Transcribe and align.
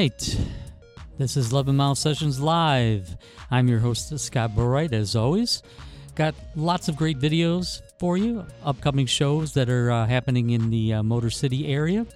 Right. 0.00 0.38
This 1.18 1.36
is 1.36 1.52
11 1.52 1.76
Mile 1.76 1.94
Sessions 1.94 2.40
Live. 2.40 3.18
I'm 3.50 3.68
your 3.68 3.80
host, 3.80 4.18
Scott 4.18 4.52
Borright, 4.56 4.94
as 4.94 5.14
always. 5.14 5.62
Got 6.14 6.34
lots 6.56 6.88
of 6.88 6.96
great 6.96 7.18
videos 7.18 7.82
for 7.98 8.16
you, 8.16 8.46
upcoming 8.64 9.04
shows 9.04 9.52
that 9.52 9.68
are 9.68 9.90
uh, 9.90 10.06
happening 10.06 10.52
in 10.52 10.70
the 10.70 10.94
uh, 10.94 11.02
Motor 11.02 11.28
City 11.28 11.70
area. 11.70 12.06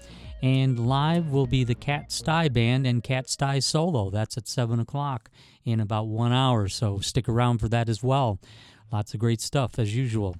And 0.42 0.88
live 0.88 1.28
will 1.28 1.46
be 1.46 1.62
the 1.62 1.74
Cat 1.74 2.10
Stye 2.10 2.48
Band 2.48 2.86
and 2.86 3.04
Cat 3.04 3.28
Stye 3.28 3.58
Solo. 3.58 4.08
That's 4.08 4.38
at 4.38 4.48
7 4.48 4.80
o'clock 4.80 5.30
in 5.66 5.78
about 5.78 6.06
one 6.06 6.32
hour, 6.32 6.68
so 6.68 7.00
stick 7.00 7.28
around 7.28 7.58
for 7.58 7.68
that 7.68 7.90
as 7.90 8.02
well. 8.02 8.40
Lots 8.90 9.12
of 9.12 9.20
great 9.20 9.42
stuff, 9.42 9.78
as 9.78 9.94
usual. 9.94 10.36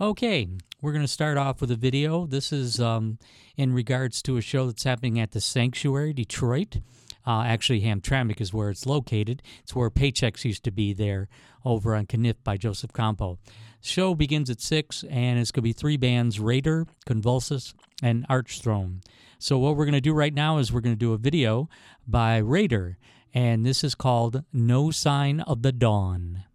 Okay, 0.00 0.48
we're 0.80 0.92
going 0.92 1.04
to 1.04 1.08
start 1.08 1.36
off 1.36 1.60
with 1.60 1.70
a 1.70 1.76
video. 1.76 2.26
This 2.26 2.52
is 2.52 2.80
um, 2.80 3.18
in 3.56 3.72
regards 3.72 4.22
to 4.22 4.36
a 4.36 4.40
show 4.40 4.66
that's 4.66 4.84
happening 4.84 5.20
at 5.20 5.32
the 5.32 5.40
Sanctuary, 5.40 6.12
Detroit. 6.12 6.78
Uh, 7.26 7.42
actually, 7.42 7.82
Hamtramck 7.82 8.40
is 8.40 8.54
where 8.54 8.70
it's 8.70 8.86
located. 8.86 9.42
It's 9.62 9.74
where 9.74 9.90
Paychecks 9.90 10.44
used 10.44 10.64
to 10.64 10.70
be 10.70 10.94
there 10.94 11.28
over 11.64 11.94
on 11.94 12.06
Caniff 12.06 12.36
by 12.42 12.56
Joseph 12.56 12.92
Campau. 12.92 13.36
Show 13.82 14.14
begins 14.14 14.48
at 14.48 14.60
6, 14.60 15.04
and 15.10 15.38
it's 15.38 15.50
going 15.50 15.62
to 15.62 15.68
be 15.68 15.72
three 15.72 15.96
bands 15.96 16.40
Raider, 16.40 16.86
Convulsus, 17.04 17.74
and 18.02 18.26
Archthrone. 18.28 19.02
So, 19.38 19.58
what 19.58 19.76
we're 19.76 19.84
going 19.84 19.92
to 19.92 20.00
do 20.00 20.14
right 20.14 20.34
now 20.34 20.58
is 20.58 20.72
we're 20.72 20.80
going 20.80 20.94
to 20.94 20.98
do 20.98 21.12
a 21.12 21.18
video 21.18 21.68
by 22.06 22.38
Raider, 22.38 22.98
and 23.34 23.64
this 23.64 23.84
is 23.84 23.94
called 23.94 24.44
No 24.52 24.90
Sign 24.90 25.40
of 25.40 25.62
the 25.62 25.72
Dawn. 25.72 25.80
No 25.80 25.80
sign 25.80 26.30
of 26.30 26.38
the 26.40 26.40
dawn 26.40 26.49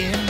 in 0.00 0.29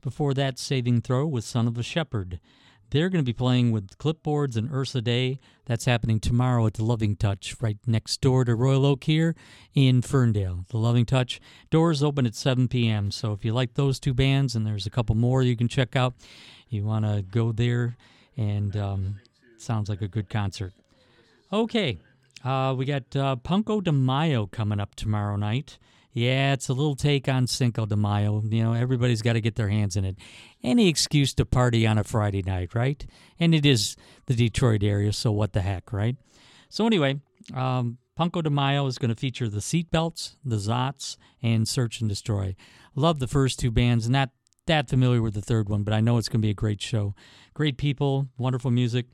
Before 0.00 0.32
that, 0.34 0.58
Saving 0.58 1.00
Throw 1.00 1.26
with 1.26 1.44
Son 1.44 1.66
of 1.66 1.76
a 1.76 1.82
Shepherd. 1.82 2.38
They're 2.90 3.08
going 3.08 3.24
to 3.24 3.28
be 3.28 3.32
playing 3.32 3.70
with 3.70 3.98
clipboards 3.98 4.56
and 4.56 4.72
Ursa 4.72 5.00
Day. 5.00 5.38
That's 5.66 5.84
happening 5.84 6.20
tomorrow 6.20 6.66
at 6.66 6.74
the 6.74 6.84
Loving 6.84 7.16
Touch, 7.16 7.54
right 7.60 7.76
next 7.86 8.20
door 8.20 8.44
to 8.44 8.54
Royal 8.54 8.86
Oak 8.86 9.04
here 9.04 9.34
in 9.74 10.02
Ferndale. 10.02 10.64
The 10.68 10.78
Loving 10.78 11.06
Touch 11.06 11.40
doors 11.70 12.02
open 12.02 12.26
at 12.26 12.34
7 12.34 12.68
p.m. 12.68 13.10
So 13.10 13.32
if 13.32 13.44
you 13.44 13.52
like 13.52 13.74
those 13.74 14.00
two 14.00 14.14
bands, 14.14 14.56
and 14.56 14.66
there's 14.66 14.86
a 14.86 14.90
couple 14.90 15.14
more 15.14 15.42
you 15.42 15.56
can 15.56 15.68
check 15.68 15.94
out, 15.94 16.14
you 16.68 16.84
want 16.84 17.04
to 17.04 17.22
go 17.22 17.52
there, 17.52 17.96
and 18.36 18.76
um, 18.76 19.20
sounds 19.56 19.88
like 19.88 20.02
a 20.02 20.08
good 20.08 20.28
concert. 20.28 20.72
Okay, 21.52 21.98
uh, 22.44 22.74
we 22.76 22.84
got 22.84 23.14
uh, 23.14 23.36
Punko 23.36 23.82
de 23.82 23.92
Mayo 23.92 24.46
coming 24.46 24.80
up 24.80 24.94
tomorrow 24.94 25.36
night. 25.36 25.78
Yeah, 26.12 26.52
it's 26.54 26.68
a 26.68 26.72
little 26.72 26.96
take 26.96 27.28
on 27.28 27.46
Cinco 27.46 27.86
de 27.86 27.96
Mayo. 27.96 28.42
You 28.44 28.64
know, 28.64 28.72
everybody's 28.72 29.22
got 29.22 29.34
to 29.34 29.40
get 29.40 29.54
their 29.54 29.68
hands 29.68 29.96
in 29.96 30.04
it. 30.04 30.16
Any 30.62 30.88
excuse 30.88 31.32
to 31.34 31.46
party 31.46 31.86
on 31.86 31.98
a 31.98 32.04
Friday 32.04 32.42
night, 32.42 32.74
right? 32.74 33.04
And 33.38 33.54
it 33.54 33.64
is 33.64 33.96
the 34.26 34.34
Detroit 34.34 34.82
area, 34.82 35.12
so 35.12 35.30
what 35.30 35.52
the 35.52 35.60
heck, 35.60 35.92
right? 35.92 36.16
So 36.68 36.86
anyway, 36.86 37.20
um, 37.54 37.98
Punko 38.18 38.42
de 38.42 38.50
Mayo 38.50 38.86
is 38.86 38.98
going 38.98 39.08
to 39.08 39.14
feature 39.14 39.48
the 39.48 39.60
Seatbelts, 39.60 40.36
the 40.44 40.58
Zots, 40.58 41.16
and 41.42 41.66
Search 41.66 42.00
and 42.00 42.08
Destroy. 42.08 42.56
Love 42.94 43.20
the 43.20 43.28
first 43.28 43.58
two 43.58 43.70
bands, 43.70 44.08
not 44.08 44.30
that 44.66 44.88
familiar 44.88 45.22
with 45.22 45.34
the 45.34 45.40
third 45.40 45.68
one, 45.68 45.84
but 45.84 45.94
I 45.94 46.00
know 46.00 46.18
it's 46.18 46.28
going 46.28 46.40
to 46.40 46.46
be 46.46 46.50
a 46.50 46.54
great 46.54 46.82
show. 46.82 47.14
Great 47.54 47.78
people, 47.78 48.28
wonderful 48.36 48.70
music. 48.70 49.06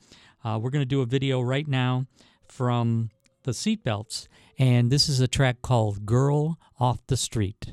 Uh, 0.45 0.59
we're 0.61 0.71
going 0.71 0.83
to 0.83 0.87
do 0.87 1.03
a 1.03 1.07
video 1.07 1.41
right 1.41 1.67
now 1.69 2.07
from 2.49 3.11
the 3.45 3.53
Seatbelts, 3.53 4.29
and 4.59 4.91
this 4.91 5.09
is 5.09 5.21
a 5.21 5.29
track 5.29 5.63
called 5.63 6.07
Girl 6.07 6.59
Off 6.79 7.07
the 7.07 7.17
Street. 7.17 7.73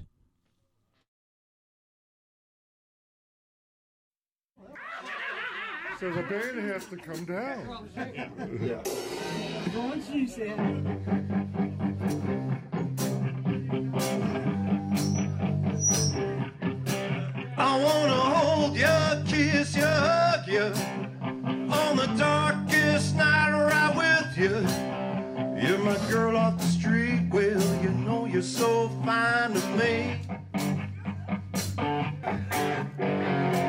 So 5.99 6.11
the 6.11 6.23
band 6.23 6.59
has 6.69 6.85
to 6.87 6.97
come 6.97 7.23
down. 7.23 7.89
yeah. 8.61 8.81
Once 9.73 10.09
you 10.09 10.27
said. 10.27 10.59
I 17.55 17.81
wanna 17.81 18.13
hold 18.13 18.75
you, 18.75 19.23
kiss 19.25 19.77
you, 19.77 19.85
hug 19.85 20.47
you 20.47 21.02
so 28.43 28.89
fine 29.05 29.53
to 29.53 29.67
me. 29.77 30.19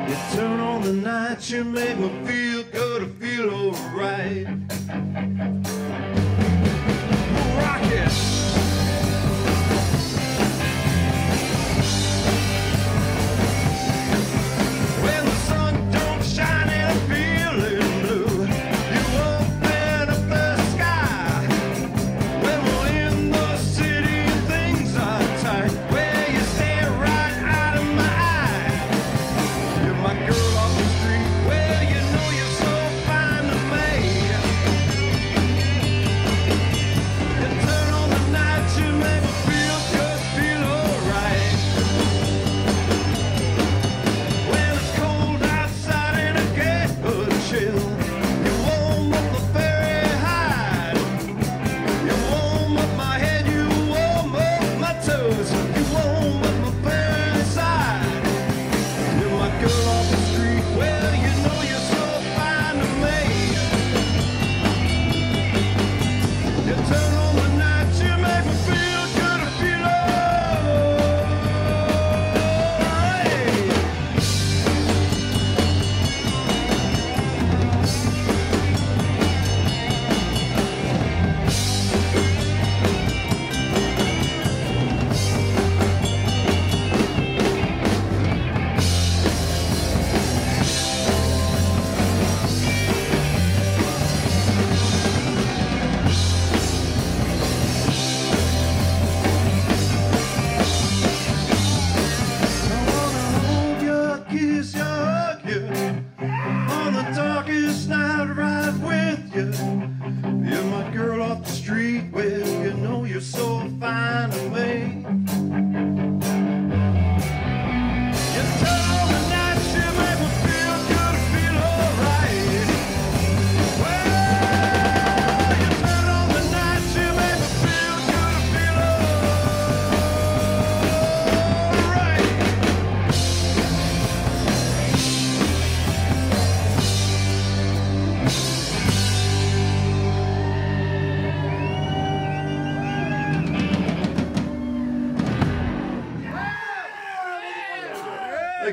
You 0.08 0.16
turn 0.32 0.58
on 0.60 0.82
the 0.82 0.92
night, 0.92 1.48
you 1.48 1.62
make 1.64 1.96
me 1.98 2.08
feel 2.26 2.64
good, 2.64 3.02
I 3.02 3.06
feel 3.20 3.54
alright. 3.54 4.48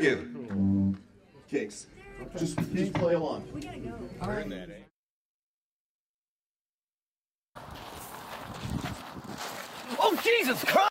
Again. 0.01 0.97
Cakes. 1.49 1.87
Just, 2.37 2.57
just 2.73 2.93
play 2.93 3.13
along. 3.13 3.47
Oh, 9.99 10.19
Jesus 10.23 10.63
Christ! 10.63 10.90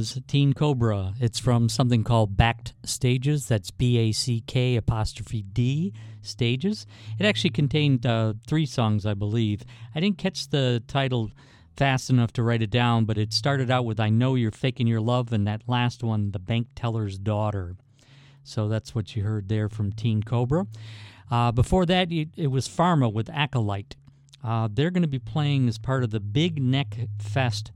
Was 0.00 0.18
Teen 0.26 0.54
Cobra. 0.54 1.12
It's 1.20 1.38
from 1.38 1.68
something 1.68 2.04
called 2.04 2.34
Backed 2.34 2.72
Stages. 2.84 3.48
That's 3.48 3.70
B 3.70 3.98
A 3.98 4.12
C 4.12 4.42
K 4.46 4.76
apostrophe 4.76 5.42
D 5.42 5.92
stages. 6.22 6.86
It 7.18 7.26
actually 7.26 7.50
contained 7.50 8.06
uh, 8.06 8.32
three 8.46 8.64
songs, 8.64 9.04
I 9.04 9.12
believe. 9.12 9.62
I 9.94 10.00
didn't 10.00 10.16
catch 10.16 10.48
the 10.48 10.82
title 10.88 11.30
fast 11.76 12.08
enough 12.08 12.32
to 12.32 12.42
write 12.42 12.62
it 12.62 12.70
down, 12.70 13.04
but 13.04 13.18
it 13.18 13.34
started 13.34 13.70
out 13.70 13.84
with 13.84 14.00
I 14.00 14.08
Know 14.08 14.36
You're 14.36 14.50
Faking 14.50 14.86
Your 14.86 15.02
Love, 15.02 15.34
and 15.34 15.46
that 15.46 15.68
last 15.68 16.02
one, 16.02 16.30
The 16.30 16.38
Bank 16.38 16.68
Teller's 16.74 17.18
Daughter. 17.18 17.76
So 18.42 18.68
that's 18.68 18.94
what 18.94 19.14
you 19.14 19.22
heard 19.22 19.50
there 19.50 19.68
from 19.68 19.92
Teen 19.92 20.22
Cobra. 20.22 20.66
Uh, 21.30 21.52
before 21.52 21.84
that, 21.84 22.10
it, 22.10 22.30
it 22.38 22.46
was 22.46 22.66
Pharma 22.66 23.12
with 23.12 23.28
Acolyte. 23.28 23.96
Uh, 24.42 24.66
they're 24.72 24.90
going 24.90 25.02
to 25.02 25.08
be 25.08 25.18
playing 25.18 25.68
as 25.68 25.76
part 25.76 26.04
of 26.04 26.10
the 26.10 26.20
Big 26.20 26.62
Neck 26.62 26.96
Fest 27.18 27.72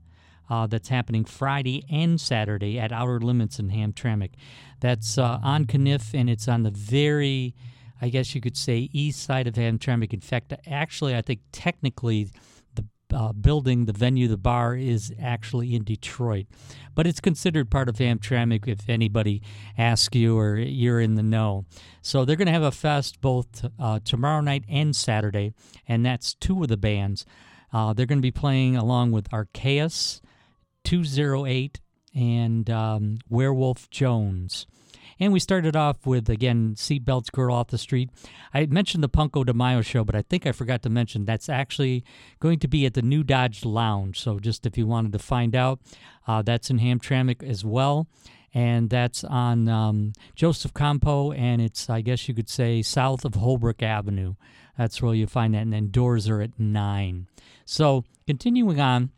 uh, 0.49 0.67
that's 0.67 0.89
happening 0.89 1.25
Friday 1.25 1.83
and 1.89 2.19
Saturday 2.19 2.79
at 2.79 2.91
Outer 2.91 3.19
Limits 3.19 3.59
in 3.59 3.69
Hamtramck. 3.69 4.31
That's 4.79 5.17
uh, 5.17 5.39
on 5.43 5.65
Caniff, 5.65 6.13
and 6.13 6.29
it's 6.29 6.47
on 6.47 6.63
the 6.63 6.71
very, 6.71 7.55
I 8.01 8.09
guess 8.09 8.35
you 8.35 8.41
could 8.41 8.57
say, 8.57 8.89
east 8.91 9.23
side 9.23 9.47
of 9.47 9.55
Hamtramck. 9.55 10.13
In 10.13 10.21
fact, 10.21 10.53
actually, 10.67 11.15
I 11.15 11.21
think 11.21 11.41
technically 11.51 12.29
the 12.75 12.85
uh, 13.13 13.33
building, 13.33 13.85
the 13.85 13.93
venue, 13.93 14.27
the 14.27 14.37
bar 14.37 14.75
is 14.75 15.13
actually 15.21 15.73
in 15.73 15.83
Detroit, 15.83 16.45
but 16.93 17.07
it's 17.07 17.19
considered 17.19 17.71
part 17.71 17.89
of 17.89 17.95
Hamtramck 17.95 18.67
if 18.67 18.87
anybody 18.89 19.41
asks 19.77 20.15
you 20.15 20.37
or 20.37 20.57
you're 20.57 20.99
in 20.99 21.15
the 21.15 21.23
know. 21.23 21.65
So 22.01 22.25
they're 22.25 22.35
going 22.35 22.47
to 22.47 22.51
have 22.53 22.63
a 22.63 22.71
fest 22.71 23.21
both 23.21 23.65
uh, 23.79 23.99
tomorrow 24.03 24.41
night 24.41 24.65
and 24.69 24.95
Saturday, 24.95 25.53
and 25.87 26.05
that's 26.05 26.35
two 26.35 26.61
of 26.61 26.67
the 26.67 26.77
bands. 26.77 27.25
Uh, 27.73 27.93
they're 27.93 28.05
going 28.05 28.19
to 28.19 28.21
be 28.21 28.31
playing 28.31 28.77
along 28.77 29.11
with 29.11 29.29
Arceus, 29.31 30.21
208, 30.85 31.79
and 32.15 32.69
um, 32.69 33.17
Werewolf 33.29 33.89
Jones. 33.89 34.65
And 35.19 35.31
we 35.31 35.39
started 35.39 35.75
off 35.75 36.05
with, 36.05 36.29
again, 36.29 36.75
Seatbelts 36.75 37.31
Girl 37.31 37.55
Off 37.55 37.67
the 37.67 37.77
Street. 37.77 38.09
I 38.53 38.65
mentioned 38.65 39.03
the 39.03 39.09
Punko 39.09 39.45
de 39.45 39.53
Mayo 39.53 39.81
show, 39.81 40.03
but 40.03 40.15
I 40.15 40.21
think 40.23 40.45
I 40.45 40.51
forgot 40.51 40.81
to 40.83 40.89
mention 40.89 41.25
that's 41.25 41.47
actually 41.47 42.03
going 42.39 42.59
to 42.59 42.67
be 42.67 42.85
at 42.85 42.95
the 42.95 43.01
New 43.01 43.23
Dodge 43.23 43.63
Lounge. 43.63 44.19
So 44.19 44.39
just 44.39 44.65
if 44.65 44.77
you 44.77 44.85
wanted 44.87 45.13
to 45.13 45.19
find 45.19 45.55
out, 45.55 45.79
uh, 46.27 46.41
that's 46.41 46.69
in 46.69 46.79
Hamtramck 46.79 47.43
as 47.43 47.63
well. 47.63 48.07
And 48.53 48.89
that's 48.89 49.23
on 49.23 49.67
um, 49.67 50.13
Joseph 50.33 50.73
Campau, 50.73 51.37
and 51.37 51.61
it's, 51.61 51.89
I 51.89 52.01
guess 52.01 52.27
you 52.27 52.33
could 52.33 52.49
say, 52.49 52.81
south 52.81 53.25
of 53.25 53.35
Holbrook 53.35 53.83
Avenue. 53.83 54.35
That's 54.77 55.01
where 55.01 55.13
you 55.13 55.27
find 55.27 55.53
that. 55.53 55.61
And 55.61 55.73
then 55.73 55.91
doors 55.91 56.29
are 56.29 56.41
at 56.41 56.57
9. 56.57 57.27
So 57.65 58.03
continuing 58.27 58.79
on, 58.79 59.11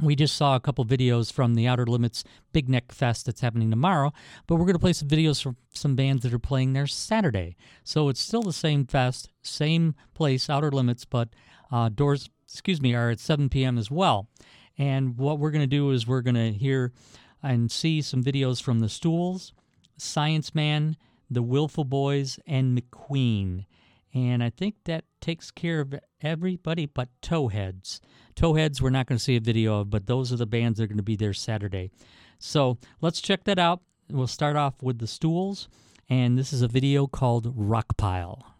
we 0.00 0.14
just 0.14 0.36
saw 0.36 0.56
a 0.56 0.60
couple 0.60 0.84
videos 0.84 1.32
from 1.32 1.54
the 1.54 1.66
Outer 1.66 1.86
Limits 1.86 2.24
Big 2.52 2.68
Neck 2.68 2.92
Fest 2.92 3.26
that's 3.26 3.40
happening 3.40 3.70
tomorrow, 3.70 4.12
but 4.46 4.56
we're 4.56 4.66
going 4.66 4.74
to 4.74 4.80
play 4.80 4.92
some 4.92 5.08
videos 5.08 5.42
from 5.42 5.56
some 5.72 5.94
bands 5.94 6.22
that 6.22 6.34
are 6.34 6.38
playing 6.38 6.72
there 6.72 6.86
Saturday. 6.86 7.56
So 7.84 8.08
it's 8.08 8.20
still 8.20 8.42
the 8.42 8.52
same 8.52 8.86
fest, 8.86 9.30
same 9.42 9.94
place, 10.14 10.50
Outer 10.50 10.70
Limits, 10.70 11.04
but 11.04 11.28
uh, 11.70 11.88
doors, 11.88 12.28
excuse 12.48 12.80
me, 12.80 12.94
are 12.94 13.10
at 13.10 13.20
7 13.20 13.48
p.m. 13.48 13.78
as 13.78 13.90
well. 13.90 14.28
And 14.78 15.16
what 15.16 15.38
we're 15.38 15.50
going 15.50 15.62
to 15.62 15.66
do 15.66 15.90
is 15.90 16.06
we're 16.06 16.20
going 16.20 16.34
to 16.34 16.52
hear 16.52 16.92
and 17.42 17.70
see 17.70 18.02
some 18.02 18.22
videos 18.22 18.62
from 18.62 18.80
the 18.80 18.88
Stools, 18.88 19.52
Science 19.96 20.54
Man, 20.54 20.96
the 21.30 21.42
Willful 21.42 21.84
Boys, 21.84 22.38
and 22.46 22.78
McQueen. 22.78 23.64
And 24.16 24.42
I 24.42 24.48
think 24.48 24.76
that 24.86 25.04
takes 25.20 25.50
care 25.50 25.80
of 25.80 25.94
everybody 26.22 26.86
but 26.86 27.10
Towheads. 27.20 28.00
Towheads, 28.34 28.80
we're 28.80 28.88
not 28.88 29.06
going 29.06 29.18
to 29.18 29.22
see 29.22 29.36
a 29.36 29.40
video 29.40 29.80
of, 29.80 29.90
but 29.90 30.06
those 30.06 30.32
are 30.32 30.36
the 30.36 30.46
bands 30.46 30.78
that 30.78 30.84
are 30.84 30.86
going 30.86 30.96
to 30.96 31.02
be 31.02 31.16
there 31.16 31.34
Saturday. 31.34 31.90
So 32.38 32.78
let's 33.02 33.20
check 33.20 33.44
that 33.44 33.58
out. 33.58 33.82
We'll 34.10 34.26
start 34.26 34.56
off 34.56 34.82
with 34.82 35.00
the 35.00 35.06
Stools, 35.06 35.68
and 36.08 36.38
this 36.38 36.54
is 36.54 36.62
a 36.62 36.68
video 36.68 37.06
called 37.06 37.52
Rock 37.54 37.98
Pile. 37.98 38.55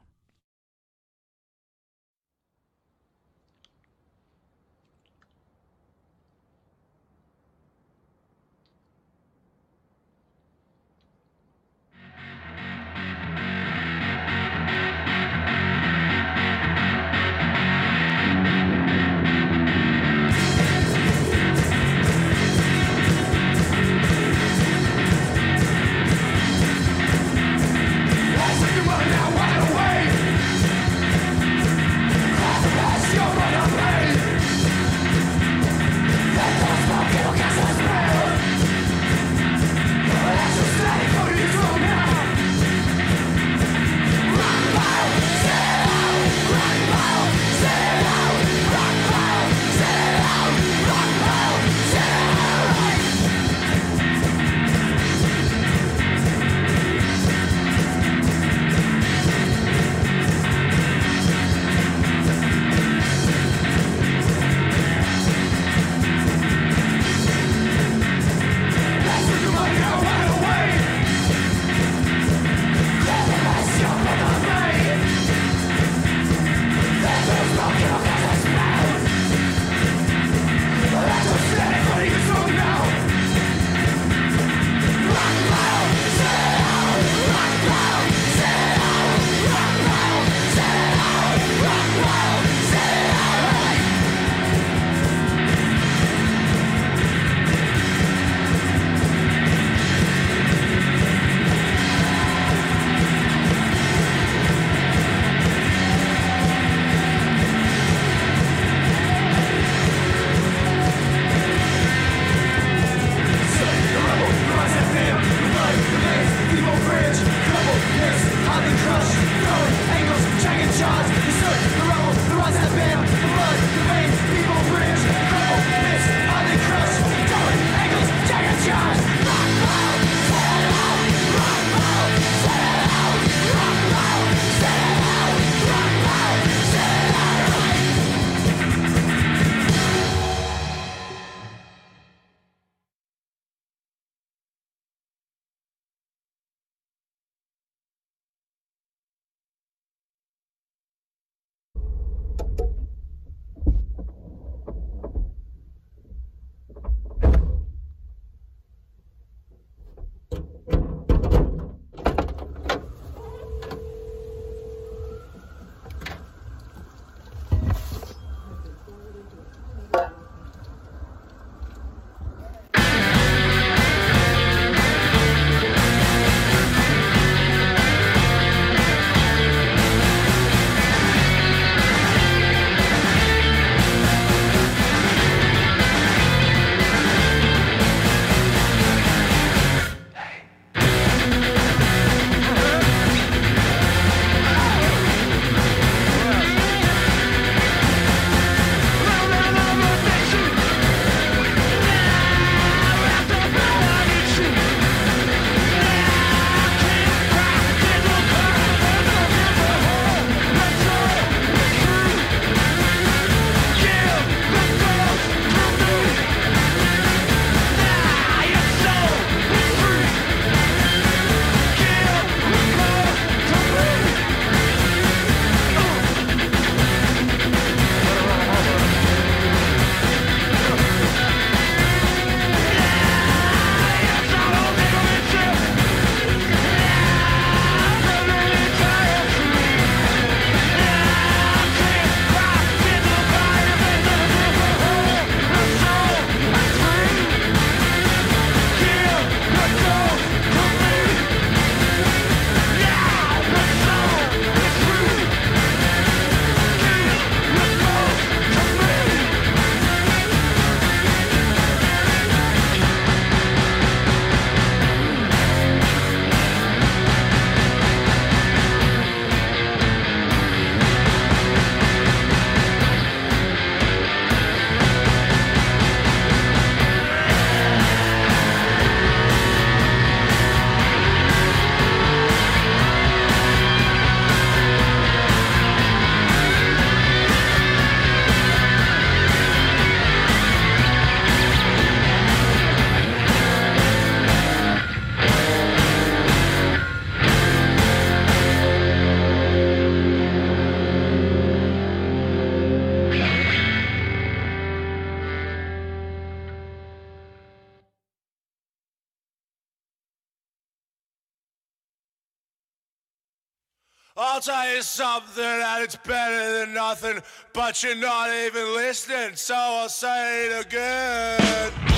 something 314.83 315.43
and 315.43 315.83
it's 315.83 315.97
better 315.97 316.61
than 316.61 316.75
nothing, 316.75 317.23
but 317.53 317.83
you're 317.83 317.95
not 317.95 318.31
even 318.31 318.75
listening, 318.75 319.37
so 319.37 319.55
I'll 319.55 319.89
say 319.89 320.47
it 320.47 320.67
again. 320.67 321.96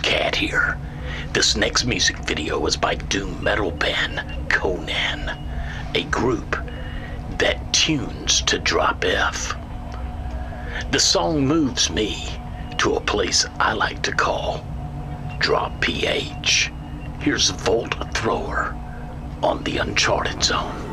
Cat 0.00 0.34
here. 0.34 0.78
This 1.32 1.56
next 1.56 1.84
music 1.84 2.16
video 2.18 2.64
is 2.66 2.76
by 2.76 2.94
doom 2.94 3.42
metal 3.42 3.70
band 3.70 4.22
Conan, 4.48 5.30
a 5.94 6.02
group 6.04 6.56
that 7.38 7.72
tunes 7.72 8.42
to 8.42 8.58
drop 8.58 9.04
F. 9.04 9.54
The 10.90 11.00
song 11.00 11.46
moves 11.46 11.90
me 11.90 12.16
to 12.78 12.94
a 12.94 13.00
place 13.00 13.44
I 13.58 13.72
like 13.74 14.02
to 14.02 14.12
call 14.12 14.64
Drop 15.38 15.80
PH. 15.80 16.72
Here's 17.20 17.50
Volt 17.50 17.94
Thrower 18.14 18.74
on 19.42 19.62
the 19.64 19.78
Uncharted 19.78 20.42
Zone. 20.42 20.87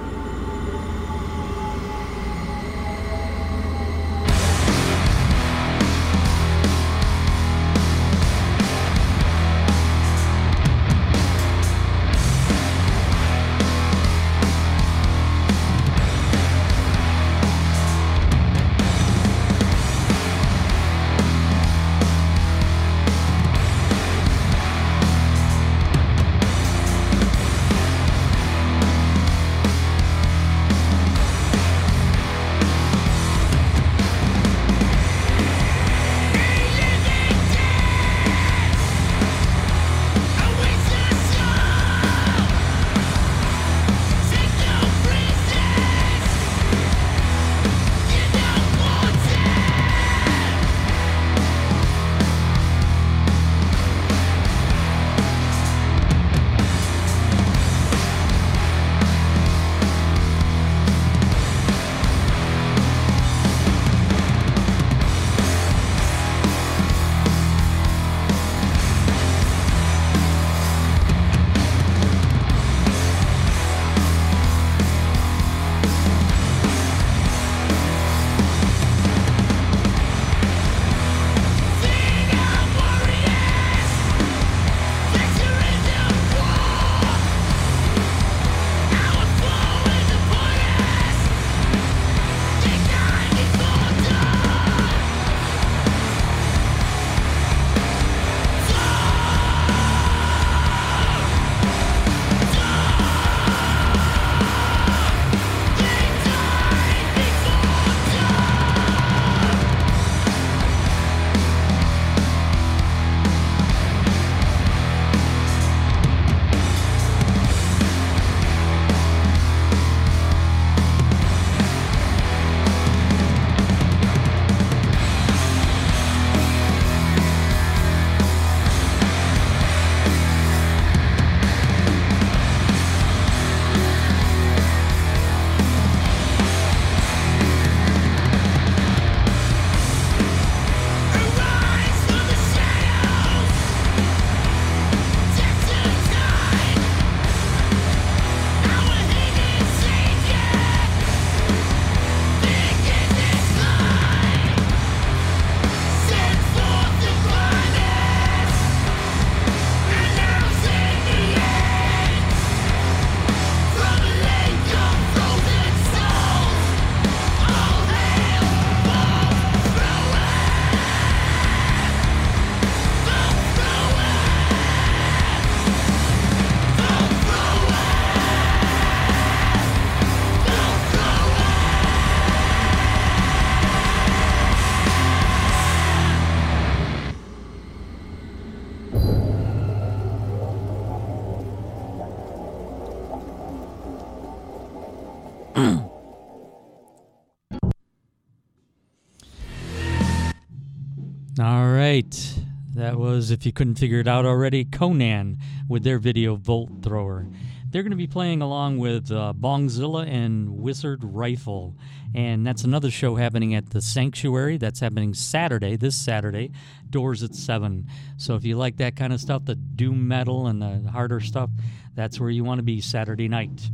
Was, 203.05 203.29
if 203.29 203.45
you 203.45 203.53
couldn't 203.53 203.75
figure 203.75 203.99
it 203.99 204.07
out 204.07 204.25
already, 204.25 204.65
Conan 204.65 205.37
with 205.69 205.83
their 205.83 205.99
video 205.99 206.35
Volt 206.35 206.81
Thrower. 206.81 207.27
They're 207.69 207.83
going 207.83 207.91
to 207.91 207.97
be 207.97 208.07
playing 208.07 208.41
along 208.41 208.79
with 208.79 209.11
uh, 209.11 209.33
Bongzilla 209.37 210.07
and 210.07 210.49
Wizard 210.57 211.03
Rifle. 211.03 211.75
And 212.15 212.47
that's 212.47 212.63
another 212.63 212.89
show 212.89 213.15
happening 213.15 213.53
at 213.53 213.69
the 213.69 213.81
Sanctuary. 213.81 214.57
That's 214.57 214.79
happening 214.79 215.13
Saturday, 215.13 215.75
this 215.75 215.95
Saturday, 215.95 216.51
doors 216.89 217.21
at 217.21 217.35
7. 217.35 217.87
So 218.17 218.33
if 218.33 218.43
you 218.43 218.57
like 218.57 218.77
that 218.77 218.95
kind 218.95 219.13
of 219.13 219.21
stuff, 219.21 219.45
the 219.45 219.55
doom 219.55 220.07
metal 220.07 220.47
and 220.47 220.59
the 220.61 220.89
harder 220.89 221.19
stuff, 221.19 221.51
that's 221.93 222.19
where 222.19 222.31
you 222.31 222.43
want 222.43 222.57
to 222.57 222.63
be 222.63 222.81
Saturday 222.81 223.27
night. 223.27 223.69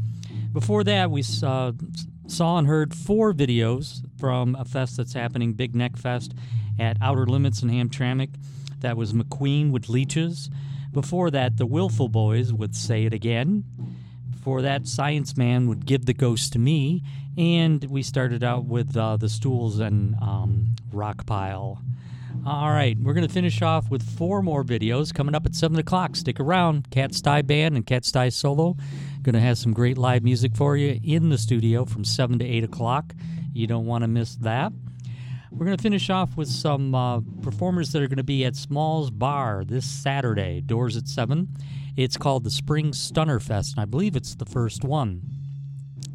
Before 0.51 0.84
that, 0.84 1.09
we 1.09 1.21
saw, 1.21 1.71
saw 2.27 2.57
and 2.57 2.67
heard 2.67 2.93
four 2.93 3.34
videos 3.34 4.01
from 4.19 4.55
a 4.55 4.65
fest 4.65 4.97
that's 4.97 5.13
happening, 5.13 5.53
Big 5.53 5.73
Neck 5.73 5.95
Fest, 5.95 6.34
at 6.77 6.97
Outer 7.01 7.27
Limits 7.27 7.63
in 7.63 7.69
Hamtramck. 7.69 8.32
That 8.82 8.97
was 8.97 9.13
McQueen 9.13 9.71
with 9.71 9.89
Leeches. 9.89 10.49
Before 10.91 11.32
that, 11.32 11.57
the 11.57 11.65
Willful 11.65 12.09
Boys 12.09 12.51
would 12.51 12.75
Say 12.75 13.05
It 13.05 13.13
Again. 13.13 13.63
Before 14.29 14.61
that, 14.61 14.88
Science 14.88 15.38
Man 15.38 15.67
would 15.67 15.86
Give 15.86 16.05
the 16.05 16.13
Ghost 16.13 16.53
to 16.53 16.59
Me. 16.59 17.03
And 17.38 17.84
we 17.86 18.03
started 18.03 18.43
out 18.43 18.65
with 18.65 18.97
uh, 18.97 19.17
the 19.17 19.29
Stools 19.29 19.79
and 19.79 20.15
um, 20.21 20.75
Rock 20.91 21.25
Pile. 21.25 21.82
All 22.45 22.69
right, 22.69 22.97
we're 22.99 23.13
going 23.13 23.27
to 23.27 23.34
finish 23.34 23.61
off 23.61 23.89
with 23.89 24.01
four 24.01 24.41
more 24.41 24.63
videos 24.63 25.13
coming 25.13 25.36
up 25.36 25.45
at 25.45 25.53
7 25.53 25.77
o'clock. 25.77 26.15
Stick 26.15 26.39
around. 26.39 26.89
Cat 26.89 27.13
Sty 27.13 27.41
Band 27.41 27.75
and 27.75 27.86
Cat 27.86 28.03
Sty 28.03 28.29
Solo 28.29 28.75
Going 29.21 29.34
to 29.36 29.39
have 29.39 29.59
some 29.59 29.73
great 29.73 29.99
live 29.99 30.23
music 30.23 30.55
for 30.55 30.75
you 30.75 30.99
in 31.03 31.29
the 31.29 31.38
studio 31.38 31.86
from 31.86 32.03
7 32.03 32.39
to 32.39 32.45
8 32.45 32.63
o'clock. 32.63 33.13
You 33.53 33.67
don't 33.67 33.86
want 33.86 34.03
to 34.03 34.07
miss 34.07 34.36
that. 34.38 34.73
We're 35.52 35.66
going 35.66 35.78
to 35.78 35.84
finish 35.84 36.10
off 36.10 36.38
with 36.38 36.47
some 36.47 36.95
uh, 36.95 37.20
performers 37.41 37.91
that 37.91 38.02
are 38.02 38.08
going 38.08 38.18
to 38.18 38.24
be 38.24 38.45
at 38.45 38.56
Smalls 38.56 39.12
Bar 39.12 39.66
this 39.66 39.86
Saturday, 39.86 40.62
doors 40.62 40.95
at 40.95 41.10
7. 41.10 41.49
It's 41.97 42.16
called 42.16 42.45
the 42.45 42.49
Spring 42.49 42.93
Stunner 42.93 43.38
Fest, 43.38 43.74
and 43.76 43.82
I 43.82 43.86
believe 43.86 44.16
it's 44.16 44.34
the 44.34 44.45
first 44.45 44.86
one. 44.86 45.22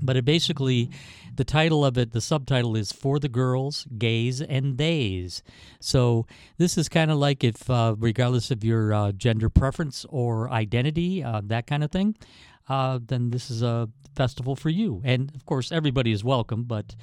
But 0.01 0.17
it 0.17 0.25
basically, 0.25 0.91
the 1.35 1.45
title 1.45 1.85
of 1.85 1.99
it, 1.99 2.13
the 2.13 2.23
subtitle 2.23 2.77
is 2.77 2.93
For 2.93 3.19
the 3.19 3.29
Girls, 3.29 3.87
Gays, 3.99 4.41
and 4.41 4.75
Days. 4.75 5.43
So 5.81 6.27
this 6.57 6.79
is 6.79 6.89
kind 6.89 7.11
of 7.11 7.19
like 7.19 7.45
if, 7.45 7.69
uh, 7.69 7.95
regardless 7.99 8.51
of 8.51 8.65
your 8.65 8.95
uh, 8.95 9.13
gender 9.13 9.51
preference 9.51 10.07
or 10.09 10.51
identity, 10.51 11.23
uh, 11.23 11.43
that 11.45 11.67
kind 11.67 11.85
of 11.85 11.93
thing, 11.93 12.17
uh, 12.71 13.01
then 13.05 13.31
this 13.31 13.51
is 13.51 13.63
a 13.63 13.91
festival 14.17 14.57
for 14.57 14.71
you. 14.71 15.03
And 15.05 15.31
of 15.35 15.45
course, 15.45 15.71
everybody 15.71 16.11
is 16.11 16.25
welcome, 16.25 16.65
but 16.65 16.97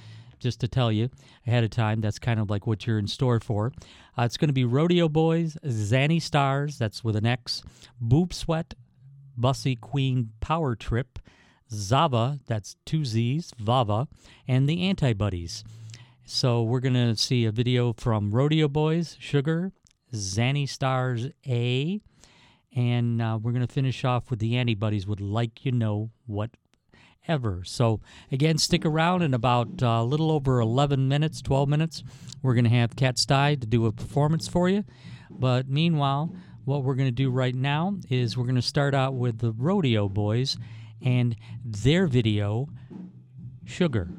just 0.43 0.59
to 0.59 0.67
tell 0.67 0.91
you 0.91 1.09
ahead 1.47 1.63
of 1.63 1.71
time, 1.71 2.01
that's 2.01 2.19
kind 2.19 2.39
of 2.39 2.49
like 2.49 2.67
what 2.67 2.85
you're 2.85 2.99
in 2.99 3.07
store 3.07 3.39
for. 3.39 3.71
Uh, 4.17 4.23
it's 4.23 4.37
going 4.37 4.49
to 4.49 4.53
be 4.53 4.65
Rodeo 4.65 5.09
Boys, 5.09 5.57
Xanny 5.65 6.21
Stars, 6.21 6.77
that's 6.77 7.03
with 7.03 7.15
an 7.15 7.25
X, 7.25 7.63
Boob 7.99 8.33
Sweat, 8.33 8.75
Bussy 9.35 9.75
Queen 9.75 10.29
Power 10.39 10.75
Trip, 10.75 11.17
Zava, 11.71 12.39
that's 12.45 12.75
two 12.85 13.03
Z's, 13.03 13.51
Vava, 13.57 14.07
and 14.47 14.69
the 14.69 14.87
Antibodies. 14.87 15.63
So 16.25 16.61
we're 16.61 16.79
going 16.79 16.93
to 16.93 17.15
see 17.15 17.45
a 17.45 17.51
video 17.51 17.93
from 17.93 18.31
Rodeo 18.31 18.67
Boys, 18.67 19.17
Sugar, 19.19 19.71
Xanny 20.13 20.69
Stars 20.69 21.27
A, 21.47 21.99
and 22.75 23.21
uh, 23.21 23.39
we're 23.41 23.51
going 23.51 23.65
to 23.65 23.73
finish 23.73 24.05
off 24.05 24.29
with 24.29 24.39
the 24.39 24.55
Antibodies 24.57 25.07
with 25.07 25.19
Like 25.19 25.65
You 25.65 25.71
Know 25.71 26.11
What 26.25 26.51
ever. 27.27 27.63
So, 27.65 28.01
again, 28.31 28.57
stick 28.57 28.85
around 28.85 29.21
in 29.21 29.33
about 29.33 29.81
uh, 29.81 29.87
a 29.87 30.03
little 30.03 30.31
over 30.31 30.59
11 30.59 31.07
minutes, 31.07 31.41
12 31.41 31.69
minutes. 31.69 32.03
We're 32.41 32.53
going 32.53 32.65
to 32.65 32.69
have 32.69 32.95
Cat 32.95 33.17
Stye 33.17 33.55
to 33.55 33.67
do 33.67 33.85
a 33.85 33.91
performance 33.91 34.47
for 34.47 34.69
you. 34.69 34.83
But 35.29 35.67
meanwhile, 35.67 36.33
what 36.65 36.83
we're 36.83 36.95
going 36.95 37.07
to 37.07 37.11
do 37.11 37.29
right 37.29 37.55
now 37.55 37.97
is 38.09 38.37
we're 38.37 38.45
going 38.45 38.55
to 38.55 38.61
start 38.61 38.93
out 38.93 39.13
with 39.13 39.39
the 39.39 39.51
Rodeo 39.51 40.09
Boys 40.09 40.57
and 41.01 41.35
their 41.65 42.07
video, 42.07 42.67
Sugar. 43.65 44.09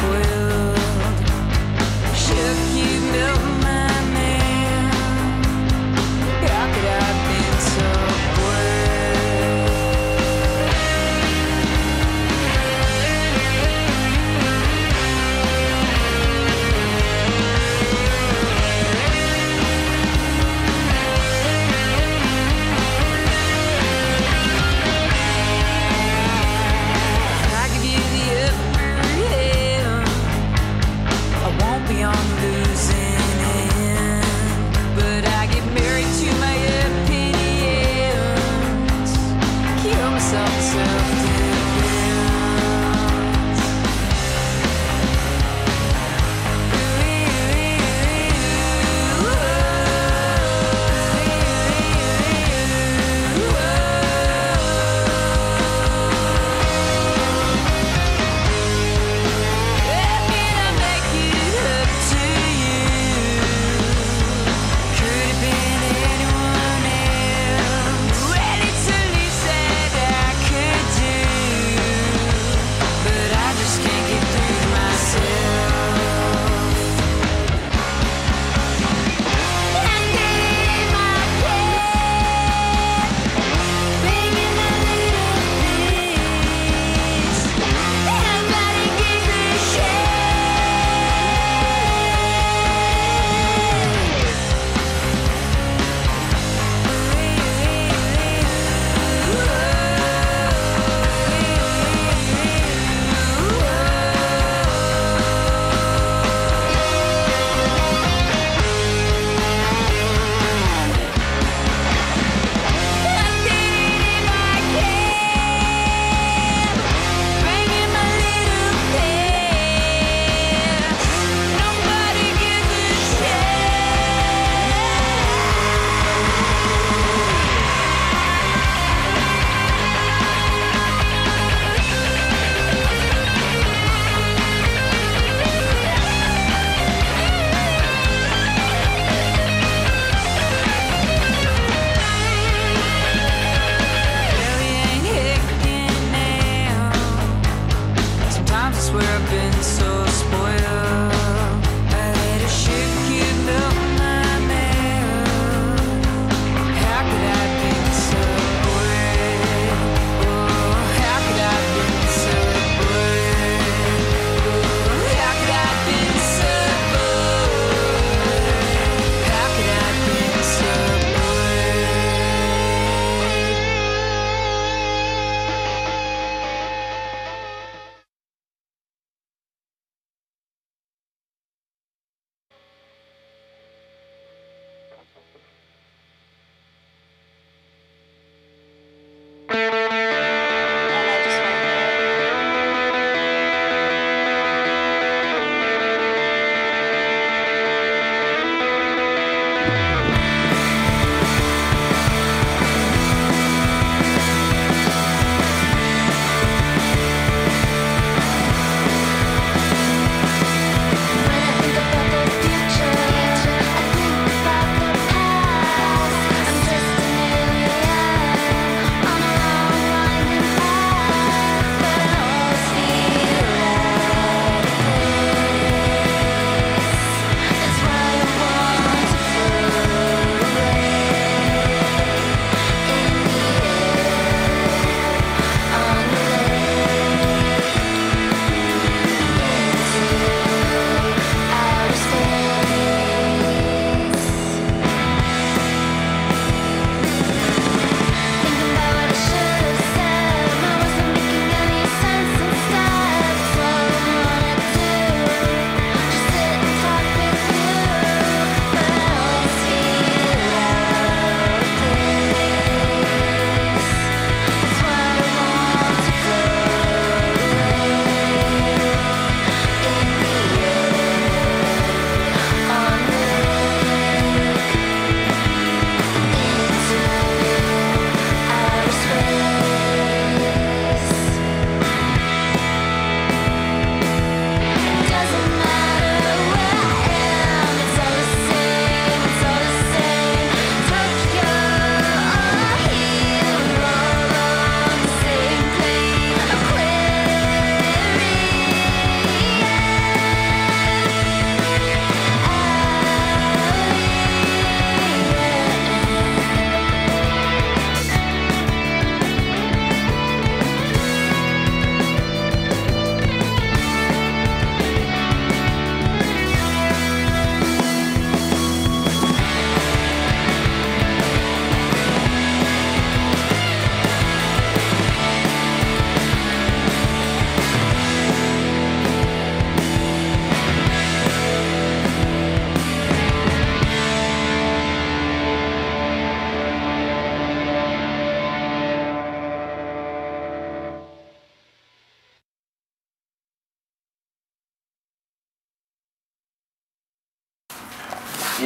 These 0.00 0.37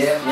Yeah, 0.03 0.32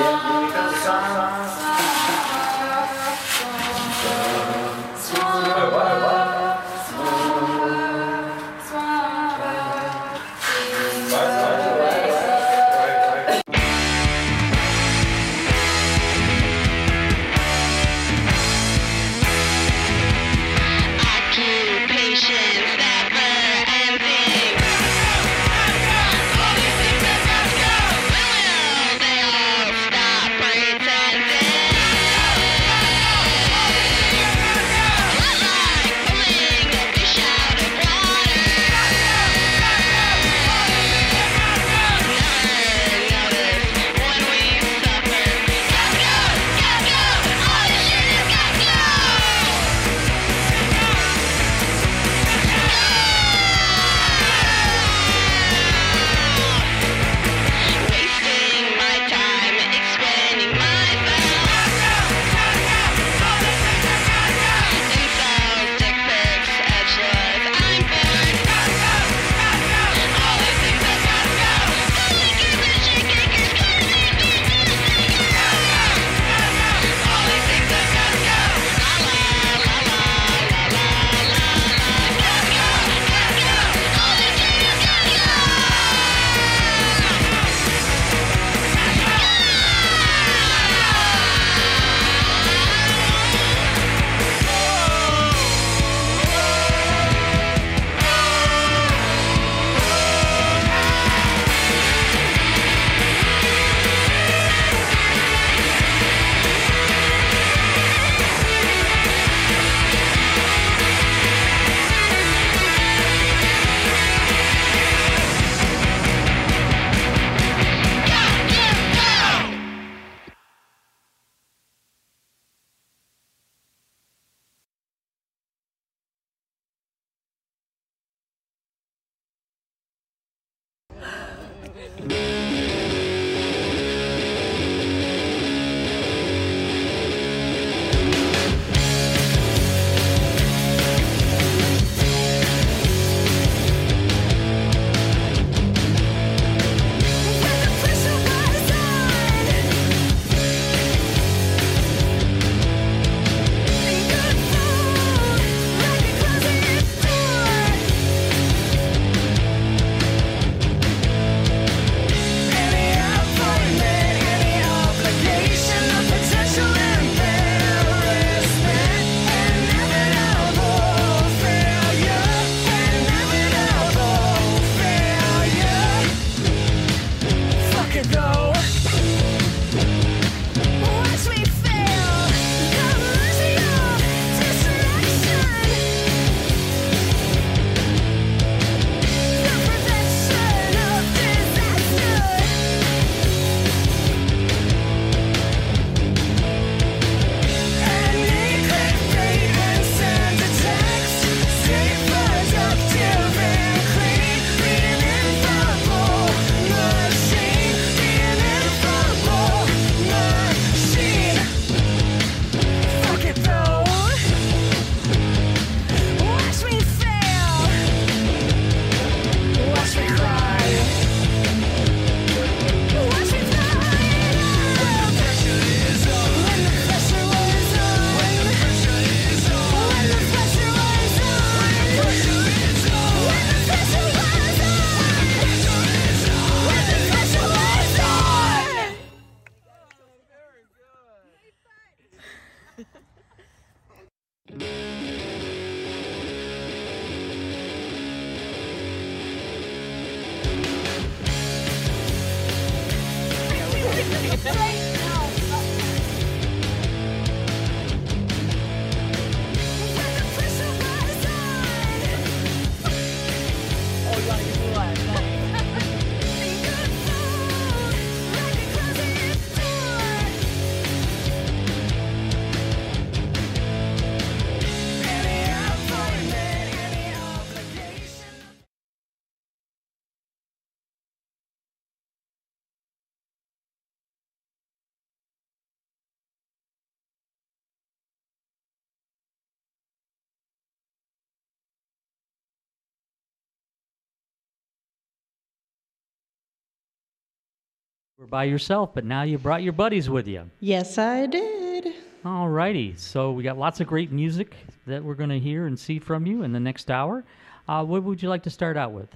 We're 298.20 298.26
by 298.26 298.44
yourself, 298.44 298.90
but 298.92 299.06
now 299.06 299.22
you 299.22 299.38
brought 299.38 299.62
your 299.62 299.72
buddies 299.72 300.10
with 300.10 300.28
you. 300.28 300.50
Yes, 300.60 300.98
I 300.98 301.24
did. 301.24 301.94
Alrighty, 302.22 302.98
so 302.98 303.32
we 303.32 303.42
got 303.42 303.56
lots 303.56 303.80
of 303.80 303.86
great 303.86 304.12
music 304.12 304.54
that 304.86 305.02
we're 305.02 305.14
going 305.14 305.30
to 305.30 305.38
hear 305.38 305.66
and 305.66 305.78
see 305.78 305.98
from 305.98 306.26
you 306.26 306.42
in 306.42 306.52
the 306.52 306.60
next 306.60 306.90
hour. 306.90 307.24
Uh, 307.66 307.82
what 307.82 308.02
would 308.02 308.22
you 308.22 308.28
like 308.28 308.42
to 308.42 308.50
start 308.50 308.76
out 308.76 308.92
with? 308.92 309.08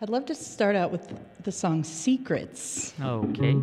I'd 0.00 0.08
love 0.08 0.24
to 0.26 0.36
start 0.36 0.76
out 0.76 0.92
with 0.92 1.12
the 1.42 1.50
song 1.50 1.82
Secrets. 1.82 2.94
Okay, 3.02 3.56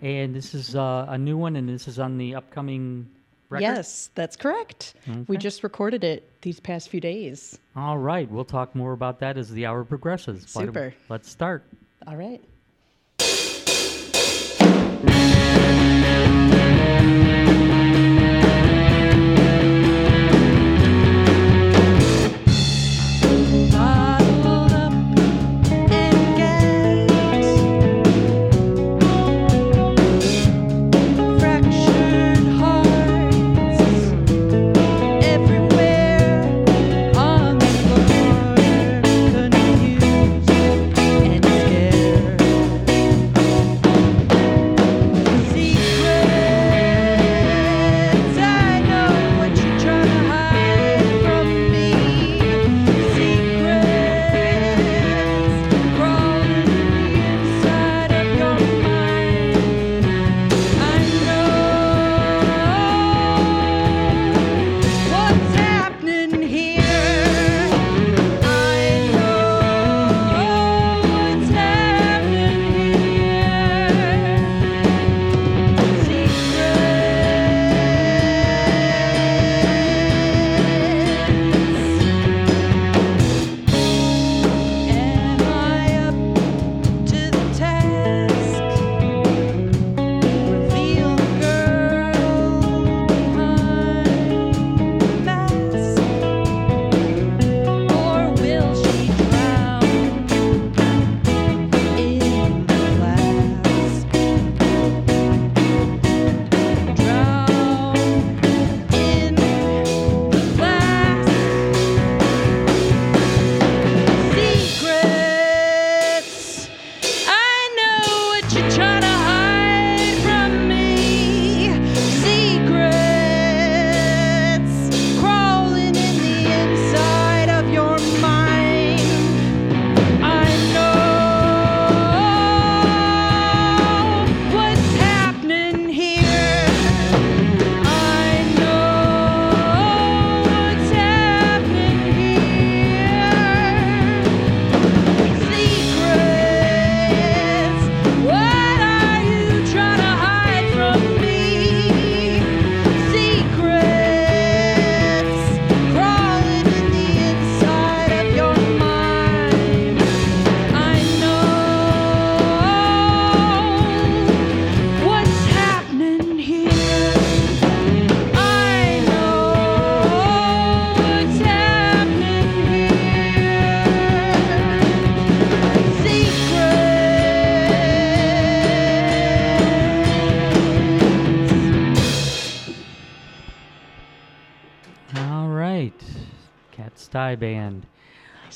and 0.00 0.34
this 0.34 0.54
is 0.54 0.74
uh, 0.74 1.04
a 1.10 1.18
new 1.18 1.36
one, 1.36 1.56
and 1.56 1.68
this 1.68 1.86
is 1.86 1.98
on 1.98 2.16
the 2.16 2.34
upcoming 2.34 3.06
record. 3.50 3.64
Yes, 3.64 4.08
that's 4.14 4.36
correct. 4.36 4.94
We 5.26 5.36
just 5.36 5.62
recorded 5.62 6.02
it 6.02 6.40
these 6.40 6.60
past 6.60 6.88
few 6.88 7.00
days. 7.00 7.58
All 7.76 7.98
right, 7.98 8.30
we'll 8.30 8.46
talk 8.46 8.74
more 8.74 8.94
about 8.94 9.20
that 9.20 9.36
as 9.36 9.50
the 9.50 9.66
hour 9.66 9.84
progresses. 9.84 10.44
Super. 10.46 10.94
Let's 11.10 11.30
start. 11.30 11.62
All 12.06 12.16
right. 12.16 12.42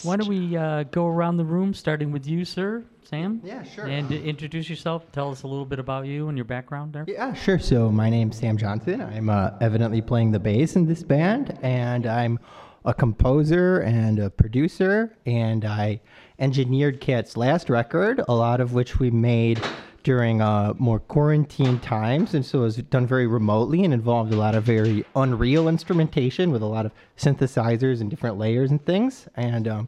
Why 0.08 0.16
don't 0.16 0.28
we 0.28 0.56
uh, 0.56 0.84
go 0.84 1.06
around 1.06 1.36
the 1.36 1.44
room, 1.44 1.74
starting 1.74 2.10
with 2.12 2.26
you, 2.26 2.46
sir, 2.46 2.82
Sam? 3.04 3.42
Yeah, 3.44 3.62
sure. 3.62 3.84
And 3.84 4.10
uh, 4.10 4.14
introduce 4.14 4.70
yourself. 4.70 5.12
Tell 5.12 5.30
us 5.30 5.42
a 5.42 5.46
little 5.46 5.66
bit 5.66 5.78
about 5.78 6.06
you 6.06 6.28
and 6.28 6.38
your 6.38 6.46
background 6.46 6.94
there. 6.94 7.04
Yeah, 7.06 7.34
sure. 7.34 7.58
So 7.58 7.90
my 7.90 8.08
name's 8.08 8.38
Sam 8.38 8.56
Johnson. 8.56 9.02
I'm 9.02 9.28
uh, 9.28 9.50
evidently 9.60 10.00
playing 10.00 10.30
the 10.30 10.38
bass 10.38 10.76
in 10.76 10.86
this 10.86 11.02
band, 11.02 11.58
and 11.60 12.06
I'm 12.06 12.38
a 12.86 12.94
composer 12.94 13.80
and 13.80 14.18
a 14.18 14.30
producer, 14.30 15.14
and 15.26 15.66
I 15.66 16.00
engineered 16.38 17.02
Cat's 17.02 17.36
last 17.36 17.68
record, 17.68 18.22
a 18.26 18.34
lot 18.34 18.62
of 18.62 18.72
which 18.72 18.98
we 18.98 19.10
made 19.10 19.60
during 20.08 20.40
uh, 20.40 20.72
more 20.78 20.98
quarantine 21.00 21.78
times, 21.80 22.32
and 22.32 22.42
so 22.42 22.60
it 22.60 22.62
was 22.62 22.76
done 22.76 23.06
very 23.06 23.26
remotely 23.26 23.84
and 23.84 23.92
involved 23.92 24.32
a 24.32 24.36
lot 24.36 24.54
of 24.54 24.64
very 24.64 25.04
unreal 25.14 25.68
instrumentation 25.68 26.50
with 26.50 26.62
a 26.62 26.66
lot 26.66 26.86
of 26.86 26.92
synthesizers 27.18 28.00
and 28.00 28.08
different 28.08 28.38
layers 28.38 28.70
and 28.70 28.82
things. 28.86 29.28
And 29.36 29.68
um, 29.68 29.86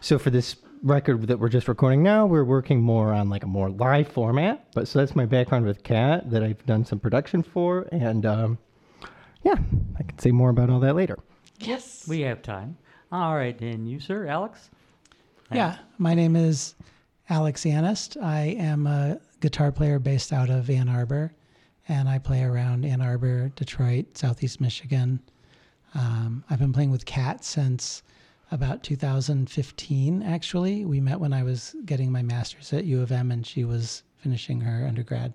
so 0.00 0.18
for 0.18 0.30
this 0.30 0.56
record 0.82 1.26
that 1.26 1.38
we're 1.38 1.50
just 1.50 1.68
recording 1.68 2.02
now, 2.02 2.24
we're 2.24 2.44
working 2.46 2.80
more 2.80 3.12
on 3.12 3.28
like 3.28 3.44
a 3.44 3.46
more 3.46 3.68
live 3.68 4.08
format. 4.08 4.72
But 4.72 4.88
so 4.88 5.00
that's 5.00 5.14
my 5.14 5.26
background 5.26 5.66
with 5.66 5.82
Cat 5.82 6.30
that 6.30 6.42
I've 6.42 6.64
done 6.64 6.86
some 6.86 6.98
production 6.98 7.42
for, 7.42 7.86
and 7.92 8.24
um, 8.24 8.58
yeah, 9.42 9.56
I 9.98 10.02
can 10.02 10.18
say 10.18 10.30
more 10.30 10.48
about 10.48 10.70
all 10.70 10.80
that 10.80 10.96
later. 10.96 11.18
Yes. 11.60 12.08
We 12.08 12.22
have 12.22 12.40
time. 12.40 12.78
All 13.12 13.34
right, 13.34 13.60
and 13.60 13.86
you, 13.86 14.00
sir, 14.00 14.26
Alex? 14.28 14.70
Yeah, 15.52 15.76
my 15.98 16.14
name 16.14 16.36
is 16.36 16.74
Alex 17.28 17.66
Anest. 17.66 18.16
I 18.16 18.56
am 18.58 18.86
a 18.86 19.20
guitar 19.42 19.72
player 19.72 19.98
based 19.98 20.32
out 20.32 20.48
of 20.48 20.70
Ann 20.70 20.88
Arbor, 20.88 21.32
and 21.88 22.08
I 22.08 22.18
play 22.18 22.44
around 22.44 22.86
Ann 22.86 23.02
Arbor, 23.02 23.50
Detroit, 23.56 24.16
Southeast 24.16 24.60
Michigan. 24.60 25.20
Um, 25.94 26.44
I've 26.48 26.60
been 26.60 26.72
playing 26.72 26.92
with 26.92 27.04
Kat 27.04 27.44
since 27.44 28.04
about 28.52 28.84
2015, 28.84 30.22
actually. 30.22 30.84
We 30.84 31.00
met 31.00 31.18
when 31.18 31.32
I 31.32 31.42
was 31.42 31.74
getting 31.84 32.12
my 32.12 32.22
master's 32.22 32.72
at 32.72 32.84
U 32.84 33.02
of 33.02 33.10
M, 33.10 33.32
and 33.32 33.44
she 33.44 33.64
was 33.64 34.04
finishing 34.16 34.60
her 34.60 34.86
undergrad. 34.86 35.32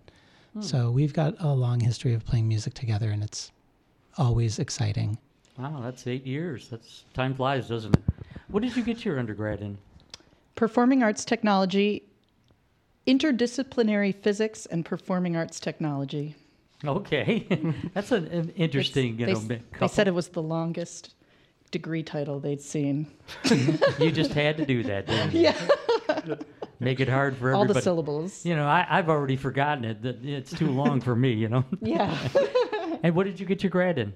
Hmm. 0.53 0.61
So 0.61 0.89
we've 0.89 1.13
got 1.13 1.35
a 1.39 1.53
long 1.53 1.81
history 1.81 2.13
of 2.13 2.25
playing 2.25 2.47
music 2.47 2.73
together, 2.73 3.11
and 3.11 3.21
it's 3.21 3.51
always 4.17 4.57
exciting. 4.57 5.17
Wow, 5.59 5.81
that's 5.83 6.07
eight 6.07 6.25
years. 6.25 6.69
That's 6.69 7.03
time 7.13 7.35
flies, 7.35 7.67
doesn't 7.67 7.95
it? 7.95 8.03
What 8.47 8.63
did 8.63 8.77
you 8.77 8.83
get 8.83 9.03
your 9.03 9.19
undergrad 9.19 9.59
in? 9.59 9.77
Performing 10.55 11.03
arts 11.03 11.25
technology, 11.25 12.03
interdisciplinary 13.07 14.13
physics, 14.13 14.65
and 14.65 14.85
performing 14.85 15.35
arts 15.35 15.59
technology. 15.59 16.35
Okay, 16.85 17.47
that's 17.93 18.11
an, 18.11 18.27
an 18.27 18.49
interesting, 18.55 19.19
you 19.19 19.25
they, 19.25 19.33
know. 19.33 19.39
s- 19.39 19.47
mi- 19.47 19.61
they 19.79 19.87
said 19.87 20.07
it 20.07 20.13
was 20.13 20.29
the 20.29 20.41
longest 20.43 21.15
degree 21.71 22.03
title 22.03 22.39
they'd 22.39 22.61
seen. 22.61 23.07
you 23.99 24.11
just 24.11 24.31
had 24.33 24.57
to 24.57 24.65
do 24.65 24.83
that, 24.83 25.07
didn't 25.07 25.33
you? 25.33 25.51
Yeah. 26.09 26.35
make 26.79 26.99
it 26.99 27.09
hard 27.09 27.35
for 27.35 27.49
everybody. 27.49 27.67
All 27.69 27.73
the 27.73 27.81
syllables. 27.81 28.45
You 28.45 28.55
know, 28.55 28.65
I, 28.67 28.85
I've 28.89 29.09
already 29.09 29.35
forgotten 29.35 29.83
it. 29.83 30.01
That 30.03 30.23
it's 30.23 30.51
too 30.51 30.67
long 30.71 31.01
for 31.01 31.15
me. 31.15 31.33
You 31.33 31.49
know. 31.49 31.65
Yeah. 31.81 32.15
and 33.03 33.13
what 33.15 33.25
did 33.25 33.39
you 33.39 33.45
get 33.45 33.61
your 33.63 33.69
grad 33.71 33.97
in, 33.97 34.13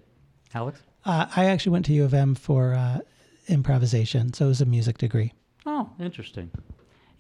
Alex? 0.54 0.82
Uh, 1.04 1.26
I 1.36 1.46
actually 1.46 1.74
went 1.74 1.86
to 1.88 1.94
U 1.94 2.06
of 2.06 2.14
M 2.14 2.34
for 2.36 2.74
uh, 2.76 3.00
improvisation, 3.48 4.32
so 4.34 4.46
it 4.46 4.50
was 4.50 4.62
a 4.62 4.66
music 4.66 4.98
degree. 5.00 5.34
Oh, 5.66 5.89
interesting. 6.00 6.50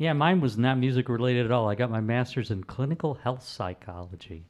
Yeah, 0.01 0.13
mine 0.13 0.41
was 0.41 0.57
not 0.57 0.79
music 0.79 1.09
related 1.09 1.45
at 1.45 1.51
all. 1.51 1.69
I 1.69 1.75
got 1.75 1.91
my 1.91 2.01
master's 2.01 2.49
in 2.49 2.63
clinical 2.63 3.13
health 3.13 3.43
psychology. 3.43 4.45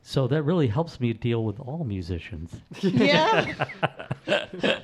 So 0.00 0.26
that 0.28 0.42
really 0.42 0.68
helps 0.68 0.98
me 1.00 1.12
deal 1.12 1.44
with 1.44 1.60
all 1.60 1.84
musicians. 1.84 2.50
Yeah. 2.80 3.66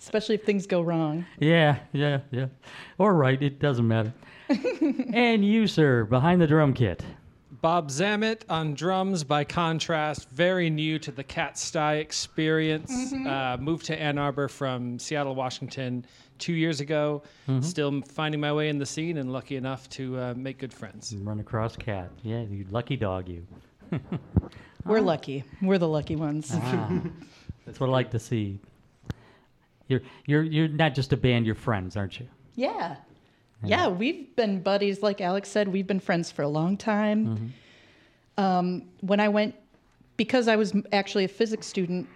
Especially 0.00 0.36
if 0.36 0.44
things 0.44 0.66
go 0.66 0.80
wrong. 0.80 1.26
yeah, 1.38 1.80
yeah, 1.92 2.20
yeah. 2.30 2.46
Or 2.96 3.12
right, 3.12 3.42
it 3.42 3.58
doesn't 3.58 3.86
matter. 3.86 4.14
and 4.48 5.44
you, 5.44 5.66
sir, 5.66 6.04
behind 6.04 6.40
the 6.40 6.46
drum 6.46 6.72
kit. 6.72 7.04
Bob 7.60 7.90
Zammit 7.90 8.40
on 8.48 8.72
drums, 8.72 9.22
by 9.22 9.44
contrast, 9.44 10.30
very 10.30 10.70
new 10.70 10.98
to 11.00 11.12
the 11.12 11.24
Cat 11.24 11.58
Sty 11.58 11.96
experience. 11.96 13.12
Mhm. 13.12 13.26
Uh, 13.26 13.58
moved 13.58 13.84
to 13.86 14.00
Ann 14.00 14.16
Arbor 14.16 14.48
from 14.48 14.98
Seattle, 14.98 15.34
Washington 15.34 16.06
two 16.38 16.52
years 16.54 16.80
ago. 16.80 17.22
Mhm. 17.48 17.64
Still 17.64 18.00
finding 18.02 18.40
my 18.40 18.52
way 18.52 18.68
in 18.68 18.78
the 18.78 18.86
scene 18.86 19.18
and 19.18 19.32
lucky 19.32 19.56
enough 19.56 19.88
to 19.90 20.18
uh, 20.18 20.34
make 20.36 20.58
good 20.58 20.72
friends. 20.72 21.14
Run 21.16 21.40
across 21.40 21.76
cat. 21.76 22.10
Yeah, 22.22 22.42
you 22.42 22.66
lucky 22.70 22.96
dog, 22.96 23.28
you. 23.28 23.46
We're 24.84 25.00
lucky. 25.00 25.44
We're 25.62 25.78
the 25.78 25.88
lucky 25.88 26.16
ones. 26.16 26.50
Ah, 26.54 27.00
that's 27.66 27.80
what 27.80 27.88
I 27.88 27.92
like 27.92 28.10
to 28.12 28.18
see. 28.18 28.58
You're 29.88 30.02
you're 30.26 30.42
you're 30.42 30.68
not 30.68 30.94
just 30.94 31.12
a 31.12 31.16
band. 31.16 31.46
You're 31.46 31.54
friends, 31.54 31.96
aren't 31.96 32.18
you? 32.20 32.26
Yeah. 32.54 32.96
Yeah, 33.64 33.88
we've 33.88 34.34
been 34.36 34.60
buddies. 34.60 35.02
Like 35.02 35.20
Alex 35.20 35.48
said, 35.48 35.66
we've 35.68 35.86
been 35.86 35.98
friends 35.98 36.30
for 36.30 36.42
a 36.42 36.48
long 36.48 36.76
time. 36.76 37.52
Um, 38.38 38.82
when 39.00 39.18
I 39.18 39.28
went, 39.28 39.54
because 40.16 40.46
I 40.46 40.56
was 40.56 40.74
actually 40.92 41.24
a 41.24 41.28
physics 41.28 41.66
student, 41.66 42.06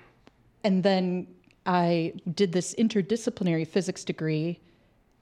and 0.64 0.82
then 0.82 1.26
I 1.70 2.14
did 2.34 2.50
this 2.50 2.74
interdisciplinary 2.74 3.64
physics 3.64 4.02
degree, 4.02 4.58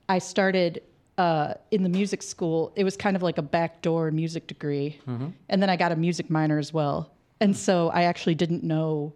I 0.08 0.18
started 0.18 0.80
uh, 1.18 1.54
in 1.70 1.82
the 1.82 1.90
music 1.90 2.22
school. 2.22 2.72
It 2.74 2.84
was 2.84 2.96
kind 2.96 3.16
of 3.16 3.22
like 3.22 3.36
a 3.36 3.42
backdoor 3.42 4.10
music 4.12 4.46
degree. 4.46 4.98
Mhm. 5.06 5.32
And 5.50 5.60
then 5.60 5.68
I 5.68 5.76
got 5.76 5.92
a 5.92 5.96
music 5.96 6.30
minor 6.30 6.58
as 6.58 6.72
well. 6.72 7.10
And 7.40 7.54
so 7.54 7.90
I 7.90 8.04
actually 8.04 8.34
didn't 8.34 8.64
know 8.64 9.12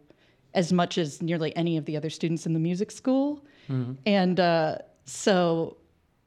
as 0.52 0.72
much 0.74 0.98
as 0.98 1.22
nearly 1.22 1.56
any 1.56 1.78
of 1.78 1.86
the 1.86 1.96
other 1.96 2.10
students 2.10 2.44
in 2.44 2.52
the 2.52 2.60
music 2.60 2.90
school. 2.90 3.42
And 4.04 4.38
uh, 4.38 4.78
so 5.06 5.78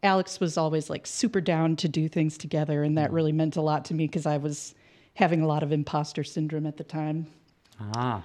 Alex 0.01 0.39
was 0.39 0.58
always 0.58 0.89
like 0.89 1.06
super 1.06 1.39
down 1.39 1.76
to 1.76 1.88
do 1.88 2.08
things 2.08 2.39
together. 2.39 2.82
And 2.82 2.97
that 2.97 3.12
really 3.12 3.32
meant 3.32 3.56
a 3.56 3.62
lot 3.62 3.86
to 3.86 3.93
me 3.93 4.08
because 4.08 4.26
I 4.26 4.38
was 4.38 4.74
having 5.14 5.41
a 5.41 5.47
lot 5.47 5.62
of 5.62 5.72
imposter 5.72 6.24
syndrome 6.24 6.66
at 6.66 6.78
the 6.78 6.84
time. 6.84 7.28
Ah. 7.80 8.24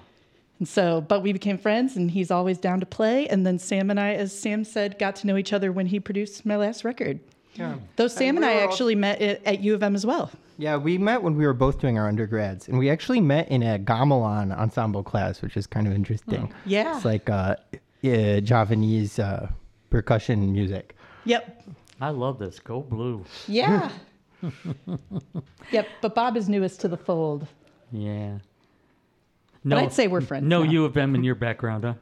And 0.61 0.67
so, 0.67 1.01
but 1.01 1.23
we 1.23 1.33
became 1.33 1.57
friends 1.57 1.97
and 1.97 2.11
he's 2.11 2.29
always 2.29 2.59
down 2.59 2.81
to 2.81 2.85
play. 2.85 3.27
And 3.27 3.47
then 3.47 3.57
Sam 3.57 3.89
and 3.89 3.99
I, 3.99 4.13
as 4.13 4.31
Sam 4.31 4.63
said, 4.63 4.99
got 4.99 5.15
to 5.15 5.27
know 5.27 5.35
each 5.35 5.53
other 5.53 5.71
when 5.71 5.87
he 5.87 5.99
produced 5.99 6.45
my 6.45 6.55
last 6.55 6.83
record. 6.83 7.19
Yeah. 7.55 7.77
Though 7.95 8.07
Sam 8.07 8.37
and, 8.37 8.45
we 8.45 8.51
I 8.51 8.57
were 8.57 8.61
actually 8.61 8.93
met 8.93 9.19
at, 9.23 9.43
at 9.43 9.61
U 9.61 9.73
of 9.73 9.81
M 9.81 9.95
as 9.95 10.05
well. 10.05 10.29
Yeah, 10.59 10.77
we 10.77 10.99
met 10.99 11.23
when 11.23 11.35
we 11.35 11.47
were 11.47 11.55
both 11.55 11.79
doing 11.79 11.97
our 11.97 12.07
undergrads, 12.07 12.67
and 12.67 12.77
we 12.77 12.91
actually 12.91 13.21
met 13.21 13.49
in 13.49 13.63
a 13.63 13.79
gamelan 13.79 14.55
ensemble 14.55 15.01
class, 15.01 15.41
which 15.41 15.57
is 15.57 15.65
kind 15.65 15.87
of 15.87 15.93
interesting. 15.93 16.53
Yeah. 16.67 16.95
It's 16.95 17.05
like 17.05 17.27
uh, 17.27 17.55
yeah, 18.01 18.39
Javanese 18.39 19.17
uh, 19.17 19.49
percussion 19.89 20.53
music. 20.53 20.95
Yep. 21.25 21.63
I 21.99 22.09
love 22.09 22.37
this. 22.37 22.59
Go 22.59 22.81
blue. 22.81 23.25
Yeah. 23.47 23.89
yep. 25.71 25.87
But 26.03 26.13
Bob 26.13 26.37
is 26.37 26.47
newest 26.47 26.79
to 26.81 26.87
the 26.87 26.97
fold. 26.97 27.47
Yeah. 27.91 28.37
But 29.63 29.77
I'd 29.79 29.93
say 29.93 30.07
we're 30.07 30.21
friends 30.21 30.47
No 30.47 30.63
now. 30.63 30.71
U 30.71 30.85
of 30.85 30.97
M 30.97 31.13
in 31.15 31.23
your 31.23 31.35
background, 31.35 31.83
huh? 31.83 31.93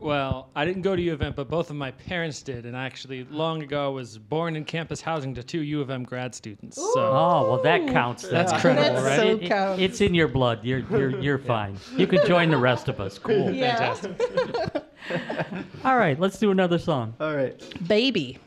Well, 0.00 0.50
I 0.54 0.64
didn't 0.64 0.82
go 0.82 0.94
to 0.94 1.02
U 1.02 1.12
of 1.12 1.20
M, 1.22 1.32
but 1.34 1.48
both 1.50 1.70
of 1.70 1.76
my 1.76 1.90
parents 1.90 2.40
did. 2.42 2.66
And 2.66 2.76
actually, 2.76 3.24
long 3.32 3.62
ago, 3.64 3.90
was 3.90 4.16
born 4.16 4.54
in 4.54 4.64
campus 4.64 5.00
housing 5.00 5.34
to 5.34 5.42
two 5.42 5.62
U 5.62 5.80
of 5.80 5.90
M 5.90 6.04
grad 6.04 6.36
students. 6.36 6.76
So 6.76 6.92
Oh 6.96 7.50
well, 7.50 7.62
that 7.62 7.88
counts. 7.88 8.22
then. 8.22 8.32
That's 8.34 8.52
credible, 8.60 9.02
right? 9.02 9.18
It- 9.26 9.42
it- 9.50 9.80
it's 9.80 10.00
in 10.00 10.14
your 10.14 10.28
blood. 10.28 10.64
You're 10.64 10.84
you're 10.90 11.20
you're 11.20 11.38
fine. 11.54 11.76
You 11.96 12.06
can 12.06 12.24
join 12.26 12.50
the 12.50 12.56
rest 12.58 12.88
of 12.88 13.00
us. 13.00 13.18
Cool. 13.28 13.50
Yeah. 13.52 13.94
Fantastic. 13.94 14.84
All 15.84 15.96
right, 15.96 16.18
let's 16.20 16.38
do 16.38 16.50
another 16.52 16.78
song. 16.78 17.14
All 17.18 17.34
right. 17.34 17.60
Baby. 17.88 18.38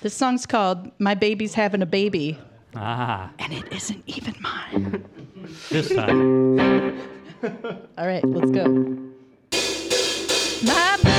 This 0.00 0.14
song's 0.14 0.46
called 0.46 0.90
My 0.98 1.14
Baby's 1.14 1.54
Having 1.54 1.82
a 1.82 1.86
Baby. 1.86 2.38
Ah. 2.74 3.30
And 3.38 3.52
it 3.52 3.70
isn't 3.72 4.02
even 4.06 4.34
mine. 4.40 5.04
This 5.68 5.94
time. 5.94 6.98
All 7.42 8.06
right, 8.06 8.24
let's 8.24 8.50
go. 8.50 8.66
My 10.62 11.09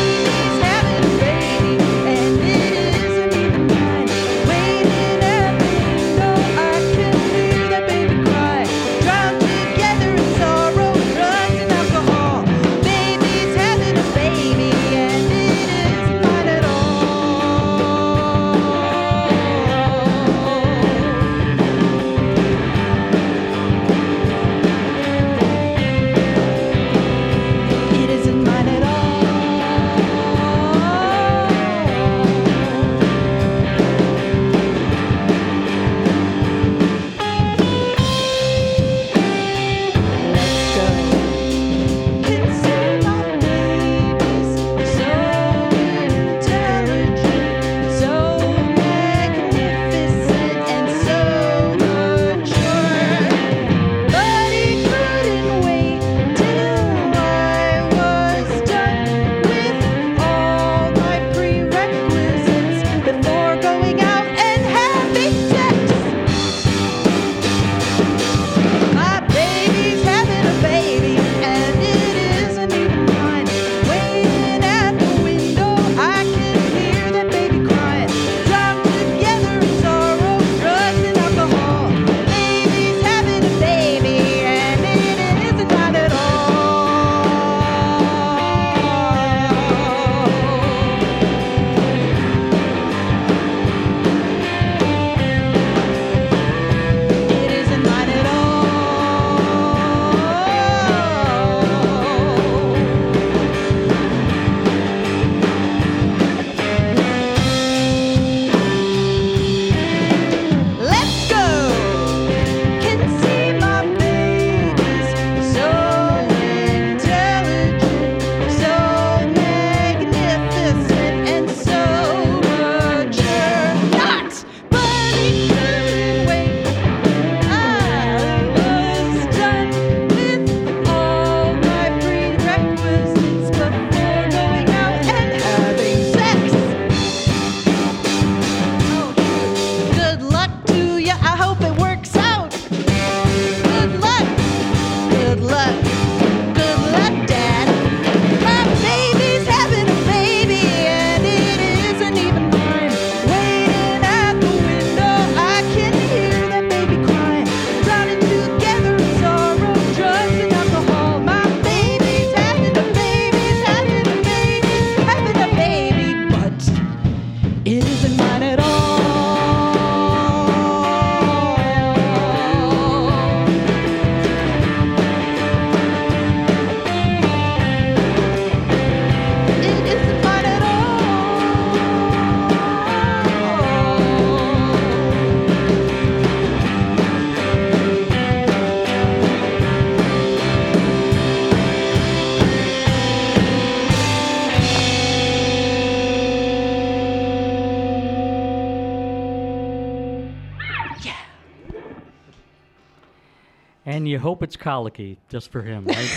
And 204.52 204.56
it's 204.56 204.61
colicky 204.61 205.18
just 205.30 205.49
for 205.49 205.61
him, 205.61 205.86
right? 205.86 206.10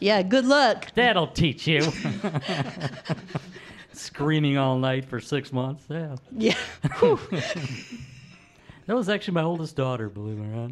Yeah, 0.00 0.22
good 0.22 0.44
luck. 0.44 0.92
That'll 0.94 1.26
teach 1.26 1.66
you. 1.66 1.82
Screaming 3.92 4.56
all 4.56 4.78
night 4.78 5.04
for 5.04 5.20
six 5.20 5.52
months. 5.52 5.84
Yeah. 5.88 6.14
Yeah. 6.30 6.54
that 8.86 8.86
was 8.86 9.08
actually 9.08 9.34
my 9.34 9.42
oldest 9.42 9.74
daughter, 9.74 10.08
believe 10.08 10.38
it 10.38 10.42
or 10.42 10.46
not. 10.46 10.70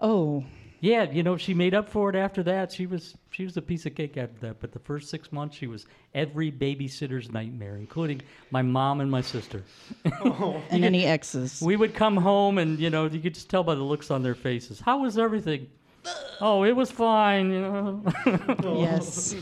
Oh. 0.00 0.44
Yeah, 0.80 1.10
you 1.10 1.22
know, 1.22 1.36
she 1.36 1.54
made 1.54 1.74
up 1.74 1.88
for 1.88 2.10
it 2.10 2.16
after 2.16 2.42
that. 2.44 2.72
She 2.72 2.86
was 2.86 3.14
she 3.30 3.44
was 3.44 3.56
a 3.56 3.62
piece 3.62 3.86
of 3.86 3.94
cake 3.94 4.16
after 4.16 4.38
that. 4.46 4.60
But 4.60 4.72
the 4.72 4.78
first 4.80 5.08
six 5.08 5.32
months, 5.32 5.56
she 5.56 5.66
was 5.66 5.86
every 6.14 6.50
babysitter's 6.50 7.30
nightmare, 7.30 7.76
including 7.76 8.22
my 8.50 8.62
mom 8.62 9.00
and 9.00 9.10
my 9.10 9.20
sister. 9.20 9.62
Oh. 10.22 10.60
And 10.70 10.84
any 10.84 11.06
exes. 11.06 11.60
We 11.62 11.76
would 11.76 11.94
come 11.94 12.16
home, 12.16 12.58
and 12.58 12.78
you 12.78 12.90
know, 12.90 13.06
you 13.06 13.20
could 13.20 13.34
just 13.34 13.48
tell 13.48 13.62
by 13.64 13.74
the 13.74 13.82
looks 13.82 14.10
on 14.10 14.22
their 14.22 14.34
faces. 14.34 14.80
How 14.80 15.02
was 15.02 15.18
everything? 15.18 15.68
oh, 16.40 16.64
it 16.64 16.74
was 16.74 16.90
fine. 16.90 17.50
You 17.52 17.60
know. 17.60 18.04
Oh. 18.64 18.80
Yes. 18.80 19.34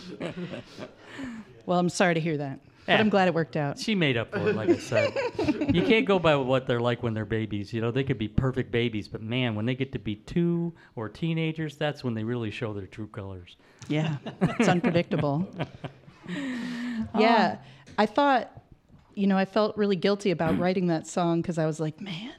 Well, 1.66 1.78
I'm 1.78 1.90
sorry 1.90 2.15
to 2.15 2.20
hear 2.20 2.39
that. 2.39 2.60
But 2.86 2.93
Yeah. 2.94 3.01
I'm 3.01 3.09
eh. 3.09 3.10
glad 3.10 3.28
it 3.28 3.35
worked 3.35 3.56
out. 3.56 3.78
She 3.78 3.94
made 3.94 4.16
up 4.16 4.32
for 4.32 4.48
it, 4.48 4.56
like 4.56 4.70
I 4.70 4.78
said. 4.78 5.12
you 5.74 5.82
can't 5.82 6.06
go 6.06 6.19
by 6.19 6.35
what 6.36 6.66
they're 6.66 6.81
like 6.81 7.02
when 7.02 7.12
they're 7.12 7.27
babies. 7.27 7.74
You 7.74 7.82
know, 7.82 7.90
they 7.90 8.02
could 8.05 8.16
be 8.16 8.28
perfect 8.28 8.73
babies, 8.73 9.06
but 9.06 9.20
man, 9.20 9.55
when 9.55 9.66
they 9.66 9.74
get 9.74 9.93
to 9.93 9.98
be 9.98 10.16
two 10.16 10.73
or 10.97 11.10
teenagers, 11.10 11.77
that's 11.77 12.02
when 12.02 12.15
they 12.15 12.24
really 12.24 12.51
show 12.51 12.73
their 12.73 12.86
true 12.86 13.09
colors. 13.09 13.59
Yeah, 13.87 14.17
it's 14.43 14.69
unpredictable. 14.69 15.49
yeah, 17.19 17.57
oh. 17.59 17.65
I 17.97 18.07
thought, 18.07 18.51
you 19.15 19.27
know, 19.27 19.39
I 19.39 19.45
felt 19.45 19.77
really 19.77 19.97
guilty 19.97 20.31
about 20.31 20.59
writing 20.61 20.89
that 20.89 21.07
song 21.07 21.41
because 21.41 21.59
I 21.59 21.67
was 21.67 21.81
like, 21.81 22.01
man, 22.01 22.35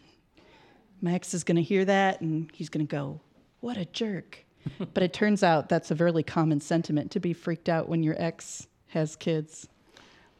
Max 1.01 1.33
is 1.33 1.43
going 1.43 1.55
to 1.55 1.63
hear 1.63 1.85
that 1.85 2.21
and 2.21 2.49
he's 2.53 2.69
going 2.69 2.85
to 2.85 2.91
go, 2.91 3.21
what 3.61 3.77
a 3.77 3.85
jerk. 3.85 4.45
but 4.93 5.03
it 5.03 5.13
turns 5.13 5.43
out 5.43 5.69
that's 5.69 5.91
a 5.91 5.95
very 5.95 6.23
common 6.23 6.59
sentiment 6.59 7.11
to 7.11 7.19
be 7.19 7.33
freaked 7.33 7.69
out 7.69 7.87
when 7.87 8.03
your 8.03 8.15
ex 8.21 8.67
has 8.87 9.15
kids. 9.15 9.67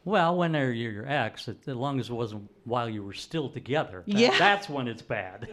Well, 0.04 0.34
when 0.36 0.52
they're 0.52 0.72
your, 0.72 0.92
your 0.92 1.06
ex, 1.08 1.46
as 1.48 1.56
as 1.66 1.74
long 1.76 2.00
as 2.00 2.08
it 2.08 2.14
wasn't 2.14 2.50
while 2.64 2.88
you 2.88 3.02
were 3.02 3.12
still 3.12 3.50
together, 3.50 4.02
that- 4.06 4.16
Yeah. 4.18 4.38
that's 4.38 4.68
when 4.68 4.88
it's 4.88 5.02
bad. 5.02 5.48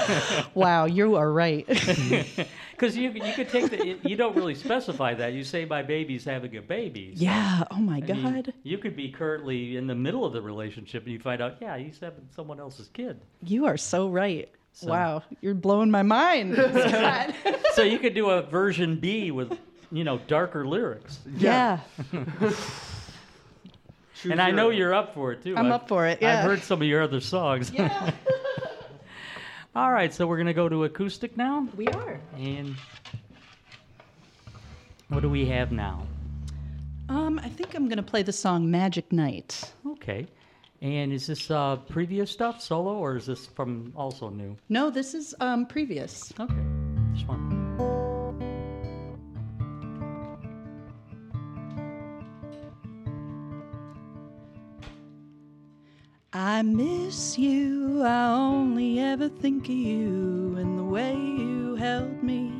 wow, 0.54 0.84
you 0.84 1.16
are 1.16 1.32
right. 1.32 1.66
Because 2.80 2.96
you 2.96 3.10
you 3.10 3.32
could 3.34 3.50
take 3.50 3.70
the 3.70 3.98
you 4.08 4.16
don't 4.16 4.34
really 4.34 4.54
specify 4.54 5.12
that. 5.14 5.34
You 5.34 5.44
say 5.44 5.66
my 5.66 5.82
baby's 5.82 6.24
having 6.24 6.56
a 6.56 6.62
baby. 6.62 7.14
So, 7.14 7.24
Yeah, 7.24 7.64
oh 7.70 7.76
my 7.76 7.98
I 7.98 8.00
mean, 8.12 8.22
God. 8.22 8.54
you 8.62 8.78
could 8.78 8.96
be 8.96 9.10
currently 9.10 9.76
in 9.76 9.86
the 9.86 9.94
middle 9.94 10.24
of 10.24 10.32
the 10.32 10.40
relationship 10.40 11.04
and 11.04 11.12
you 11.12 11.18
find 11.18 11.42
out, 11.42 11.56
yeah, 11.60 11.76
he's 11.76 12.00
having 12.00 12.26
someone 12.34 12.58
else's 12.58 12.88
kid. 12.88 13.20
You 13.44 13.66
are 13.66 13.76
so 13.76 14.08
right. 14.08 14.48
So- 14.72 14.88
Wow, 14.88 15.22
you're 15.42 15.52
blowing 15.54 15.90
my 15.90 16.02
mind. 16.02 16.56
So 17.74 17.82
you 17.82 17.98
could 17.98 18.14
do 18.14 18.30
a 18.30 18.42
version 18.42 18.98
B 18.98 19.30
with, 19.30 19.56
you 19.92 20.02
know, 20.04 20.18
darker 20.26 20.66
lyrics. 20.66 21.18
Yeah. 21.36 21.80
And 24.24 24.40
I 24.40 24.50
know 24.50 24.70
you're 24.70 24.94
up 24.94 25.14
for 25.14 25.32
it 25.32 25.42
too. 25.42 25.56
I'm 25.56 25.66
I've- 25.66 25.74
up 25.74 25.88
for 25.88 26.06
it, 26.06 26.18
yeah. 26.20 26.38
I've 26.38 26.44
heard 26.44 26.62
some 26.62 26.82
of 26.82 26.88
your 26.88 27.02
other 27.02 27.20
songs. 27.20 27.70
Yeah. 27.70 28.12
All 29.76 29.92
right, 29.92 30.12
so 30.12 30.26
we're 30.26 30.38
gonna 30.38 30.52
go 30.54 30.68
to 30.68 30.84
acoustic 30.84 31.36
now. 31.36 31.68
We 31.76 31.86
are. 31.88 32.20
And 32.36 32.74
what 35.08 35.20
do 35.20 35.28
we 35.28 35.46
have 35.46 35.72
now? 35.72 36.06
Um, 37.08 37.38
I 37.42 37.48
think 37.48 37.74
I'm 37.74 37.88
gonna 37.88 38.02
play 38.02 38.22
the 38.22 38.32
song 38.32 38.70
"Magic 38.70 39.12
Night." 39.12 39.72
Okay. 39.86 40.26
And 40.82 41.12
is 41.12 41.26
this 41.26 41.50
uh, 41.50 41.76
previous 41.76 42.30
stuff, 42.30 42.62
solo, 42.62 42.94
or 42.94 43.16
is 43.16 43.26
this 43.26 43.46
from 43.46 43.92
also 43.94 44.30
new? 44.30 44.56
No, 44.68 44.90
this 44.90 45.14
is 45.14 45.34
um 45.40 45.66
previous. 45.66 46.32
Okay. 46.40 46.54
This 47.14 47.22
one. 47.26 47.99
I 56.32 56.62
miss 56.62 57.36
you. 57.36 58.04
I 58.04 58.28
only 58.30 59.00
ever 59.00 59.28
think 59.28 59.64
of 59.64 59.74
you 59.74 60.54
and 60.58 60.78
the 60.78 60.84
way 60.84 61.16
you 61.16 61.74
held 61.74 62.22
me 62.22 62.52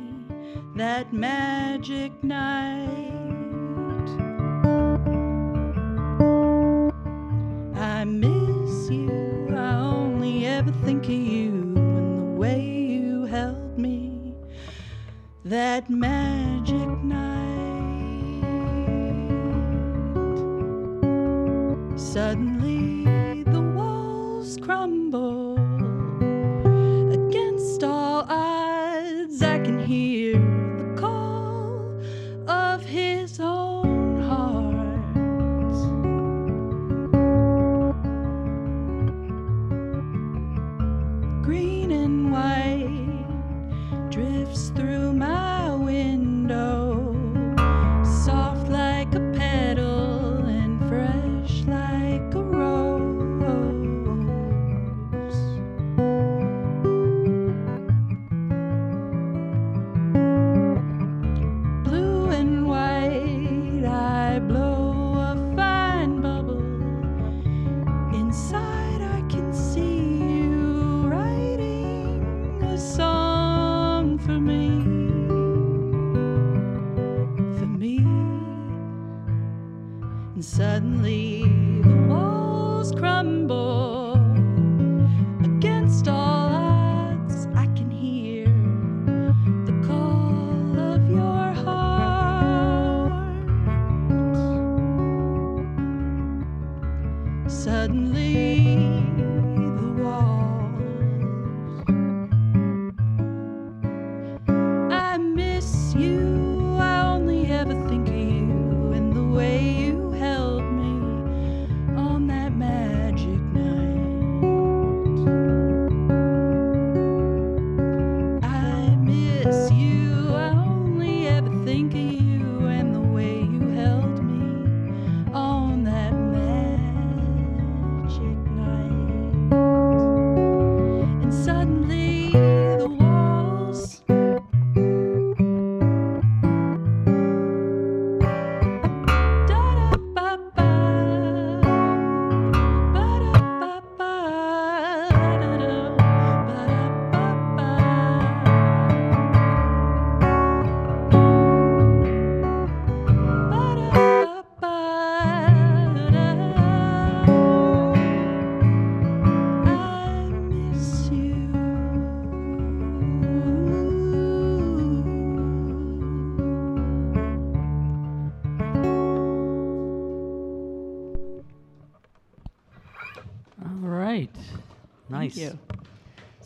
that 0.75 1.13
magic 1.13 2.11
night. 2.21 2.89
I 7.77 8.03
miss 8.03 8.89
you. 8.89 9.47
I 9.55 9.75
only 9.75 10.45
ever 10.47 10.71
think 10.83 11.05
of 11.05 11.11
you 11.11 11.53
and 11.77 12.19
the 12.19 12.37
way 12.37 12.61
you 12.61 13.23
held 13.23 13.77
me 13.77 14.33
that 15.45 15.89
magic 15.89 16.89
night. 17.05 17.21
Suddenly 21.95 23.00
crumble 24.61 25.49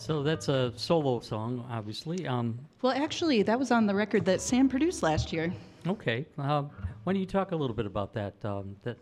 So 0.06 0.22
that's 0.22 0.50
a 0.50 0.72
solo 0.76 1.20
song, 1.20 1.66
obviously. 1.68 2.28
Um, 2.28 2.60
Well, 2.84 2.94
actually, 2.94 3.42
that 3.42 3.58
was 3.58 3.72
on 3.72 3.88
the 3.88 3.96
record 3.96 4.24
that 4.26 4.40
Sam 4.40 4.70
produced 4.70 5.02
last 5.02 5.34
year. 5.34 5.52
okay. 5.88 6.28
Um, 6.38 6.70
why 7.04 7.14
don't 7.14 7.20
you 7.20 7.26
talk 7.26 7.54
a 7.54 7.56
little 7.56 7.76
bit 7.76 7.88
about 7.88 8.14
that, 8.14 8.36
um, 8.46 8.76
that, 8.84 8.98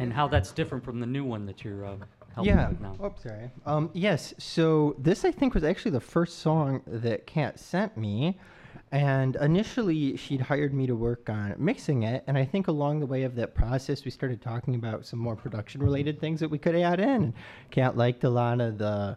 and 0.00 0.12
how 0.12 0.28
that's 0.28 0.52
different 0.52 0.84
from 0.84 1.00
the 1.00 1.06
new 1.06 1.24
one 1.24 1.46
that 1.46 1.64
you're 1.64 1.86
uh, 1.86 1.96
helping 2.34 2.54
yeah. 2.54 2.68
with 2.68 2.80
now? 2.82 2.94
Oops, 3.02 3.22
sorry. 3.22 3.50
Um, 3.64 3.88
yes. 3.94 4.34
So 4.36 4.94
this, 4.98 5.24
I 5.24 5.30
think, 5.30 5.54
was 5.54 5.64
actually 5.64 5.92
the 5.92 6.00
first 6.00 6.40
song 6.40 6.82
that 6.88 7.26
Kat 7.26 7.58
sent 7.58 7.96
me, 7.96 8.38
and 8.92 9.36
initially 9.36 10.14
she'd 10.18 10.42
hired 10.42 10.74
me 10.74 10.86
to 10.86 10.94
work 10.94 11.30
on 11.30 11.54
mixing 11.56 12.02
it, 12.02 12.22
and 12.26 12.36
I 12.36 12.44
think 12.44 12.68
along 12.68 13.00
the 13.00 13.06
way 13.06 13.22
of 13.22 13.34
that 13.36 13.54
process, 13.54 14.04
we 14.04 14.10
started 14.10 14.42
talking 14.42 14.74
about 14.74 15.06
some 15.06 15.20
more 15.20 15.36
production-related 15.36 16.20
things 16.20 16.38
that 16.40 16.50
we 16.50 16.58
could 16.58 16.76
add 16.76 17.00
in. 17.00 17.08
And 17.08 17.32
Kat 17.70 17.96
liked 17.96 18.24
a 18.24 18.30
lot 18.30 18.60
of 18.60 18.76
the. 18.76 19.16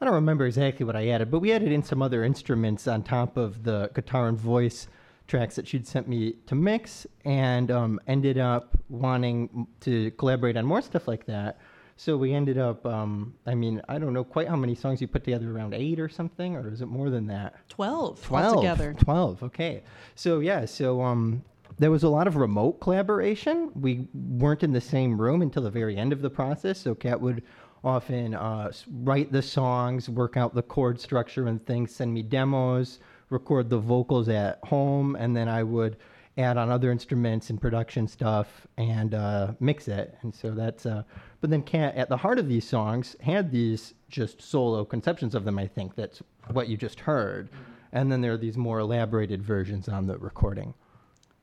I 0.00 0.04
don't 0.04 0.14
remember 0.14 0.46
exactly 0.46 0.84
what 0.84 0.96
I 0.96 1.08
added, 1.08 1.30
but 1.30 1.40
we 1.40 1.52
added 1.52 1.72
in 1.72 1.82
some 1.82 2.02
other 2.02 2.22
instruments 2.22 2.86
on 2.86 3.02
top 3.02 3.36
of 3.36 3.64
the 3.64 3.90
guitar 3.94 4.28
and 4.28 4.38
voice 4.38 4.88
tracks 5.26 5.56
that 5.56 5.66
she'd 5.66 5.86
sent 5.86 6.06
me 6.08 6.34
to 6.46 6.54
mix, 6.54 7.06
and 7.24 7.70
um, 7.70 8.00
ended 8.06 8.38
up 8.38 8.78
wanting 8.88 9.66
to 9.80 10.10
collaborate 10.12 10.56
on 10.56 10.64
more 10.64 10.82
stuff 10.82 11.08
like 11.08 11.26
that. 11.26 11.58
So 11.96 12.16
we 12.16 12.34
ended 12.34 12.58
up, 12.58 12.84
um, 12.84 13.34
I 13.46 13.54
mean, 13.54 13.80
I 13.88 13.98
don't 13.98 14.12
know 14.12 14.22
quite 14.22 14.48
how 14.48 14.56
many 14.56 14.74
songs 14.74 15.00
you 15.00 15.08
put 15.08 15.24
together, 15.24 15.50
around 15.50 15.72
eight 15.72 15.98
or 15.98 16.10
something, 16.10 16.54
or 16.54 16.70
is 16.70 16.82
it 16.82 16.86
more 16.86 17.08
than 17.08 17.26
that? 17.28 17.54
12, 17.70 18.22
12 18.22 18.44
altogether. 18.44 18.92
12, 18.92 19.42
okay. 19.44 19.82
So 20.14 20.40
yeah, 20.40 20.66
so 20.66 21.00
um, 21.00 21.42
there 21.78 21.90
was 21.90 22.02
a 22.02 22.08
lot 22.08 22.26
of 22.26 22.36
remote 22.36 22.80
collaboration. 22.80 23.70
We 23.74 24.06
weren't 24.12 24.62
in 24.62 24.72
the 24.72 24.80
same 24.80 25.18
room 25.18 25.40
until 25.40 25.62
the 25.62 25.70
very 25.70 25.96
end 25.96 26.12
of 26.12 26.20
the 26.20 26.30
process, 26.30 26.78
so 26.78 26.94
Kat 26.94 27.18
would 27.20 27.42
often 27.84 28.34
uh, 28.34 28.72
write 29.02 29.32
the 29.32 29.42
songs, 29.42 30.08
work 30.08 30.36
out 30.36 30.54
the 30.54 30.62
chord 30.62 31.00
structure 31.00 31.46
and 31.46 31.64
things, 31.66 31.94
send 31.94 32.12
me 32.12 32.22
demos, 32.22 32.98
record 33.30 33.70
the 33.70 33.78
vocals 33.78 34.28
at 34.28 34.58
home, 34.64 35.16
and 35.16 35.36
then 35.36 35.48
I 35.48 35.62
would 35.62 35.96
add 36.38 36.56
on 36.56 36.70
other 36.70 36.90
instruments 36.90 37.50
and 37.50 37.60
production 37.60 38.06
stuff 38.06 38.66
and 38.76 39.14
uh, 39.14 39.52
mix 39.58 39.88
it. 39.88 40.16
And 40.22 40.34
so 40.34 40.50
that's, 40.50 40.84
uh, 40.84 41.02
but 41.40 41.50
then 41.50 41.64
at 41.72 42.08
the 42.08 42.16
heart 42.16 42.38
of 42.38 42.48
these 42.48 42.68
songs, 42.68 43.16
had 43.20 43.50
these 43.50 43.94
just 44.08 44.42
solo 44.42 44.84
conceptions 44.84 45.34
of 45.34 45.44
them, 45.44 45.58
I 45.58 45.66
think. 45.66 45.94
That's 45.94 46.22
what 46.52 46.68
you 46.68 46.76
just 46.76 47.00
heard. 47.00 47.48
And 47.92 48.12
then 48.12 48.20
there 48.20 48.32
are 48.32 48.38
these 48.38 48.58
more 48.58 48.80
elaborated 48.80 49.42
versions 49.42 49.88
on 49.88 50.06
the 50.06 50.18
recording. 50.18 50.74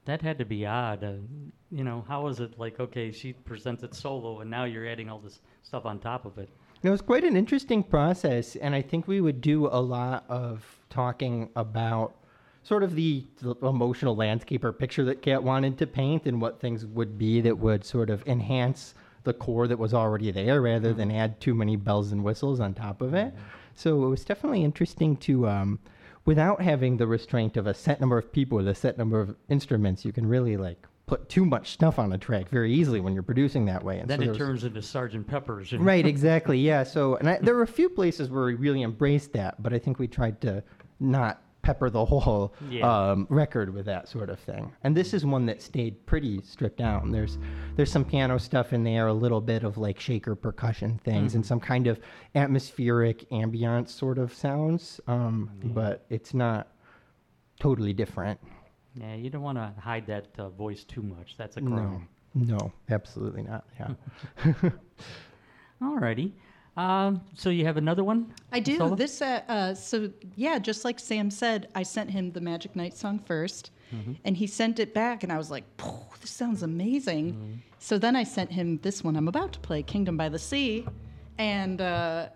That 0.06 0.22
had 0.22 0.38
to 0.40 0.46
be 0.46 0.66
odd. 0.66 1.04
Uh, 1.04 1.14
you 1.72 1.84
know, 1.84 2.04
how 2.08 2.24
was 2.24 2.40
it 2.40 2.60
like, 2.60 2.80
okay, 2.80 3.12
she 3.12 3.34
presents 3.34 3.84
it 3.84 3.96
solo, 3.96 4.42
and 4.42 4.50
now 4.50 4.66
you're 4.66 4.88
adding 4.88 5.10
all 5.10 5.20
this 5.20 5.40
stuff 5.64 5.86
on 5.86 6.00
top 6.00 6.26
of 6.26 6.38
it? 6.38 6.50
It 6.82 6.90
was 6.90 7.02
quite 7.02 7.24
an 7.24 7.38
interesting 7.38 7.82
process, 7.82 8.58
and 8.58 8.76
I 8.76 8.82
think 8.82 9.08
we 9.08 9.22
would 9.22 9.40
do 9.40 9.68
a 9.68 9.80
lot 9.80 10.26
of 10.28 10.66
talking 10.90 11.50
about 11.56 12.14
sort 12.64 12.84
of 12.84 12.96
the, 12.96 13.26
the 13.42 13.56
emotional 13.62 14.16
landscape 14.16 14.64
or 14.64 14.74
picture 14.74 15.06
that 15.06 15.22
Kat 15.22 15.44
wanted 15.44 15.78
to 15.78 15.88
paint 15.88 16.26
and 16.26 16.42
what 16.42 16.60
things 16.60 16.86
would 16.86 17.18
be 17.18 17.42
that 17.42 17.58
would 17.58 17.86
sort 17.86 18.10
of 18.10 18.26
enhance 18.28 18.96
the 19.24 19.34
core 19.34 19.68
that 19.68 19.80
was 19.80 19.94
already 19.94 20.32
there 20.32 20.62
rather 20.62 20.94
than 20.94 21.10
add 21.12 21.40
too 21.40 21.54
many 21.54 21.78
bells 21.78 22.12
and 22.12 22.24
whistles 22.24 22.60
on 22.60 22.74
top 22.74 23.02
of 23.02 23.14
it. 23.14 23.34
So 23.76 24.04
it 24.04 24.10
was 24.10 24.26
definitely 24.26 24.64
interesting 24.64 25.16
to, 25.18 25.48
um, 25.48 25.80
without 26.26 26.62
having 26.62 26.98
the 26.98 27.08
restraint 27.08 27.58
of 27.58 27.68
a 27.68 27.74
set 27.74 28.00
number 28.00 28.18
of 28.18 28.32
people 28.32 28.58
with 28.58 28.68
a 28.68 28.76
set 28.76 28.98
number 28.98 29.20
of 29.20 29.36
instruments, 29.50 30.06
you 30.06 30.14
can 30.14 30.26
really 30.26 30.58
like 30.58 30.86
put 31.06 31.28
too 31.28 31.46
much 31.46 31.72
stuff 31.72 32.00
on 32.00 32.14
a 32.14 32.18
track 32.18 32.50
very 32.50 32.74
easily 32.74 33.00
when 33.00 33.14
you're 33.14 33.24
producing 33.24 33.66
that 33.66 33.84
way. 33.84 34.00
And 34.00 34.10
then 34.10 34.24
so 34.24 34.32
it 34.32 34.38
turns 34.38 34.64
into 34.64 34.82
Sergeant 34.82 35.28
Pepper's. 35.28 35.74
Right, 35.74 36.06
exactly. 36.06 36.60
Yeah. 36.60 36.84
So, 36.84 37.16
and 37.16 37.30
I, 37.30 37.40
there 37.40 37.56
were 37.56 37.64
a 37.64 37.68
few 37.68 37.90
places 37.90 38.30
where 38.30 38.46
we 38.46 38.56
really 38.56 38.84
embraced 38.84 39.34
that, 39.34 39.62
but 39.62 39.74
I 39.74 39.80
think 39.80 40.00
we 40.00 40.08
tried 40.08 40.40
to 40.42 40.64
not 41.00 41.42
pepper 41.64 41.90
the 41.90 42.06
whole 42.06 42.54
Yeah. 42.70 43.12
um, 43.12 43.26
record 43.30 43.74
with 43.74 43.86
that 43.88 44.08
sort 44.08 44.30
of 44.30 44.38
thing. 44.40 44.72
And 44.84 44.96
this 44.96 45.14
is 45.14 45.26
one 45.26 45.46
that 45.48 45.62
stayed 45.62 46.06
pretty 46.06 46.42
stripped 46.44 46.78
down. 46.78 47.12
There's 47.12 47.40
there's 47.76 47.92
some 47.92 48.06
piano 48.06 48.38
stuff 48.38 48.72
in 48.74 48.84
there, 48.84 49.08
a 49.08 49.14
little 49.14 49.42
bit 49.42 49.64
of 49.64 49.78
like 49.80 50.00
shaker 50.00 50.36
percussion 50.36 51.00
things, 51.00 51.34
and 51.34 51.44
Mhm. 51.44 51.48
some 51.48 51.60
kind 51.60 51.88
of 51.88 52.00
atmospheric 52.36 53.28
ambiance 53.32 53.90
sort 53.90 54.20
of 54.20 54.32
sounds. 54.34 55.02
Um, 55.08 55.50
But 55.64 56.06
it's 56.10 56.34
not 56.36 56.68
totally 57.60 57.94
different. 57.94 58.40
Yeah, 58.96 59.16
you 59.16 59.30
don't 59.32 59.42
want 59.42 59.58
to 59.58 59.74
hide 59.80 60.06
that 60.08 60.28
uh, 60.38 60.50
voice 60.50 60.84
too 60.84 61.02
much. 61.02 61.36
That's 61.38 61.58
a 61.58 61.62
No, 61.62 61.72
crime. 61.72 62.08
no, 62.36 62.74
absolutely 62.90 63.42
not. 63.44 63.66
Yeah. 63.80 63.94
Alrighty. 65.82 66.34
Um, 66.76 67.22
so 67.36 67.50
you 67.50 67.66
have 67.66 67.78
another 67.78 68.04
one? 68.04 68.34
I 68.52 68.60
do. 68.60 68.78
Solo? 68.78 68.96
This, 68.96 69.22
uh, 69.22 69.42
uh, 69.48 69.74
so 69.76 70.10
yeah, 70.36 70.58
just 70.60 70.84
like 70.86 71.00
Sam 71.00 71.30
said, 71.30 71.68
I 71.76 71.84
sent 71.84 72.10
him 72.10 72.32
the 72.32 72.42
Magic 72.42 72.76
Night 72.76 72.98
song 72.98 73.20
1st 73.20 73.70
Mhm. 73.94 74.16
and 74.26 74.36
he 74.38 74.48
sent 74.48 74.80
it 74.80 74.92
back, 74.94 75.22
and 75.24 75.32
I 75.32 75.38
was 75.38 75.52
like, 75.52 75.66
"This 76.20 76.32
sounds 76.32 76.64
amazing." 76.64 77.34
Mm-hmm. 77.34 77.54
So 77.78 78.00
then 78.00 78.16
I 78.16 78.24
sent 78.24 78.52
him 78.52 78.80
this 78.82 79.04
one 79.04 79.16
I'm 79.16 79.28
about 79.28 79.54
to 79.54 79.60
play, 79.60 79.84
"Kingdom 79.84 80.18
by 80.18 80.30
the 80.30 80.40
Sea," 80.40 80.88
and 81.38 81.80
uh, 81.80 82.30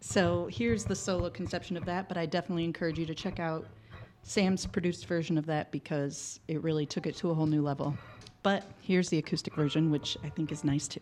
so 0.00 0.48
here's 0.52 0.84
the 0.84 0.94
solo 0.96 1.30
conception 1.30 1.78
of 1.78 1.86
that. 1.86 2.08
But 2.08 2.18
I 2.18 2.26
definitely 2.26 2.64
encourage 2.64 2.98
you 2.98 3.06
to 3.06 3.14
check 3.14 3.40
out 3.40 3.66
Sam's 4.22 4.66
produced 4.66 5.06
version 5.06 5.38
of 5.38 5.46
that 5.46 5.70
because 5.72 6.40
it 6.46 6.62
really 6.62 6.84
took 6.84 7.06
it 7.06 7.16
to 7.16 7.30
a 7.30 7.34
whole 7.34 7.46
new 7.46 7.62
level. 7.62 7.96
But 8.42 8.64
here's 8.82 9.08
the 9.08 9.16
acoustic 9.18 9.54
version, 9.54 9.90
which 9.90 10.18
I 10.22 10.28
think 10.28 10.52
is 10.52 10.62
nice 10.62 10.88
too. 10.88 11.00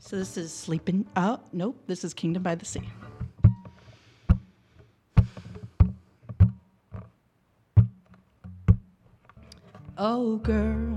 So 0.00 0.16
this 0.16 0.36
is 0.36 0.52
Sleeping. 0.52 1.06
Oh, 1.16 1.40
nope. 1.52 1.76
This 1.86 2.04
is 2.04 2.14
Kingdom 2.14 2.42
by 2.42 2.54
the 2.54 2.64
Sea. 2.64 2.82
Oh, 10.00 10.36
girl, 10.36 10.96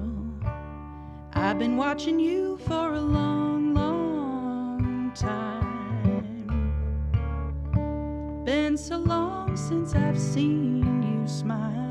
I've 1.34 1.58
been 1.58 1.76
watching 1.76 2.20
you 2.20 2.58
for 2.68 2.94
a 2.94 3.02
long, 3.02 3.74
long 3.74 5.12
time. 5.16 6.62
Been 8.46 8.78
so 8.78 8.98
long 8.98 9.58
since 9.58 9.96
I've 9.96 10.20
seen 10.20 11.02
you 11.02 11.28
smile, 11.28 11.91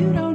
You 0.00 0.14
don't 0.14 0.29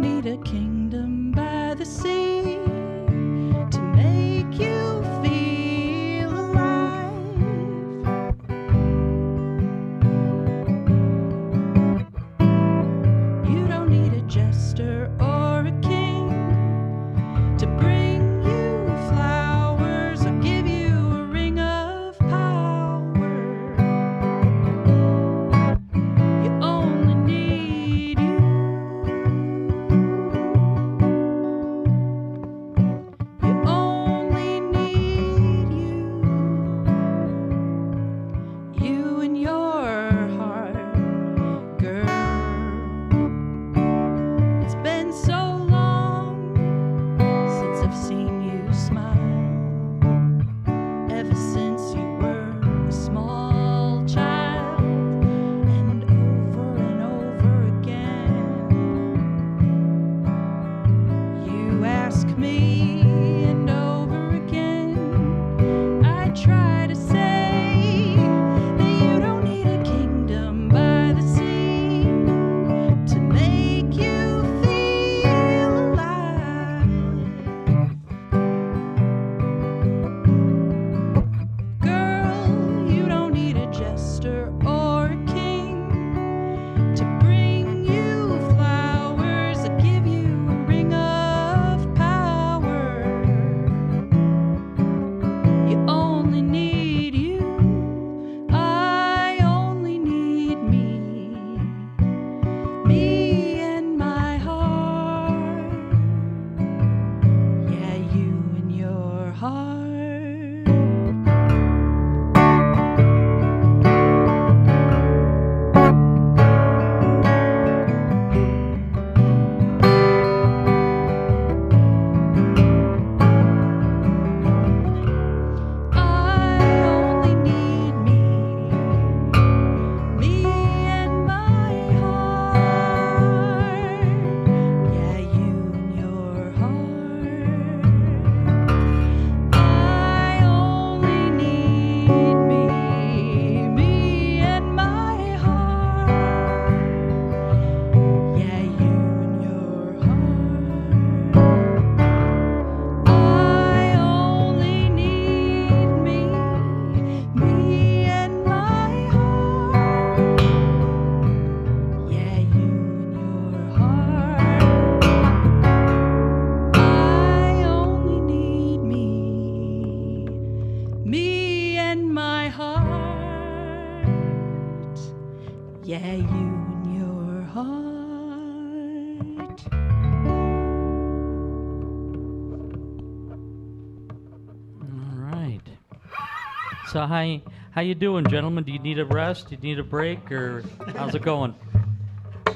So 186.96 187.06
how 187.06 187.42
how 187.72 187.82
you 187.82 187.94
doing, 187.94 188.26
gentlemen? 188.26 188.64
Do 188.64 188.72
you 188.72 188.80
need 188.80 189.00
a 189.00 189.04
rest? 189.06 189.50
Do 189.50 189.56
you 189.58 189.62
need 189.62 189.80
a 189.80 189.84
break, 189.84 190.32
or 190.32 190.64
how's 190.96 191.14
it 191.14 191.24
going? 191.24 191.54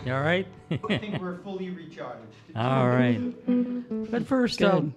You 0.05 0.13
all 0.13 0.21
right? 0.21 0.47
I 0.71 0.97
think 0.97 1.19
we're 1.19 1.39
fully 1.39 1.71
recharged. 1.71 2.23
all 2.55 2.87
right. 2.87 3.19
But 4.09 4.25
first, 4.25 4.59
Good. 4.59 4.93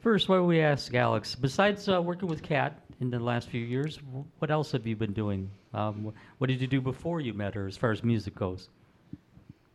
first, 0.00 0.28
what 0.28 0.44
we 0.44 0.60
ask 0.60 0.92
Alex? 0.94 1.34
Besides 1.34 1.88
uh, 1.88 2.02
working 2.02 2.28
with 2.28 2.42
Kat 2.42 2.78
in 3.00 3.08
the 3.08 3.18
last 3.18 3.48
few 3.48 3.62
years, 3.62 3.98
what 4.40 4.50
else 4.50 4.72
have 4.72 4.86
you 4.86 4.94
been 4.94 5.14
doing? 5.14 5.50
Um, 5.72 6.12
what 6.36 6.48
did 6.48 6.60
you 6.60 6.66
do 6.66 6.82
before 6.82 7.22
you 7.22 7.32
met 7.32 7.54
her, 7.54 7.66
as 7.66 7.78
far 7.78 7.92
as 7.92 8.04
music 8.04 8.34
goes? 8.34 8.68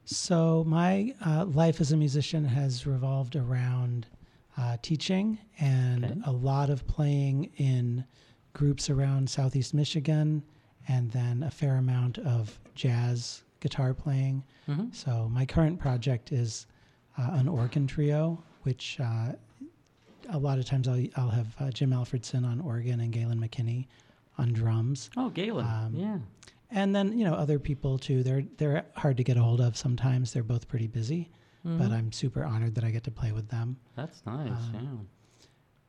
So 0.06 0.64
my 0.68 1.16
uh, 1.26 1.46
life 1.46 1.82
as 1.82 1.92
a 1.92 1.98
musician 1.98 2.46
has 2.46 2.86
revolved 2.86 3.36
around 3.36 4.06
uh, 4.60 4.78
teaching 4.84 5.40
and 5.60 6.06
Okay. 6.06 6.14
a 6.26 6.32
lot 6.32 6.70
of 6.70 6.86
playing 6.86 7.50
in 7.58 8.06
groups 8.54 8.90
around 8.90 9.30
Southeast 9.30 9.74
Michigan, 9.74 10.44
and 10.88 11.12
then 11.12 11.44
a 11.44 11.52
fair 11.52 11.76
amount 11.78 12.18
of 12.20 12.60
jazz 12.76 13.44
guitar 13.60 13.94
playing. 13.94 14.44
Mhm. 14.68 14.94
So 14.94 15.30
my 15.30 15.46
current 15.46 15.80
project 15.80 16.32
is 16.32 16.66
uh, 17.18 17.30
an 17.34 17.48
organ 17.48 17.86
trio, 17.88 18.42
which 18.64 19.00
uh, 19.00 19.34
a 20.30 20.38
lot 20.38 20.58
of 20.60 20.66
times 20.66 20.88
I'll, 20.88 21.06
I'll 21.16 21.30
have 21.30 21.56
uh, 21.60 21.70
Jim 21.72 21.92
Alfredson 21.92 22.46
on 22.46 22.60
organ 22.62 23.00
and 23.00 23.14
Gayelynn 23.14 23.40
McKinney 23.40 23.88
on 24.38 24.54
drums. 24.54 25.10
Oh, 25.18 25.32
Gayelynn. 25.34 25.66
Um, 25.70 25.96
yeah. 25.96 26.18
and 26.72 26.96
then 26.96 27.18
you 27.18 27.26
know 27.26 27.34
other 27.34 27.60
people 27.60 27.98
too. 28.00 28.24
They're 28.24 28.44
they're 28.58 28.86
hard 28.96 29.18
to 29.18 29.24
get 29.24 29.38
a 29.38 29.44
hold 29.44 29.62
of 29.62 29.76
sometimes. 29.78 30.34
They're 30.34 30.42
both 30.44 30.68
pretty 30.68 30.88
busy, 30.88 31.30
but 31.64 31.90
Mhm. 31.90 31.92
I'm 31.92 32.12
super 32.12 32.44
honored 32.44 32.76
that 32.76 32.84
I 32.84 32.92
get 32.92 33.04
to 33.04 33.12
play 33.12 33.32
with 33.34 33.50
them. 33.50 33.78
That's 33.96 34.26
nice. 34.26 34.50
Um, 34.74 35.08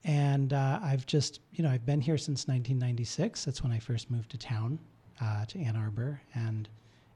And 0.04 0.52
uh, 0.52 0.80
I've 0.82 1.06
just 1.06 1.40
you 1.52 1.62
know 1.62 1.70
I've 1.70 1.86
been 1.86 2.00
here 2.00 2.18
since 2.18 2.46
1996. 2.48 3.44
That's 3.44 3.62
when 3.62 3.72
I 3.72 3.78
first 3.78 4.10
moved 4.10 4.30
to 4.30 4.38
town, 4.38 4.78
uh, 5.20 5.44
to 5.46 5.58
Ann 5.60 5.76
Arbor, 5.76 6.20
and 6.34 6.68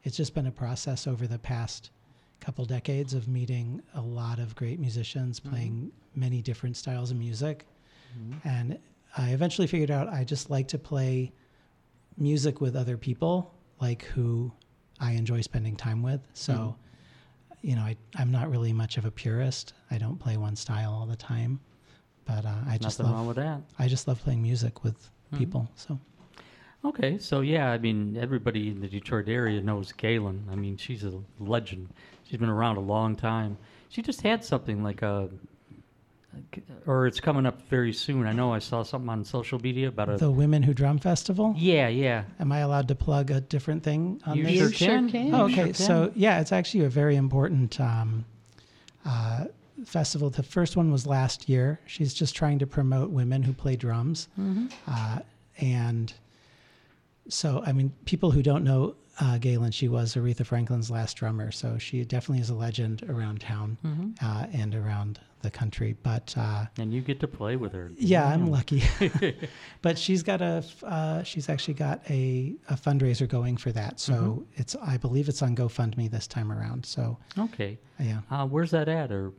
it's 0.05 0.17
just 0.17 0.35
been 0.35 0.47
a 0.47 0.53
process 0.53 1.07
over 1.07 1.27
the 1.27 1.39
past 1.39 1.91
couple 2.39 2.65
decades 2.65 3.15
of 3.15 3.27
meeting 3.29 3.83
a 3.95 4.01
lot 4.01 4.39
of 4.39 4.55
great 4.55 4.79
musicians 4.79 5.41
playing 5.41 5.91
many 6.15 6.43
different 6.43 6.77
styles 6.77 7.11
of 7.11 7.17
music. 7.17 7.67
And 8.45 8.79
I 9.17 9.31
eventually 9.31 9.67
figured 9.67 9.91
out 9.91 10.09
I 10.09 10.23
just 10.25 10.49
like 10.51 10.69
to 10.69 10.79
play 10.79 11.33
music 12.17 12.61
with 12.61 12.77
other 12.77 12.97
people, 12.97 13.55
like 13.81 14.05
who 14.05 14.53
I 15.01 15.13
enjoy 15.13 15.41
spending 15.41 15.77
time 15.77 16.03
with. 16.03 16.21
So, 16.35 16.53
Mhm. 16.55 16.77
you 17.63 17.77
know, 17.77 17.83
I, 17.83 17.97
I'm 18.15 18.31
not 18.31 18.51
really 18.51 18.73
much 18.73 18.97
of 18.97 19.05
a 19.07 19.11
purist. 19.11 19.73
I 19.91 19.99
don't 19.99 20.19
play 20.19 20.37
one 20.37 20.57
style 20.57 20.93
all 20.93 21.07
the 21.07 21.17
time, 21.17 21.61
but 22.27 22.45
uh, 22.45 22.53
I 22.69 22.77
just 22.79 22.99
Nothing 22.99 23.07
love 23.07 23.15
wrong 23.15 23.27
with 23.29 23.37
that. 23.37 23.61
I 23.79 23.89
just 23.89 24.07
love 24.09 24.21
playing 24.23 24.43
music 24.43 24.83
with 24.85 25.09
Mhm. 25.33 25.39
people. 25.39 25.71
So 25.77 25.99
Okay, 26.85 27.19
so 27.19 27.41
yeah, 27.41 27.71
I 27.73 27.79
mean, 27.79 28.17
everybody 28.17 28.69
in 28.69 28.81
the 28.81 28.87
Detroit 28.87 29.29
area 29.29 29.61
knows 29.61 29.93
Gayelynn. 29.93 30.43
I 30.51 30.55
mean, 30.55 30.77
she's 30.77 31.03
a 31.03 31.21
legend. 31.41 31.89
She's 32.25 32.39
been 32.39 32.49
around 32.49 32.77
a 32.77 32.81
long 32.81 33.17
time. 33.17 33.57
She 33.89 34.03
just 34.03 34.23
had 34.23 34.45
something 34.45 34.85
like 34.85 35.03
a, 35.03 35.29
or 36.87 37.07
it's 37.09 37.19
coming 37.19 37.45
up 37.47 37.61
very 37.69 37.93
soon. 37.93 38.27
I 38.27 38.33
know 38.33 38.53
I 38.53 38.59
saw 38.61 38.83
something 38.85 39.09
on 39.09 39.25
social 39.25 39.59
media 39.59 39.89
about 39.89 40.11
a. 40.11 40.17
the 40.19 40.31
Women 40.31 40.63
Who 40.63 40.75
Drum 40.75 40.99
Festival. 40.99 41.55
yeah, 41.57 41.89
yeah. 41.89 42.25
Am 42.39 42.53
I 42.53 42.59
allowed 42.59 42.87
to 42.89 42.95
plug 42.95 43.31
a 43.33 43.41
different 43.41 43.83
thing 43.83 44.21
on 44.27 44.37
You 44.37 44.45
this? 44.45 44.57
sure 44.59 44.71
can. 44.71 45.11
can. 45.11 45.27
You 45.29 45.35
Oh, 45.35 45.49
sure 45.49 45.63
okay, 45.65 45.73
so 45.73 46.13
yeah, 46.15 46.41
it's 46.41 46.53
actually 46.53 46.85
a 46.85 46.89
very 46.91 47.17
important 47.17 47.81
um, 47.81 48.27
uh, 49.05 49.47
festival. 49.85 50.31
The 50.31 50.43
first 50.43 50.77
one 50.77 50.91
was 50.91 51.07
last 51.07 51.49
year. 51.49 51.81
She's 51.87 52.15
just 52.15 52.35
trying 52.35 52.59
to 52.61 52.67
promote 52.67 53.11
women 53.11 53.43
who 53.43 53.53
play 53.53 53.77
drums, 53.77 54.29
Mhm. 54.39 54.71
uh, 54.87 55.19
and 55.59 56.13
so 57.29 57.63
I 57.67 57.73
mean, 57.73 57.93
people 58.05 58.31
who 58.31 58.43
don't 58.43 58.65
know 58.65 58.95
uh, 59.19 59.39
Gayelynn, 59.39 59.73
she 59.73 59.89
was 59.89 60.15
Aretha 60.15 60.45
Franklin's 60.45 60.91
last 60.91 61.15
drummer, 61.17 61.51
so 61.51 61.79
she 61.79 62.05
definitely 62.05 62.43
is 62.43 62.51
a 62.51 62.55
legend 62.55 63.03
around 63.09 63.41
town 63.41 63.79
Mhm. 63.83 64.15
uh, 64.23 64.47
and 64.53 64.75
around 64.75 65.21
the 65.47 65.51
country. 65.59 65.97
But 66.03 66.35
uh, 66.37 66.67
and 66.79 66.93
you 66.93 67.01
get 67.01 67.21
to 67.21 67.29
play 67.29 67.57
with 67.57 67.73
her. 67.73 67.91
yeah, 67.97 68.27
I'm 68.29 68.51
lucky. 68.51 68.83
but 69.83 69.97
she's 69.99 70.23
got 70.23 70.41
a 70.43 70.63
uh, 70.83 71.23
she's 71.23 71.49
actually 71.49 71.75
got 71.75 72.01
a, 72.11 72.55
a 72.69 72.75
fundraiser 72.75 73.29
going 73.29 73.57
for 73.57 73.73
that. 73.73 73.99
So 74.01 74.13
Mhm. 74.15 74.45
it's, 74.61 74.77
I 74.83 74.97
believe 74.97 75.29
it's 75.29 75.43
on 75.43 75.55
GoFundMe 75.57 76.11
this 76.11 76.27
time 76.27 76.53
around. 76.53 76.85
So 76.85 77.19
Okay. 77.39 77.79
yeah, 77.99 78.21
Uh, 78.31 78.47
where's 78.47 78.71
that 78.73 78.89
at, 78.89 79.11
or 79.13 79.33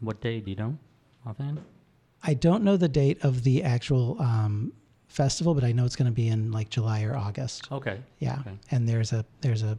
what 0.00 0.20
day? 0.20 0.40
Do 0.40 0.50
you 0.50 0.56
know? 0.56 0.78
Offhand? 1.26 1.60
I 2.22 2.34
don't 2.34 2.64
know 2.64 2.76
the 2.76 2.88
date 2.88 3.18
of 3.24 3.44
the 3.44 3.62
actual 3.62 4.20
um, 4.20 4.72
festival, 5.08 5.54
but 5.54 5.64
I 5.64 5.72
know 5.72 5.84
it's 5.84 5.96
going 5.96 6.10
to 6.10 6.14
be 6.14 6.28
in 6.28 6.50
like 6.52 6.68
July 6.70 7.02
or 7.04 7.14
August. 7.16 7.70
Okay. 7.72 8.00
Yeah, 8.18 8.38
Okay. 8.40 8.56
and 8.70 8.88
there's 8.88 9.12
a 9.12 9.24
there's 9.42 9.62
a 9.62 9.78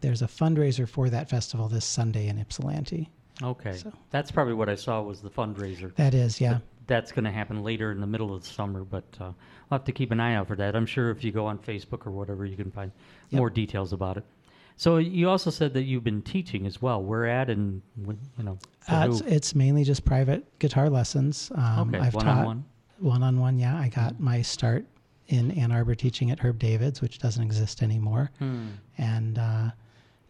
there's 0.00 0.22
a 0.22 0.26
fundraiser 0.26 0.88
for 0.88 1.10
that 1.10 1.28
festival 1.30 1.68
this 1.68 1.84
Sunday 1.84 2.26
in 2.28 2.38
Ypsilanti. 2.38 3.08
Okay. 3.42 3.72
So- 3.76 3.92
That's 4.10 4.30
probably 4.30 4.54
what 4.54 4.68
I 4.68 4.74
saw 4.74 5.00
was 5.02 5.20
the 5.20 5.30
fundraiser. 5.30 5.94
That 5.96 6.14
is, 6.14 6.40
yeah. 6.40 6.54
But 6.54 6.62
that's 6.86 7.12
going 7.12 7.24
to 7.24 7.30
happen 7.30 7.62
later 7.62 7.92
in 7.92 8.00
the 8.00 8.06
middle 8.06 8.34
of 8.34 8.42
the 8.42 8.48
summer, 8.48 8.84
but 8.84 9.04
uh, 9.20 9.24
we'll 9.70 9.78
have 9.78 9.84
to 9.84 9.92
keep 9.92 10.10
an 10.10 10.20
eye 10.20 10.34
out 10.34 10.48
for 10.48 10.56
that. 10.56 10.74
I'm 10.76 10.86
sure 10.86 11.10
if 11.10 11.22
you 11.24 11.32
go 11.32 11.46
on 11.46 11.58
Facebook 11.58 12.06
or 12.06 12.10
whatever, 12.10 12.44
you 12.44 12.56
can 12.56 12.70
find 12.70 12.90
Yep. 13.30 13.38
more 13.38 13.50
details 13.50 13.92
about 13.92 14.16
it. 14.18 14.24
So 14.76 14.96
you 14.96 15.28
also 15.28 15.50
said 15.50 15.72
that 15.74 15.82
you've 15.84 16.02
been 16.04 16.22
teaching 16.22 16.66
as 16.66 16.82
well. 16.82 17.02
Where 17.02 17.26
at 17.26 17.48
and 17.50 17.82
you 18.06 18.16
know? 18.38 18.58
Uh, 18.88 19.06
it's, 19.10 19.20
it's 19.22 19.54
mainly 19.54 19.84
just 19.84 20.04
private 20.04 20.58
guitar 20.58 20.90
lessons. 20.90 21.50
Um, 21.54 21.94
Okay, 21.94 21.98
I've 22.04 22.14
one-on-one? 22.14 22.56
taught 22.64 23.02
one-on-one. 23.04 23.58
Yeah, 23.58 23.76
I 23.78 23.88
got 23.88 24.18
my 24.18 24.42
start 24.42 24.84
in 25.28 25.50
Ann 25.52 25.72
Arbor 25.72 25.94
teaching 25.94 26.30
at 26.30 26.40
Herb 26.40 26.58
David's, 26.58 27.00
which 27.00 27.18
doesn't 27.18 27.42
exist 27.42 27.82
anymore. 27.82 28.30
Hmm. 28.38 28.66
And 28.98 29.38
uh, 29.38 29.70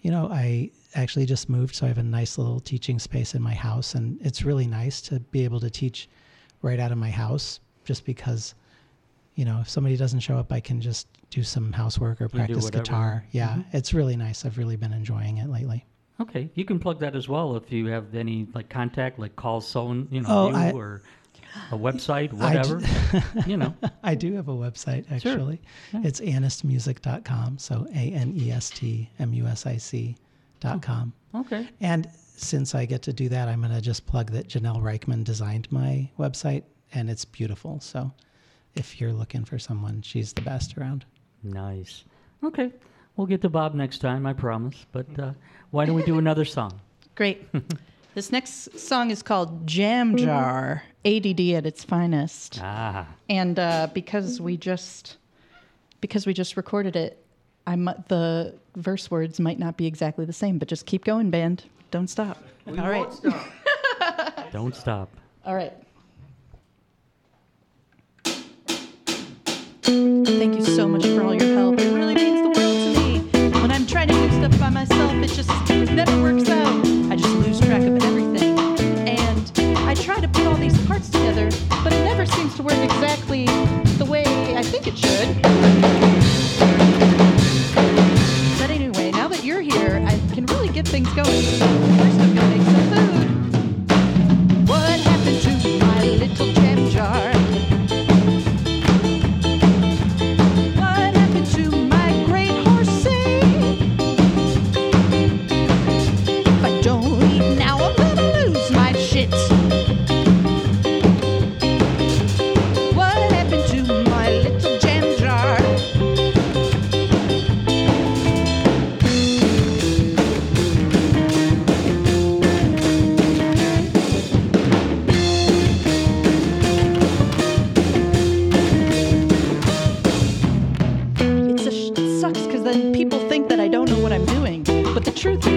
you 0.02 0.10
know, 0.10 0.28
I 0.30 0.70
actually 0.94 1.26
just 1.26 1.48
moved, 1.48 1.74
so 1.74 1.86
I 1.86 1.88
have 1.88 1.98
a 1.98 2.02
nice 2.02 2.36
little 2.36 2.60
teaching 2.60 2.98
space 2.98 3.34
in 3.34 3.40
my 3.42 3.54
house, 3.54 3.94
and 3.94 4.20
it's 4.20 4.42
really 4.44 4.66
nice 4.66 5.00
to 5.02 5.20
be 5.20 5.44
able 5.44 5.60
to 5.60 5.70
teach 5.70 6.08
right 6.60 6.78
out 6.78 6.92
of 6.92 6.98
my 6.98 7.10
house, 7.10 7.60
just 7.84 8.04
because. 8.04 8.54
You 9.34 9.46
know, 9.46 9.60
if 9.62 9.68
somebody 9.70 9.96
doesn't 9.96 10.20
show 10.20 10.36
up, 10.36 10.52
I 10.52 10.60
can 10.60 10.78
just 10.82 11.08
do 11.30 11.42
some 11.42 11.72
housework 11.72 12.20
or 12.20 12.26
do 12.28 12.36
practice 12.36 12.68
guitar. 12.68 13.24
Yeah, 13.30 13.54
Mhm. 13.54 13.64
it's 13.72 13.94
really 13.94 14.14
nice. 14.14 14.44
I've 14.44 14.58
really 14.58 14.76
been 14.76 14.92
enjoying 14.92 15.38
it 15.38 15.48
lately. 15.48 15.86
Okay, 16.20 16.50
you 16.54 16.66
can 16.66 16.78
plug 16.78 17.00
that 17.00 17.16
as 17.16 17.30
well 17.30 17.56
if 17.56 17.72
you 17.72 17.86
have 17.86 18.14
any 18.14 18.46
like 18.52 18.68
contact, 18.68 19.18
like 19.18 19.34
call 19.34 19.62
someone, 19.62 20.06
you 20.10 20.20
know, 20.20 20.28
Oh, 20.28 20.48
you 20.50 20.54
I- 20.54 20.72
or 20.72 21.02
a 21.70 21.76
website, 21.76 22.32
I 22.40 22.62
d- 22.62 22.74
whatever. 22.74 22.80
you 23.50 23.56
know. 23.56 23.74
I 24.02 24.14
do 24.14 24.34
have 24.34 24.48
a 24.48 24.52
website 24.54 25.06
Sure. 25.20 25.32
actually. 25.32 25.60
Yeah. 25.92 26.00
It's 26.04 26.20
anestmusic.com. 26.20 27.58
So 27.58 27.86
A 27.94 27.98
N 28.12 28.34
E 28.36 28.50
S 28.50 28.70
T 28.70 29.10
M 29.18 29.32
U 29.34 29.46
S 29.46 29.66
I 29.66 29.76
C 29.76 30.16
dot 30.60 30.82
com. 30.82 31.12
Okay. 31.34 31.68
And 31.80 32.08
since 32.36 32.74
I 32.74 32.84
get 32.86 33.02
to 33.02 33.12
do 33.12 33.28
that, 33.28 33.48
I'm 33.48 33.60
going 33.60 33.72
to 33.74 33.80
just 33.80 34.06
plug 34.06 34.30
that 34.32 34.48
Janelle 34.48 34.80
Reichman 34.82 35.24
designed 35.24 35.70
my 35.70 36.08
website 36.18 36.62
and 36.94 37.08
it's 37.10 37.24
beautiful. 37.24 37.80
So 37.80 38.10
if 38.74 39.00
you're 39.00 39.12
looking 39.12 39.44
for 39.44 39.58
someone, 39.58 40.02
she's 40.02 40.32
the 40.32 40.42
best 40.42 40.76
around. 40.78 41.04
Nice. 41.42 42.04
Okay, 42.44 42.72
we'll 43.16 43.26
get 43.26 43.40
to 43.42 43.48
Bob 43.48 43.74
next 43.74 43.98
time, 43.98 44.26
I 44.26 44.32
promise. 44.32 44.86
But 44.92 45.06
uh, 45.18 45.32
why 45.70 45.84
don't 45.84 45.94
we 45.94 46.02
do 46.02 46.18
another 46.18 46.44
song? 46.44 46.80
Great. 47.14 47.46
this 48.14 48.30
next 48.32 48.78
song 48.78 49.10
is 49.10 49.22
called 49.22 49.66
Jam 49.66 50.16
Jar, 50.16 50.82
ADD 51.04 51.40
at 51.40 51.66
its 51.66 51.84
finest. 51.84 52.60
Ah. 52.62 53.06
And 53.28 53.58
uh, 53.58 53.88
because 53.92 54.40
we 54.40 54.56
just 54.56 55.16
because 56.00 56.26
we 56.26 56.34
just 56.34 56.56
recorded 56.56 56.96
it, 56.96 57.24
I 57.66 57.76
mu- 57.76 57.92
the 58.08 58.54
verse 58.76 59.10
words 59.10 59.38
might 59.40 59.58
not 59.58 59.76
be 59.76 59.86
exactly 59.86 60.24
the 60.24 60.32
same, 60.32 60.58
but 60.58 60.68
just 60.68 60.86
keep 60.86 61.04
going, 61.04 61.30
band. 61.30 61.64
Don't 61.90 62.08
stop. 62.08 62.42
We 62.66 62.78
All 62.78 62.88
right. 62.88 63.08
won't 63.24 64.52
Don't 64.52 64.74
stop. 64.76 65.10
All 65.44 65.54
right. 65.54 65.72
Thank 69.84 70.54
you 70.56 70.64
so 70.64 70.86
much 70.88 71.04
for 71.04 71.22
all 71.22 71.34
your 71.34 71.54
help. 71.54 71.78
It 71.80 71.92
really 71.92 72.14
means 72.14 72.40
the 72.42 72.60
world 72.60 72.94
to 73.32 73.40
me. 73.40 73.60
When 73.60 73.70
I'm 73.70 73.86
trying 73.86 74.08
to 74.08 74.14
do 74.14 74.28
stuff 74.30 74.58
by 74.60 74.70
myself, 74.70 75.12
it 75.14 75.28
just 75.28 75.48
never 75.68 76.22
works 76.22 76.48
work 82.60 82.72
exactly 82.74 83.31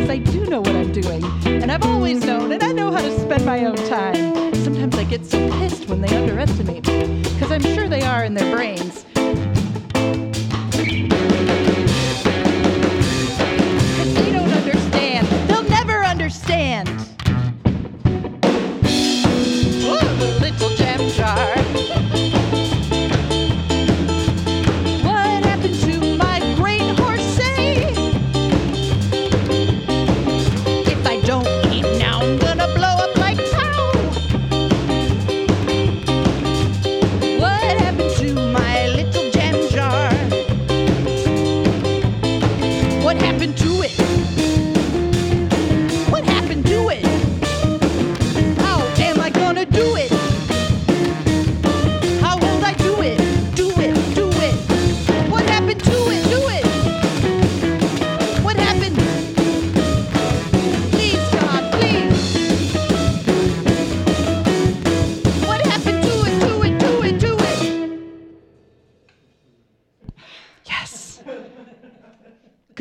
I 0.09 0.17
do 0.17 0.45
know 0.45 0.61
what 0.61 0.75
I'm 0.75 0.91
doing. 0.91 1.23
And 1.45 1.71
I've 1.71 1.83
always 1.85 2.23
known, 2.23 2.51
and 2.51 2.63
I 2.63 2.71
know 2.71 2.91
how 2.91 3.01
to 3.01 3.19
spend 3.19 3.45
my 3.45 3.65
own 3.65 3.75
time. 3.75 4.53
Sometimes 4.55 4.95
I 4.97 5.03
get 5.03 5.25
so 5.25 5.39
pissed 5.59 5.87
when 5.87 6.01
they 6.01 6.15
underestimate 6.15 6.87
me, 6.87 7.21
because 7.21 7.51
I'm 7.51 7.61
sure 7.61 7.87
they 7.87 8.01
are 8.01 8.23
in 8.23 8.33
their 8.33 8.55
brains. 8.55 9.05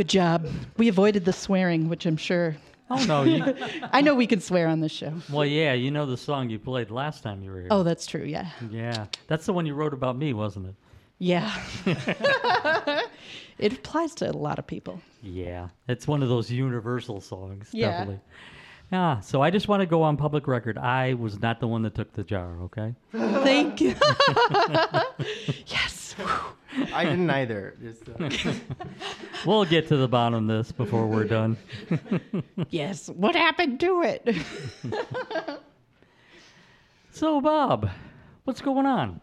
Good 0.04 0.10
job. 0.10 0.46
We 0.76 0.88
avoided 0.88 1.24
the 1.24 1.32
swearing, 1.32 1.88
which 1.88 2.04
I'm 2.04 2.18
sure. 2.18 2.56
Oh, 2.90 3.02
no, 3.08 3.22
you- 3.22 3.54
I 3.90 4.02
know 4.02 4.14
we 4.14 4.26
can 4.26 4.38
swear 4.38 4.68
on 4.68 4.80
this 4.80 4.92
show. 4.92 5.14
Well, 5.32 5.46
yeah, 5.46 5.72
you 5.72 5.90
know 5.90 6.04
the 6.04 6.18
song 6.18 6.50
you 6.50 6.58
played 6.58 6.90
last 6.90 7.22
time 7.22 7.42
you 7.42 7.50
were 7.50 7.60
here. 7.60 7.68
Oh, 7.70 7.82
that's 7.82 8.04
true. 8.04 8.24
Yeah. 8.24 8.50
Yeah, 8.70 9.06
that's 9.28 9.46
the 9.46 9.54
one 9.54 9.64
you 9.64 9.72
wrote 9.72 9.94
about 9.94 10.18
me, 10.18 10.34
wasn't 10.34 10.66
it? 10.66 10.74
Yeah. 11.18 11.50
it 13.58 13.72
applies 13.72 14.14
to 14.16 14.30
a 14.30 14.36
lot 14.36 14.58
of 14.58 14.66
people. 14.66 15.00
Yeah, 15.22 15.68
it's 15.88 16.06
one 16.06 16.22
of 16.22 16.28
those 16.28 16.50
universal 16.50 17.22
songs. 17.22 17.70
Yeah. 17.72 17.90
Definitely. 17.90 18.20
Yeah, 18.92 19.20
so 19.20 19.40
I 19.40 19.48
just 19.48 19.68
want 19.68 19.80
to 19.80 19.86
go 19.86 20.02
on 20.02 20.18
public 20.18 20.46
record. 20.46 20.76
I 20.76 21.14
was 21.14 21.40
not 21.40 21.60
the 21.60 21.66
one 21.66 21.80
that 21.84 21.94
took 21.94 22.12
the 22.12 22.24
jar, 22.24 22.58
okay? 22.64 22.94
Thank 23.12 23.80
you. 23.80 23.94
yes. 25.66 26.03
I 26.92 27.04
didn't 27.04 27.30
either. 27.30 27.74
Just, 27.82 28.08
uh, 28.08 28.52
we'll 29.46 29.64
get 29.64 29.88
to 29.88 29.96
the 29.96 30.08
bottom 30.08 30.48
of 30.50 30.56
this 30.56 30.72
before 30.72 31.06
we're 31.06 31.24
done. 31.24 31.56
Yes. 32.70 33.08
What 33.08 33.34
happened 33.34 33.80
to 33.80 34.02
it? 34.02 34.36
so, 37.12 37.40
Bob, 37.40 37.90
what's 38.44 38.60
going 38.60 38.86
on? 38.86 39.20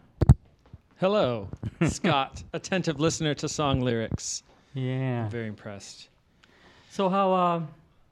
Hello, 1.00 1.48
Scott, 1.88 2.42
attentive 2.52 3.00
listener 3.00 3.34
to 3.34 3.48
song 3.48 3.80
lyrics. 3.80 4.42
Yeah. 4.74 5.24
I'm 5.24 5.30
Very 5.30 5.48
impressed. 5.48 6.08
So, 6.90 7.08
how 7.08 7.32
uh, 7.32 7.62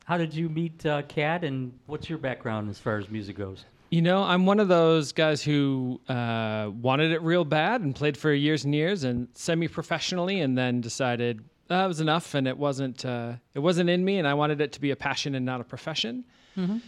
how 0.04 0.16
did 0.18 0.34
you 0.34 0.48
meet 0.48 0.84
uh, 0.84 1.02
Kat, 1.02 1.44
and 1.44 1.72
what's 1.86 2.08
your 2.08 2.18
background 2.18 2.68
as 2.68 2.78
far 2.78 2.98
as 2.98 3.08
music 3.08 3.36
goes? 3.36 3.64
You 3.90 4.02
know, 4.02 4.22
I'm 4.22 4.46
one 4.46 4.60
of 4.60 4.68
those 4.68 5.10
guys 5.10 5.42
who 5.42 6.00
uh, 6.08 6.70
wanted 6.72 7.10
it 7.10 7.22
real 7.22 7.44
bad 7.44 7.80
and 7.80 7.92
played 7.92 8.16
for 8.16 8.32
years 8.32 8.64
and 8.64 8.72
years 8.72 9.02
and 9.02 9.26
semi-professionally, 9.34 10.40
and 10.40 10.56
then 10.56 10.80
decided 10.80 11.44
that 11.66 11.86
was 11.86 12.00
enough, 12.00 12.34
and 12.34 12.46
it 12.46 12.56
wasn't 12.56 13.04
uh, 13.04 13.32
it 13.52 13.58
wasn't 13.58 13.90
in 13.90 14.04
me, 14.04 14.18
and 14.18 14.28
I 14.28 14.34
wanted 14.34 14.60
it 14.60 14.72
to 14.72 14.80
be 14.80 14.92
a 14.92 14.96
passion 14.96 15.34
and 15.34 15.44
not 15.44 15.60
a 15.60 15.64
profession. 15.64 16.24
Mm-hmm. 16.56 16.78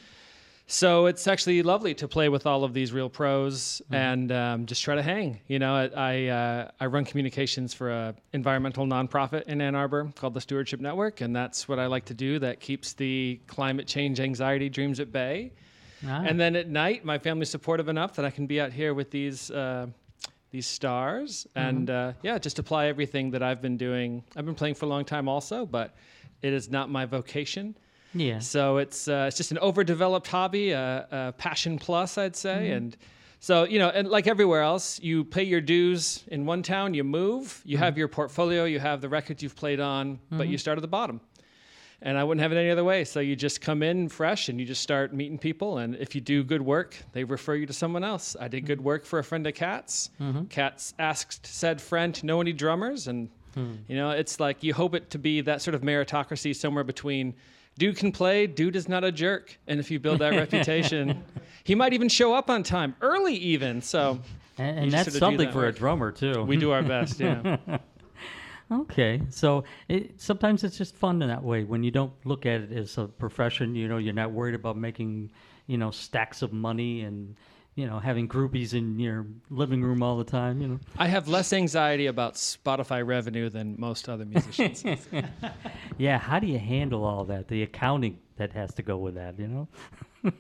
So 0.69 1.07
it's 1.07 1.27
actually 1.27 1.63
lovely 1.63 1.93
to 1.95 2.07
play 2.07 2.29
with 2.29 2.47
all 2.47 2.63
of 2.63 2.73
these 2.73 2.93
real 2.93 3.11
pros 3.11 3.83
and 3.91 4.31
um, 4.31 4.67
just 4.67 4.83
try 4.83 4.95
to 4.95 5.03
hang. 5.03 5.41
You 5.49 5.59
know, 5.59 5.75
I 5.75 5.91
I, 5.97 6.27
uh, 6.29 6.71
I 6.79 6.87
run 6.87 7.05
communications 7.05 7.75
for 7.75 7.91
a 7.91 8.15
environmental 8.33 8.87
nonprofit 8.87 9.43
in 9.49 9.61
Ann 9.61 9.75
Arbor 9.75 10.13
called 10.15 10.35
the 10.35 10.41
Stewardship 10.41 10.79
Network, 10.79 11.21
and 11.21 11.35
that's 11.35 11.69
what 11.69 11.81
I 11.81 11.87
like 11.87 12.05
to 12.07 12.15
do. 12.15 12.39
That 12.39 12.61
keeps 12.61 12.93
the 12.93 13.41
climate 13.49 13.89
change 13.89 14.21
anxiety 14.21 14.69
dreams 14.69 15.01
at 15.01 15.11
bay. 15.11 15.53
Ah. 16.07 16.23
And 16.27 16.39
then 16.39 16.57
at 16.57 16.69
night, 16.69 17.05
my 17.05 17.19
family's 17.19 17.51
supportive 17.51 17.89
enough 17.89 18.15
that 18.17 18.25
I 18.25 18.31
can 18.31 18.47
be 18.47 18.61
out 18.61 18.73
here 18.73 18.95
with 18.95 19.11
these 19.11 19.51
uh, 19.51 19.87
these 20.51 20.67
stars, 20.67 21.47
and 21.55 21.89
uh, 21.89 22.13
yeah, 22.23 22.39
just 22.39 22.59
apply 22.59 22.87
everything 22.87 23.31
that 23.31 23.43
I've 23.43 23.63
been 23.63 23.77
doing. 23.79 24.23
I've 24.37 24.45
been 24.45 24.55
playing 24.55 24.75
for 24.75 24.85
a 24.85 24.89
long 24.89 25.05
time, 25.05 25.27
also, 25.29 25.65
but 25.65 25.95
it 26.43 26.53
is 26.53 26.69
not 26.71 26.91
my 26.91 27.07
vocation. 27.07 27.75
Yeah. 28.15 28.39
So 28.41 28.77
it's 28.77 29.09
uh, 29.09 29.25
it's 29.29 29.37
just 29.39 29.51
an 29.53 29.59
overdeveloped 29.59 30.27
hobby, 30.27 30.73
a, 30.73 31.33
passion 31.39 31.79
plus, 31.79 32.19
I'd 32.19 32.37
say, 32.37 32.69
Mhm. 32.71 32.77
and. 32.77 32.97
So 33.45 33.65
you 33.65 33.81
know, 33.81 33.89
and 33.89 34.07
like 34.07 34.29
everywhere 34.29 34.63
else, 34.63 35.01
you 35.03 35.25
pay 35.25 35.43
your 35.43 35.61
dues 35.61 36.23
in 36.29 36.47
one 36.47 36.63
town, 36.63 36.95
you 36.95 37.03
move, 37.03 37.61
you 37.65 37.77
have 37.77 37.99
your 37.99 38.07
portfolio, 38.07 38.67
you 38.67 38.79
have 38.79 39.01
the 39.01 39.09
records 39.09 39.43
you've 39.43 39.57
played 39.57 39.81
on, 39.81 40.21
but 40.31 40.47
you 40.47 40.57
Mhm. 40.57 40.61
start 40.61 40.79
at 40.79 40.83
the 40.83 40.87
bottom 40.87 41.21
and 42.03 42.19
I 42.19 42.25
wouldn't 42.25 42.43
have 42.43 42.53
it 42.53 42.57
any 42.57 42.71
other 42.71 42.85
way. 42.85 43.05
So 43.05 43.21
you 43.21 43.35
just 43.37 43.61
come 43.61 43.83
in 43.83 44.09
fresh 44.09 44.49
and 44.49 44.59
you 44.61 44.67
just 44.67 44.83
start 44.83 45.15
meeting 45.15 45.39
people. 45.39 45.79
And 45.79 45.95
if 45.97 46.15
you 46.15 46.21
do 46.21 46.43
good 46.45 46.63
work, 46.63 46.97
they 47.13 47.25
refer 47.25 47.55
you 47.55 47.67
to 47.67 47.73
someone 47.73 48.05
else. 48.05 48.37
I 48.39 48.49
did 48.49 48.67
good 48.67 48.81
work 48.83 49.05
for 49.07 49.19
a 49.19 49.25
friend 49.25 49.47
of 49.47 49.55
Kat's. 49.55 50.11
Mhm. 50.21 50.51
Kat's 50.51 50.95
asked 50.99 51.47
said 51.47 51.81
friend 51.81 52.15
to 52.17 52.27
know 52.27 52.41
any 52.41 52.53
drummers, 52.53 53.09
and 53.09 53.29
Hmm. 53.55 53.73
you 53.87 53.97
know 53.97 54.11
it's 54.11 54.41
like 54.41 54.63
you 54.63 54.73
hope 54.75 54.95
it 54.95 55.11
to 55.11 55.19
be 55.19 55.41
that 55.43 55.61
sort 55.63 55.75
of 55.75 55.83
meritocracy 55.83 56.55
somewhere 56.57 56.85
between. 56.85 57.35
Dude 57.79 57.97
can 57.97 58.13
play. 58.13 58.47
Dude 58.47 58.77
is 58.77 58.87
not 58.87 59.03
a 59.03 59.11
jerk. 59.11 59.59
And 59.67 59.81
if 59.81 59.91
you 59.91 59.99
build 59.99 60.19
that 60.19 60.31
reputation, 60.37 61.23
he 61.65 61.75
might 61.75 61.95
even 61.95 62.09
show 62.11 62.35
up 62.35 62.51
on 62.51 62.63
time, 62.63 62.95
early 63.01 63.35
even. 63.35 63.81
So, 63.81 64.21
And, 64.59 64.79
and 64.79 64.93
that's 64.93 65.05
sort 65.05 65.15
of 65.15 65.19
something 65.21 65.47
that 65.47 65.53
for 65.55 65.67
a 65.67 65.73
drummer 65.73 66.13
too. 66.13 66.45
We 66.45 66.59
do 66.59 66.71
our 66.73 66.83
best, 66.83 67.19
yeah. 67.27 67.57
Okay, 68.81 69.23
so 69.31 69.65
it, 69.89 70.21
sometimes 70.21 70.65
it's 70.65 70.77
just 70.77 70.97
fun 70.97 71.23
in 71.23 71.29
that 71.29 71.43
way 71.43 71.65
when 71.65 71.83
you 71.83 71.91
don't 71.91 72.13
look 72.25 72.47
at 72.47 72.61
it 72.63 72.73
as 72.73 72.99
a 72.99 73.07
profession. 73.07 73.75
You 73.75 73.89
know, 73.89 73.99
you're 73.99 74.15
not 74.15 74.33
worried 74.33 74.55
about 74.55 74.77
making, 74.77 75.31
you 75.67 75.79
know, 75.79 75.91
stacks 75.91 76.43
of 76.43 76.53
money 76.53 77.03
and 77.03 77.37
you 77.75 77.87
know 77.87 77.99
having 77.99 78.29
groupies 78.29 78.75
in 78.75 78.99
your 78.99 79.27
living 79.51 79.83
room 79.83 80.03
all 80.03 80.17
the 80.19 80.25
time. 80.25 80.61
You 80.61 80.69
know. 80.69 80.81
I 80.99 81.07
have 81.09 81.29
less 81.29 81.53
anxiety 81.53 82.07
about 82.07 82.35
Spotify 82.35 83.07
revenue 83.07 83.49
than 83.49 83.77
most 83.79 84.09
other 84.09 84.25
musicians. 84.25 84.85
yeah, 85.99 86.19
how 86.19 86.39
do 86.39 86.47
you 86.47 86.59
handle 86.59 87.05
all 87.05 87.25
that? 87.25 87.49
The 87.49 87.63
accounting 87.63 88.19
that 88.37 88.53
has 88.53 88.75
to 88.75 88.83
go 88.83 88.97
with 88.97 89.15
that, 89.15 89.39
you 89.39 89.49
know? 89.49 89.69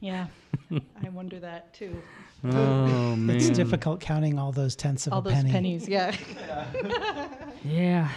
Yeah. 0.00 0.26
I 1.04 1.08
wonder 1.10 1.38
that 1.40 1.72
too. 1.74 1.96
Oh 2.44 3.16
man. 3.16 3.36
It's 3.36 3.48
difficult 3.50 4.00
counting 4.00 4.38
all 4.38 4.52
those 4.52 4.76
tenths 4.76 5.06
of 5.06 5.12
All 5.14 5.20
a 5.20 5.22
those 5.22 5.32
penny. 5.32 5.50
pennies, 5.50 5.88
yeah. 5.88 6.14
Yeah. 7.64 8.10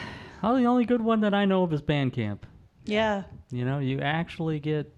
Oh, 0.43 0.57
the 0.57 0.65
only 0.65 0.83
good 0.85 1.01
one 1.01 1.21
that 1.21 1.33
I 1.33 1.45
know 1.45 1.63
of 1.63 1.71
is 1.73 1.81
Bandcamp. 1.81 2.39
Yeah. 2.85 3.23
You 3.49 3.63
know, 3.63 3.79
you 3.79 4.01
actually 4.01 4.59
get, 4.59 4.93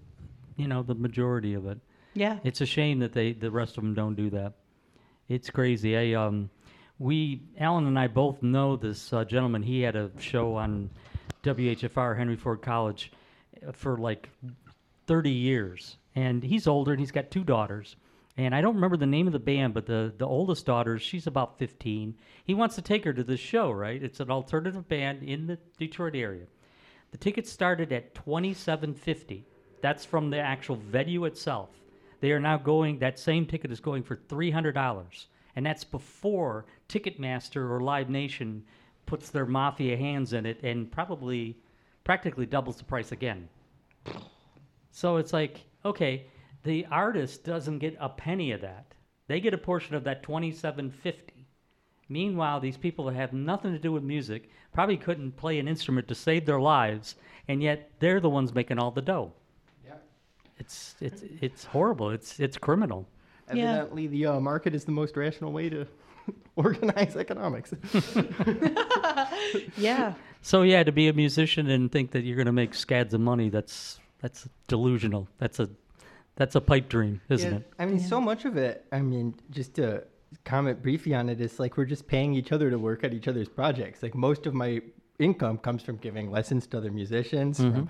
you 0.56 0.66
know, 0.66 0.82
the 0.82 0.94
majority 0.96 1.54
of 1.54 1.66
it. 1.66 1.78
Yeah. 2.14 2.38
It's 2.42 2.60
a 2.60 2.66
shame 2.66 2.98
that 2.98 3.12
they 3.12 3.32
the 3.32 3.50
rest 3.50 3.78
of 3.78 3.84
them 3.84 3.94
don't 3.94 4.16
do 4.16 4.30
that. 4.30 4.54
It's 5.28 5.48
crazy. 5.48 5.96
I 5.96 6.20
um, 6.20 6.50
we 6.98 7.42
Alan 7.58 7.86
and 7.86 7.96
I 7.98 8.08
both 8.08 8.42
know 8.42 8.76
this 8.76 9.12
uh, 9.12 9.24
gentleman. 9.24 9.62
He 9.62 9.80
had 9.82 9.94
a 9.94 10.10
show 10.18 10.56
on 10.56 10.90
WHFR 11.44 12.16
Henry 12.18 12.36
Ford 12.36 12.60
College 12.62 13.12
uh, 13.66 13.70
for 13.70 13.96
like 13.96 14.28
30 15.06 15.30
years, 15.30 15.96
and 16.14 16.42
he's 16.42 16.66
older 16.66 16.92
and 16.92 17.00
he's 17.00 17.12
got 17.12 17.30
two 17.30 17.44
daughters. 17.44 17.96
And 18.36 18.54
I 18.54 18.60
don't 18.60 18.76
remember 18.76 18.96
the 18.96 19.06
name 19.06 19.26
of 19.26 19.32
the 19.32 19.38
band, 19.38 19.74
but 19.74 19.86
the 19.86 20.14
the 20.16 20.26
oldest 20.26 20.64
daughter, 20.66 20.98
she's 20.98 21.26
about 21.26 21.58
15. 21.58 22.14
He 22.44 22.54
wants 22.54 22.76
to 22.76 22.82
take 22.82 23.04
her 23.04 23.12
to 23.12 23.24
this 23.24 23.40
show, 23.40 23.70
right? 23.70 24.02
It's 24.02 24.20
an 24.20 24.30
alternative 24.30 24.88
band 24.88 25.22
in 25.22 25.46
the 25.46 25.58
Detroit 25.78 26.14
area. 26.14 26.46
The 27.10 27.18
tickets 27.18 27.50
started 27.50 27.92
at 27.92 28.14
27.50. 28.14 29.42
That's 29.82 30.04
from 30.04 30.30
the 30.30 30.38
actual 30.38 30.76
venue 30.76 31.24
itself. 31.24 31.70
They 32.20 32.32
are 32.32 32.40
now 32.40 32.58
going. 32.58 32.98
That 32.98 33.18
same 33.18 33.46
ticket 33.46 33.72
is 33.72 33.80
going 33.80 34.02
for 34.02 34.16
three 34.16 34.50
hundred 34.50 34.72
dollars, 34.72 35.28
and 35.56 35.64
that's 35.64 35.84
before 35.84 36.66
Ticketmaster 36.88 37.70
or 37.70 37.80
Live 37.80 38.10
Nation 38.10 38.64
puts 39.06 39.30
their 39.30 39.46
mafia 39.46 39.96
hands 39.96 40.32
in 40.32 40.46
it 40.46 40.62
and 40.62 40.90
probably 40.90 41.56
practically 42.04 42.46
doubles 42.46 42.76
the 42.76 42.84
price 42.84 43.10
again. 43.10 43.48
So 44.92 45.16
it's 45.16 45.32
like, 45.32 45.64
okay, 45.84 46.26
the 46.62 46.86
artist 46.90 47.44
doesn't 47.44 47.78
get 47.78 47.96
a 48.00 48.08
penny 48.08 48.52
of 48.52 48.60
that. 48.60 48.94
They 49.28 49.40
get 49.40 49.54
a 49.54 49.58
portion 49.58 49.94
of 49.94 50.04
that 50.04 50.22
twenty-seven 50.22 50.90
fifty, 50.90 51.40
Meanwhile, 52.10 52.58
these 52.58 52.76
people 52.76 53.04
that 53.04 53.14
have 53.14 53.32
nothing 53.32 53.72
to 53.72 53.78
do 53.78 53.92
with 53.92 54.02
music 54.02 54.50
probably 54.72 54.96
couldn't 54.96 55.36
play 55.36 55.60
an 55.60 55.68
instrument 55.68 56.08
to 56.08 56.14
save 56.16 56.44
their 56.44 56.60
lives, 56.60 57.14
and 57.46 57.62
yet 57.62 57.92
they're 58.00 58.18
the 58.18 58.28
ones 58.28 58.52
making 58.52 58.80
all 58.80 58.90
the 58.90 59.00
dough. 59.00 59.32
Yeah. 59.86 59.94
It's 60.58 60.96
it's 61.00 61.22
it's 61.40 61.64
horrible. 61.64 62.10
It's 62.10 62.40
it's 62.40 62.58
criminal. 62.58 63.06
Evidently, 63.48 64.08
the 64.08 64.26
uh, 64.26 64.40
market 64.40 64.74
is 64.74 64.84
the 64.84 64.90
most 64.90 65.16
rational 65.16 65.52
way 65.52 65.68
to 65.68 65.86
organize 66.56 67.14
economics. 67.14 67.72
yeah. 69.76 70.14
So 70.42 70.62
yeah, 70.62 70.82
to 70.82 70.90
be 70.90 71.06
a 71.06 71.12
musician 71.12 71.70
and 71.70 71.92
think 71.92 72.10
that 72.10 72.24
you're 72.24 72.36
going 72.36 72.46
to 72.46 72.52
make 72.52 72.74
scads 72.74 73.14
of 73.14 73.20
money, 73.20 73.50
that's 73.50 73.99
that's 74.20 74.48
delusional. 74.68 75.28
That's 75.38 75.58
a 75.60 75.68
that's 76.36 76.54
a 76.54 76.60
pipe 76.60 76.88
dream, 76.88 77.20
isn't 77.28 77.50
Yeah, 77.50 77.56
it? 77.58 77.72
I 77.78 77.86
mean, 77.86 77.98
so 78.00 78.20
much 78.20 78.44
of 78.44 78.56
it. 78.56 78.86
I 78.92 79.00
mean, 79.00 79.34
just 79.50 79.74
to 79.74 80.04
comment 80.44 80.80
briefly 80.82 81.14
on 81.14 81.28
it, 81.28 81.40
it's 81.40 81.58
like 81.58 81.76
we're 81.76 81.84
just 81.84 82.06
paying 82.06 82.34
each 82.34 82.52
other 82.52 82.70
to 82.70 82.78
work 82.78 83.04
at 83.04 83.12
each 83.12 83.28
other's 83.28 83.48
projects. 83.48 84.02
Like 84.02 84.14
most 84.14 84.46
of 84.46 84.54
my 84.54 84.80
income 85.18 85.58
comes 85.58 85.82
from 85.82 85.96
giving 85.96 86.30
lessons 86.30 86.66
to 86.68 86.78
other 86.78 86.90
musicians, 86.90 87.58
from 87.58 87.72
Mhm. 87.72 87.88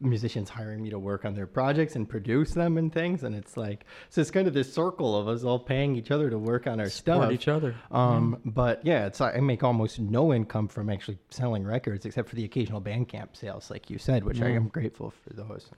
Musicians 0.00 0.50
hiring 0.50 0.82
me 0.82 0.90
to 0.90 0.98
work 0.98 1.24
on 1.24 1.34
their 1.34 1.46
projects 1.46 1.96
and 1.96 2.06
produce 2.08 2.52
them 2.52 2.76
and 2.76 2.92
things. 2.92 3.22
And 3.24 3.34
it's 3.34 3.56
like, 3.56 3.84
so 4.10 4.20
it's 4.20 4.30
kind 4.30 4.46
of 4.46 4.52
this 4.52 4.70
circle 4.72 5.16
of 5.18 5.26
us 5.26 5.42
all 5.42 5.58
paying 5.58 5.96
each 5.96 6.10
other 6.10 6.28
to 6.28 6.38
work 6.38 6.66
on 6.66 6.80
our 6.80 6.90
Support 6.90 7.22
stuff. 7.22 7.32
each 7.32 7.48
other. 7.48 7.74
Um, 7.90 8.38
But 8.44 8.84
yeah, 8.84 9.06
it's 9.06 9.20
I 9.20 9.40
make 9.40 9.62
almost 9.62 9.98
no 9.98 10.34
income 10.34 10.68
from 10.68 10.90
actually 10.90 11.18
selling 11.30 11.64
records 11.64 12.04
except 12.04 12.28
for 12.28 12.36
the 12.36 12.44
occasional 12.44 12.80
Bandcamp 12.82 13.34
sales, 13.36 13.70
like 13.70 13.88
you 13.88 13.96
said, 13.98 14.22
which 14.24 14.42
I 14.42 14.48
am 14.50 14.68
grateful 14.68 15.10
for 15.10 15.32
those. 15.32 15.70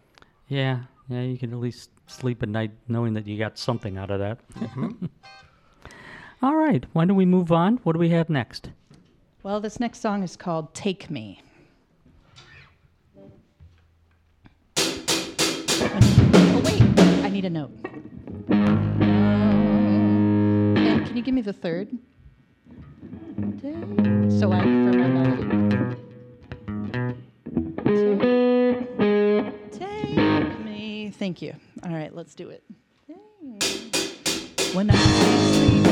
Yeah, 0.48 0.80
yeah, 1.08 1.22
you 1.22 1.38
can 1.38 1.52
at 1.52 1.58
least 1.58 1.90
sleep 2.06 2.42
at 2.42 2.48
night 2.48 2.72
knowing 2.88 3.12
that 3.14 3.26
you 3.26 3.38
got 3.38 3.56
something 3.58 3.98
out 3.98 4.10
of 4.10 4.18
that. 4.18 4.40
All 6.42 6.56
right, 6.56 6.84
why 6.92 7.04
don't 7.04 7.16
we 7.16 7.26
move 7.26 7.50
on? 7.52 7.76
What 7.78 7.92
do 7.94 7.98
we 7.98 8.10
have 8.10 8.30
next? 8.30 8.70
Well, 9.42 9.60
this 9.60 9.78
next 9.80 10.00
song 10.00 10.22
is 10.22 10.36
called 10.36 10.74
Take 10.74 11.10
Me. 11.10 11.40
Need 17.38 17.44
a 17.44 17.50
note. 17.50 17.70
And 20.76 21.06
can 21.06 21.16
you 21.16 21.22
give 21.22 21.34
me 21.34 21.40
the 21.40 21.52
third? 21.52 21.88
So 24.28 24.50
I, 24.50 24.60
for 24.60 24.66
my 24.66 25.06
melody. 25.06 25.94
Take, 29.70 29.78
take 29.78 30.58
me. 30.64 31.12
Thank 31.16 31.40
you. 31.40 31.54
All 31.84 31.92
right, 31.92 32.12
let's 32.12 32.34
do 32.34 32.50
it. 32.50 32.64
When 34.72 34.90
I 34.90 34.96
sleep. 34.96 35.86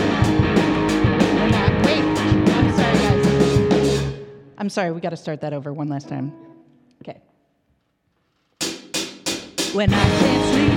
When 1.39 1.55
I, 1.55 1.83
wait, 1.85 2.03
I'm 2.51 2.71
sorry, 2.77 2.99
guys. 2.99 4.15
I'm 4.59 4.69
sorry, 4.69 4.91
we 4.91 5.01
got 5.01 5.11
to 5.11 5.17
start 5.17 5.41
that 5.43 5.53
over 5.53 5.73
one 5.73 5.87
last 5.87 6.09
time. 6.09 6.33
Okay. 7.03 7.21
When 9.75 9.95
I 9.95 10.03
can't 10.19 10.45
sleep, 10.55 10.76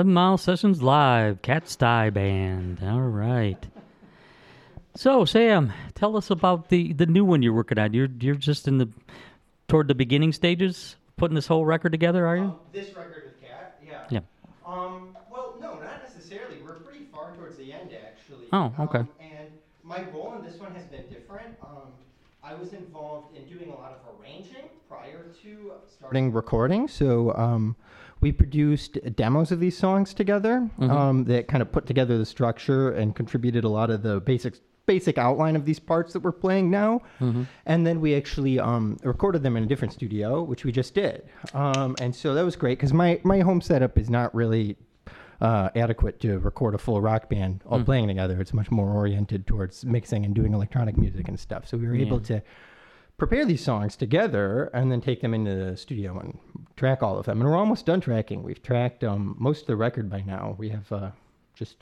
11 0.00 0.14
Mile 0.14 0.38
Sessions 0.38 0.82
Live, 0.82 1.42
Kat 1.42 1.66
Steih 1.66 2.10
Band. 2.10 2.78
All 2.82 3.02
right. 3.02 3.66
So, 4.94 5.26
Sam, 5.26 5.74
tell 5.94 6.16
us 6.16 6.30
about 6.30 6.70
the, 6.70 6.94
the 6.94 7.04
new 7.04 7.22
one 7.22 7.42
you're 7.42 7.52
working 7.52 7.78
on. 7.78 7.92
You're 7.92 8.08
you're 8.18 8.34
just 8.34 8.66
in 8.66 8.78
the 8.78 8.88
toward 9.68 9.88
the 9.88 9.94
beginning 9.94 10.32
stages, 10.32 10.96
putting 11.18 11.34
this 11.34 11.46
whole 11.46 11.66
record 11.66 11.92
together, 11.92 12.26
are 12.26 12.38
you? 12.38 12.58
This 12.72 12.96
record 12.96 13.24
with 13.26 13.42
Cat, 13.42 13.78
yeah. 13.86 14.06
Yeah. 14.08 14.20
Um, 14.64 15.18
well, 15.30 15.56
no, 15.60 15.74
not 15.74 16.02
necessarily. 16.02 16.56
We're 16.64 16.78
pretty 16.78 17.04
far 17.12 17.36
towards 17.36 17.58
the 17.58 17.70
end, 17.70 17.90
actually. 17.92 18.46
Oh, 18.54 18.72
okay. 18.80 19.00
Um, 19.00 19.08
and 19.20 19.48
my 19.82 20.02
role 20.14 20.34
in 20.38 20.46
this 20.46 20.58
one 20.58 20.74
has 20.76 20.84
been 20.84 21.04
different. 21.10 21.56
Um, 21.62 21.92
I 22.42 22.54
was 22.54 22.72
involved 22.72 23.36
in 23.36 23.44
doing 23.44 23.68
a 23.68 23.74
lot 23.74 23.92
of 23.92 24.18
arranging 24.18 24.64
prior 24.88 25.26
to 25.42 25.72
starting 25.94 26.32
recording. 26.32 26.88
So 26.88 27.34
um, 27.34 27.76
we 28.20 28.32
produced 28.32 28.98
demos 29.16 29.50
of 29.50 29.60
these 29.60 29.76
songs 29.76 30.12
together 30.14 30.68
Mhm. 30.78 30.90
um, 30.90 31.24
that 31.24 31.48
kind 31.48 31.62
of 31.62 31.72
put 31.72 31.86
together 31.86 32.18
the 32.18 32.26
structure 32.26 32.90
and 32.90 33.14
contributed 33.14 33.64
a 33.64 33.68
lot 33.68 33.90
of 33.90 34.02
the 34.02 34.20
basic 34.20 34.54
basic 34.86 35.18
outline 35.18 35.54
of 35.54 35.64
these 35.66 35.78
parts 35.78 36.12
that 36.14 36.20
we're 36.20 36.32
playing 36.32 36.68
now. 36.68 37.00
Mhm. 37.20 37.46
And 37.64 37.86
then 37.86 38.00
we 38.00 38.16
actually 38.16 38.58
um, 38.58 38.96
recorded 39.04 39.40
them 39.44 39.56
in 39.56 39.62
a 39.62 39.66
different 39.66 39.92
studio, 39.94 40.42
which 40.42 40.64
we 40.64 40.72
just 40.72 40.94
did. 40.94 41.22
Um, 41.54 41.94
and 42.00 42.12
so 42.12 42.34
that 42.34 42.44
was 42.44 42.56
great 42.56 42.76
because 42.78 42.92
my, 42.92 43.20
my 43.22 43.38
home 43.40 43.60
setup 43.60 43.96
is 43.98 44.10
not 44.10 44.34
really 44.34 44.76
uh, 45.40 45.70
adequate 45.76 46.18
to 46.20 46.38
record 46.40 46.74
a 46.74 46.78
full 46.78 47.00
rock 47.00 47.30
band 47.30 47.62
all 47.66 47.78
Mm. 47.80 47.84
playing 47.86 48.08
together. 48.08 48.40
It's 48.40 48.52
much 48.52 48.70
more 48.70 48.90
oriented 48.90 49.46
towards 49.46 49.86
mixing 49.86 50.24
and 50.26 50.34
doing 50.34 50.52
electronic 50.52 50.98
music 50.98 51.28
and 51.28 51.38
stuff. 51.40 51.66
So 51.68 51.78
we 51.78 51.86
were 51.86 51.94
able 51.94 52.20
to 52.20 52.42
prepare 53.20 53.44
these 53.44 53.62
songs 53.62 53.96
together 53.96 54.70
and 54.72 54.90
then 54.90 55.00
take 55.00 55.20
them 55.20 55.34
into 55.34 55.54
the 55.54 55.76
studio 55.76 56.18
and 56.18 56.38
track 56.76 57.02
all 57.02 57.18
of 57.18 57.26
them. 57.26 57.40
And 57.40 57.48
we're 57.48 57.56
almost 57.56 57.84
done 57.86 58.00
tracking. 58.00 58.42
We've 58.42 58.62
tracked 58.62 59.04
um, 59.04 59.36
most 59.38 59.60
of 59.62 59.66
the 59.68 59.76
record 59.76 60.08
by 60.10 60.22
now. 60.22 60.56
We 60.58 60.70
have 60.70 60.90
uh, 60.90 61.10
just 61.54 61.76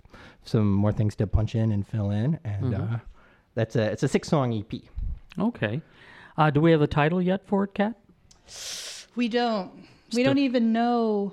some 0.45 0.71
more 0.73 0.93
things 0.93 1.15
to 1.17 1.27
punch 1.29 1.55
in 1.55 1.71
and 1.73 1.87
fill 1.87 2.11
in, 2.11 2.39
and 2.45 2.75
Mhm. 2.75 2.95
uh, 2.95 2.99
that's 3.55 3.77
a 3.77 3.85
it's 3.93 4.03
a 4.03 4.09
six 4.09 4.29
song 4.29 4.53
E 4.53 4.65
EP. 4.69 4.83
Okay. 5.39 5.81
Uh, 6.37 6.51
do 6.51 6.61
we 6.61 6.73
have 6.73 6.83
a 6.83 6.87
title 6.89 7.23
yet 7.23 7.47
for 7.47 7.65
it, 7.65 7.75
Kat? 7.75 7.95
We 9.17 9.29
don't. 9.29 9.71
We 10.15 10.23
don't 10.25 10.39
even 10.39 10.73
know. 10.73 11.33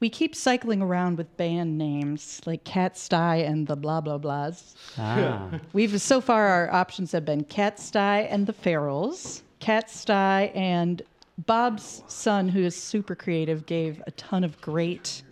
We 0.00 0.08
keep 0.10 0.34
cycling 0.36 0.80
around 0.80 1.18
with 1.18 1.36
band 1.36 1.76
names 1.76 2.40
like 2.46 2.62
Kat 2.64 2.94
Steih 2.94 3.48
and 3.48 3.66
the 3.66 3.74
blah 3.76 4.00
blah 4.00 4.18
blahs. 4.18 4.74
Ah. 4.96 5.48
We've 5.72 6.00
so 6.00 6.20
far 6.20 6.46
our 6.46 6.72
options 6.72 7.10
have 7.12 7.24
been 7.24 7.42
Kat 7.44 7.78
Steih 7.78 8.26
and 8.30 8.46
the 8.46 8.52
Ferals, 8.52 9.42
Kat 9.58 9.88
Steih 9.88 10.54
and 10.56 11.02
Bob's 11.46 12.02
son, 12.06 12.48
who 12.48 12.60
is 12.60 12.76
super 12.76 13.14
creative, 13.16 13.66
gave 13.66 14.02
a 14.06 14.10
ton 14.12 14.44
of 14.44 14.60
great 14.60 15.22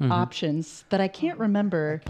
Mhm. 0.00 0.10
options 0.10 0.84
that 0.88 1.00
I 1.00 1.08
can't 1.08 1.38
remember. 1.38 2.00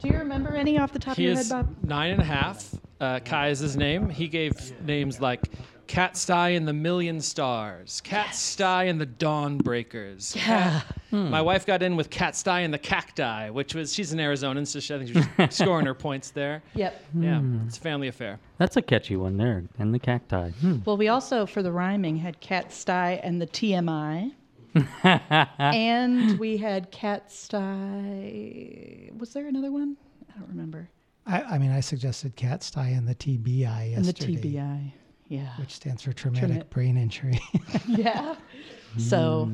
Do 0.00 0.08
you 0.08 0.16
remember 0.18 0.54
any 0.54 0.78
off 0.78 0.92
the 0.92 0.98
top 0.98 1.16
He 1.16 1.26
of 1.26 1.32
your 1.32 1.40
is 1.40 1.50
head, 1.52 1.66
Bob? 1.66 1.76
nine 1.84 2.12
and 2.12 2.20
a 2.22 2.24
half. 2.24 2.74
Uh, 3.00 3.20
Kai 3.20 3.48
is 3.48 3.58
his 3.58 3.76
name. 3.76 4.08
He 4.08 4.26
gave 4.26 4.52
names 4.86 5.20
like 5.20 5.42
Kat 5.86 6.14
Steih 6.14 6.56
and 6.56 6.66
the 6.66 6.72
Million 6.72 7.20
Stars, 7.20 8.00
Kat 8.02 8.28
Steih 8.30 8.88
and 8.90 9.00
the 9.00 9.06
Dawn 9.06 9.56
Breakers. 9.58 10.34
Yeah. 10.36 10.80
Hmm. 11.10 11.30
My 11.30 11.40
wife 11.40 11.64
got 11.66 11.82
in 11.82 11.94
with 11.96 12.10
Kat 12.10 12.34
Steih 12.34 12.64
and 12.64 12.74
the 12.74 12.78
Cacti, 12.78 13.50
which 13.50 13.74
was 13.74 13.94
she's 13.94 14.12
an 14.12 14.18
Arizonan, 14.18 14.66
so 14.66 14.80
she, 14.80 14.94
I 14.94 14.98
think 14.98 15.10
she 15.12 15.42
was 15.42 15.54
scoring 15.56 15.86
her 15.86 15.94
points 15.94 16.30
there. 16.30 16.62
Yep. 16.74 17.04
Yeah, 17.20 17.38
Hmm. 17.38 17.66
it's 17.66 17.78
a 17.78 17.80
family 17.80 18.08
affair. 18.08 18.38
That's 18.58 18.76
a 18.76 18.82
catchy 18.82 19.16
one 19.16 19.36
there. 19.36 19.64
And 19.78 19.94
the 19.94 19.98
cacti. 19.98 20.50
Hmm. 20.50 20.78
Well, 20.84 20.96
we 20.96 21.08
also, 21.08 21.46
for 21.46 21.62
the 21.62 21.70
rhyming, 21.72 22.16
had 22.16 22.40
Kat 22.40 22.70
Steih 22.70 23.20
and 23.22 23.40
the 23.40 23.46
TMI. 23.46 24.32
and 25.58 26.38
we 26.38 26.56
had 26.56 26.90
Kat 26.90 27.28
Steih. 27.30 29.16
Was 29.18 29.32
there 29.32 29.46
another 29.46 29.70
one? 29.72 29.96
I 30.34 30.38
don't 30.38 30.48
remember. 30.48 30.88
I, 31.26 31.42
I 31.42 31.58
mean, 31.58 31.70
I 31.72 31.80
suggested 31.80 32.36
Kat 32.36 32.60
Steih 32.60 32.96
and 32.96 33.06
the 33.08 33.14
TBI 33.14 33.92
yesterday. 33.92 33.94
And 33.96 34.04
the. 34.04 34.12
TBI. 34.12 34.92
Yeah. 35.28 35.48
Which 35.58 35.72
stands 35.74 36.02
for 36.02 36.12
traumatic 36.12 36.48
Trauma- 36.48 36.64
brain 36.66 36.96
injury. 36.96 37.40
yeah. 37.88 38.36
So 38.98 39.50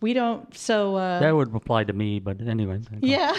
we 0.00 0.12
don't. 0.12 0.54
So 0.56 0.96
uh, 0.96 1.20
that 1.20 1.34
would 1.34 1.54
apply 1.54 1.84
to 1.84 1.92
me, 1.92 2.18
but 2.18 2.40
anyway. 2.40 2.80
yeah. 3.00 3.32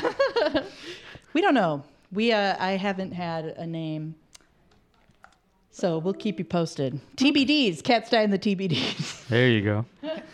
we 1.34 1.42
don't 1.42 1.54
know. 1.54 1.84
We 2.12 2.32
uh, 2.32 2.56
I 2.60 2.72
haven't 2.72 3.12
had 3.12 3.46
a 3.46 3.68
name. 3.68 4.16
So 5.72 5.98
we'll 5.98 6.14
keep 6.14 6.40
you 6.40 6.46
posted. 6.46 7.02
TBDs, 7.18 7.84
Kat 7.84 8.10
Steih 8.10 8.24
and 8.24 8.32
the 8.32 8.40
TBDs. 8.40 9.28
There 9.30 9.50
you 9.50 9.62
go. 9.62 9.86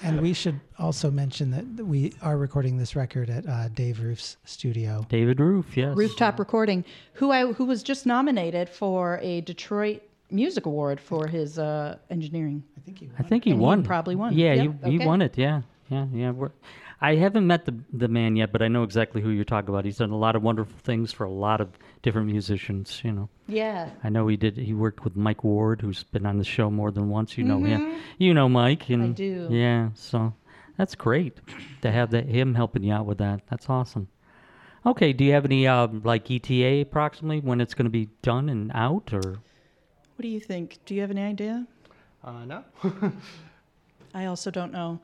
and 0.04 0.22
we 0.22 0.34
should 0.34 0.60
also 0.78 1.10
mention 1.10 1.50
that 1.52 1.84
we 1.84 2.14
are 2.22 2.38
recording 2.38 2.78
this 2.78 2.96
record 2.96 3.30
at 3.32 3.48
uh, 3.48 3.70
Dave 3.70 4.02
Roof's 4.02 4.38
studio. 4.46 5.04
David 5.10 5.40
Roof, 5.40 5.76
yes. 5.76 5.98
Rooftop 5.98 6.38
Recording, 6.38 6.86
who 7.14 7.32
I 7.32 7.54
who 7.54 7.66
was 7.66 7.82
just 7.82 8.06
nominated 8.06 8.70
for 8.70 9.18
a 9.24 9.42
Detroit 9.42 10.04
Music 10.32 10.66
Award 10.66 11.00
for 11.00 11.28
his 11.28 11.60
uh, 11.60 11.98
engineering. 12.10 12.64
I 12.78 12.80
think 12.82 13.00
he 13.00 13.10
I 13.20 13.24
think 13.24 13.44
he 13.44 13.52
And 13.52 13.60
he 13.60 13.64
won. 13.66 13.84
probably 13.84 14.16
won. 14.16 14.34
Yeah, 14.38 14.54
Yep, 14.54 14.84
he, 14.86 14.92
he 14.92 14.98
okay. 14.98 15.06
won 15.06 15.22
it. 15.22 15.38
Yeah, 15.38 15.62
yeah, 15.90 16.06
yeah. 16.14 16.32
We're, 16.32 16.52
I 17.04 17.16
haven't 17.16 17.48
met 17.48 17.66
the 17.66 17.76
the 17.94 18.08
man 18.08 18.36
yet, 18.36 18.52
but 18.52 18.62
I 18.62 18.68
know 18.68 18.84
exactly 18.84 19.22
who 19.22 19.30
you're 19.30 19.44
talking 19.44 19.70
about. 19.70 19.86
He's 19.86 19.98
done 19.98 20.12
a 20.12 20.18
lot 20.18 20.36
of 20.36 20.44
wonderful 20.44 20.76
things 20.84 21.12
for 21.12 21.24
a 21.26 21.32
lot 21.32 21.60
of 21.60 21.70
different 22.04 22.28
musicians. 22.28 23.02
You 23.04 23.12
know. 23.12 23.30
Yeah. 23.48 23.90
I 24.04 24.10
know 24.10 24.28
he 24.28 24.38
did. 24.38 24.56
He 24.58 24.74
worked 24.74 25.04
with 25.04 25.16
Mike 25.16 25.44
Ward, 25.44 25.82
who's 25.82 26.04
been 26.04 26.26
on 26.26 26.38
the 26.38 26.44
show 26.44 26.70
more 26.72 26.92
than 26.92 27.10
once. 27.10 27.38
You 27.38 27.44
know 27.44 27.62
him. 27.64 27.82
Mhm. 27.82 27.98
You 28.20 28.34
know 28.34 28.48
Mike. 28.48 28.90
And, 28.90 29.16
do. 29.16 29.48
Yeah. 29.52 29.90
So 29.96 30.34
that's 30.78 30.94
great 30.96 31.40
to 31.82 31.92
have 31.92 32.12
that 32.12 32.28
him 32.28 32.54
helping 32.56 32.84
you 32.84 32.94
out 32.94 33.06
with 33.08 33.18
that. 33.18 33.42
That's 33.50 33.68
awesome. 33.70 34.08
Okay. 34.86 35.12
Do 35.14 35.24
you 35.26 35.34
have 35.34 35.46
any 35.46 35.68
um, 35.68 36.02
like 36.06 36.30
ETA 36.30 36.82
approximately 36.82 37.40
when 37.40 37.62
it's 37.62 37.74
going 37.74 37.86
to 37.86 37.92
be 37.92 38.10
done 38.22 38.48
and 38.48 38.72
out, 38.76 39.12
or? 39.12 39.40
What 40.22 40.26
do 40.26 40.30
you 40.30 40.40
think? 40.40 40.78
Do 40.86 40.94
you 40.94 41.02
have 41.02 41.10
any 41.10 41.24
idea? 41.24 41.66
Uh, 42.24 42.46
no. 42.46 42.64
I 44.14 44.26
also 44.26 44.52
don't 44.52 44.72
know. 44.72 45.00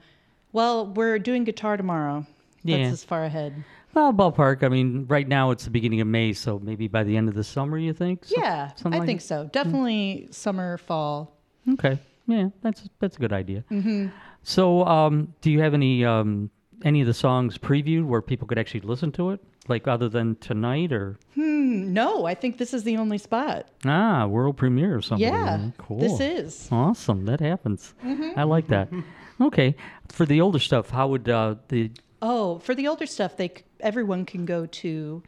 Well, 0.53 0.85
we're 0.85 1.17
doing 1.17 1.43
guitar 1.43 1.75
tomorrow. 1.75 2.23
Yeah. 2.63 2.77
That's 2.77 2.93
as 2.93 3.03
far 3.03 3.23
ahead. 3.23 3.63
Well, 3.95 4.13
ballpark. 4.13 4.61
I 4.61 4.67
mean, 4.69 5.07
right 5.09 5.27
now 5.27 5.49
it's 5.49 5.63
the 5.63 5.71
beginning 5.71 6.01
of 6.01 6.07
May, 6.07 6.33
so 6.33 6.59
maybe 6.59 6.87
by 6.87 7.03
the 7.03 7.17
end 7.17 7.29
of 7.29 7.33
the 7.33 7.43
summer, 7.43 7.79
you 7.79 7.93
think? 7.93 8.25
So- 8.25 8.35
yeah, 8.37 8.69
I 8.85 8.89
like 8.89 9.07
think 9.07 9.21
that? 9.21 9.25
so. 9.25 9.49
Definitely 9.51 10.27
summer, 10.29 10.77
fall. 10.77 11.35
Okay. 11.67 11.97
Yeah, 12.27 12.49
that's 12.61 12.87
that's 12.99 13.15
a 13.17 13.19
good 13.19 13.33
idea. 13.33 13.63
Mhm. 13.71 14.11
So, 14.43 14.85
um, 14.85 15.33
do 15.41 15.49
you 15.49 15.61
have 15.61 15.73
any 15.73 16.05
um, 16.05 16.51
any 16.83 17.01
of 17.01 17.07
the 17.07 17.13
songs 17.13 17.57
previewed 17.57 18.05
where 18.05 18.21
people 18.21 18.47
could 18.47 18.57
actually 18.59 18.81
listen 18.81 19.11
to 19.13 19.31
it, 19.31 19.39
like 19.67 19.87
other 19.87 20.09
than 20.09 20.35
tonight 20.37 20.91
or 20.91 21.17
Hmm. 21.35 21.93
No, 21.93 22.25
I 22.25 22.33
think 22.35 22.57
this 22.57 22.73
is 22.73 22.83
the 22.83 22.97
only 22.97 23.17
spot. 23.17 23.67
ah 23.85 24.25
world 24.27 24.57
premiere 24.57 24.95
or 24.95 25.01
something? 25.01 25.27
Yeah, 25.27 25.69
cool. 25.77 25.99
this 25.99 26.19
is. 26.19 26.69
awesome. 26.71 27.25
That 27.25 27.39
happens. 27.39 27.93
Mhm. 28.03 28.37
I 28.37 28.43
like 28.43 28.67
that. 28.67 28.89
okay, 29.41 29.75
for 30.09 30.25
the 30.25 30.39
older 30.41 30.59
stuff, 30.59 30.89
how 30.91 31.07
would 31.09 31.27
uh, 31.29 31.55
the 31.69 31.91
Oh, 32.21 32.57
for 32.59 32.73
the 32.73 32.87
older 32.87 33.05
stuff, 33.05 33.37
they 33.37 33.51
everyone 33.79 34.25
can 34.25 34.45
go 34.45 34.65
to 34.65 35.21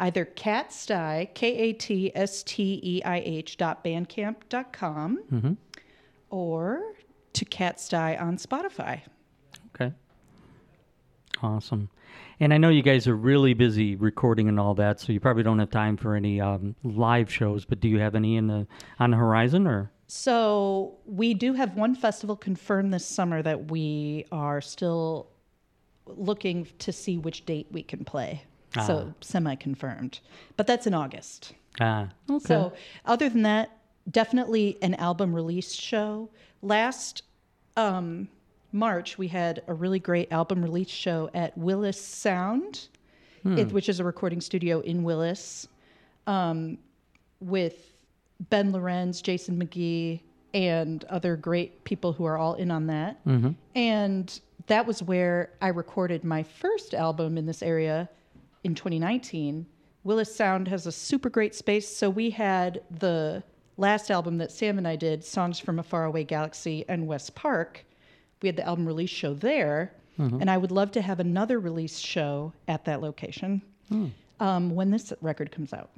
either 0.00 0.24
Kat 0.26 0.70
Steih, 0.70 1.32
K 1.34 1.54
A 1.56 1.72
T 1.72 2.12
S 2.14 2.42
T 2.42 2.80
E 2.82 3.02
I 3.04 3.18
H 3.20 3.56
dot 3.56 3.82
bandcamp 3.84 4.36
dot 4.48 4.72
com 4.72 5.18
Mhm. 5.32 5.56
or 6.30 6.82
to 7.34 7.44
Kat 7.44 7.76
Steih 7.78 8.20
on 8.20 8.36
Spotify. 8.36 9.00
Okay. 9.74 9.92
Awesome. 11.42 11.90
And 12.40 12.52
I 12.52 12.58
know 12.58 12.68
you 12.68 12.82
guys 12.82 13.06
are 13.06 13.16
really 13.16 13.54
busy 13.54 13.96
recording 13.96 14.48
and 14.48 14.58
all 14.58 14.74
that, 14.74 15.00
so 15.00 15.12
you 15.12 15.20
probably 15.20 15.42
don't 15.42 15.58
have 15.58 15.70
time 15.70 15.96
for 15.96 16.14
any 16.14 16.40
um, 16.40 16.74
live 16.82 17.32
shows. 17.32 17.64
But 17.64 17.80
do 17.80 17.88
you 17.88 17.98
have 17.98 18.14
any 18.14 18.36
in 18.36 18.46
the 18.46 18.66
on 18.98 19.10
the 19.10 19.16
horizon, 19.16 19.66
or 19.66 19.90
So 20.06 20.96
we 21.06 21.34
do 21.34 21.52
have 21.54 21.76
one 21.76 21.94
festival 21.94 22.36
confirmed 22.36 22.92
this 22.92 23.06
summer 23.06 23.42
that 23.42 23.70
we 23.70 24.26
are 24.32 24.60
still 24.60 25.28
looking 26.06 26.66
to 26.78 26.92
see 26.92 27.18
which 27.18 27.46
date 27.46 27.66
we 27.70 27.82
can 27.82 28.04
play. 28.04 28.42
Ah. 28.76 28.86
So 28.86 29.14
semi 29.20 29.54
confirmed. 29.54 30.20
But 30.56 30.66
that's 30.66 30.86
in 30.86 30.94
August. 30.94 31.52
ah? 31.80 32.08
Okay. 32.28 32.46
So, 32.46 32.72
other 33.04 33.28
than 33.28 33.42
that, 33.42 33.70
definitely 34.10 34.78
an 34.82 34.94
album 34.94 35.34
release 35.34 35.72
show. 35.72 36.30
Last 36.62 37.22
um, 37.76 38.28
March, 38.74 39.16
we 39.16 39.28
had 39.28 39.62
a 39.68 39.72
really 39.74 40.00
great 40.00 40.30
album 40.32 40.60
release 40.62 40.90
show 40.90 41.30
at 41.32 41.56
Willis 41.56 42.00
Sound, 42.00 42.88
Hmm. 43.44 43.56
it, 43.58 43.72
which 43.72 43.88
is 43.88 44.00
a 44.00 44.04
recording 44.04 44.40
studio 44.40 44.80
in 44.80 45.02
Willis, 45.04 45.68
um, 46.26 46.78
with 47.40 47.92
Ben 48.50 48.72
Lorenz, 48.72 49.22
Jason 49.22 49.56
McGee, 49.62 50.20
and 50.52 51.04
other 51.04 51.36
great 51.36 51.84
people 51.84 52.12
who 52.14 52.24
are 52.24 52.36
all 52.36 52.54
in 52.54 52.70
on 52.70 52.86
that. 52.88 53.24
Mhm. 53.24 53.54
And 53.74 54.40
that 54.66 54.86
was 54.86 55.02
where 55.02 55.50
I 55.60 55.68
recorded 55.68 56.24
my 56.24 56.42
first 56.42 56.94
album 56.94 57.36
in 57.38 57.46
this 57.46 57.62
area 57.62 58.08
in 58.64 58.74
2019. 58.74 59.66
Willis 60.04 60.34
Sound 60.34 60.68
has 60.68 60.86
a 60.86 60.92
super 60.92 61.28
great 61.30 61.54
space. 61.54 61.88
So 61.88 62.08
we 62.10 62.30
had 62.30 62.82
the 62.90 63.42
last 63.76 64.10
album 64.10 64.38
that 64.38 64.50
Sam 64.52 64.78
and 64.78 64.86
I 64.88 64.96
did, 64.96 65.24
Songs 65.24 65.58
from 65.58 65.78
a 65.78 65.82
Faraway 65.82 66.24
Galaxy 66.24 66.84
and 66.88 67.06
West 67.06 67.34
Park. 67.34 67.84
We 68.44 68.48
had 68.48 68.56
the 68.56 68.66
album 68.66 68.84
release 68.86 69.08
show 69.08 69.32
there. 69.32 69.90
Mhm. 70.18 70.38
And 70.42 70.50
I 70.50 70.58
would 70.58 70.70
love 70.70 70.92
to 70.92 71.00
have 71.00 71.18
another 71.18 71.58
release 71.58 71.98
show 71.98 72.52
at 72.68 72.84
that 72.84 73.00
location 73.00 73.62
Hmm. 73.88 74.08
um, 74.38 74.74
when 74.74 74.90
this 74.90 75.14
record 75.22 75.50
comes 75.50 75.72
out. 75.72 75.90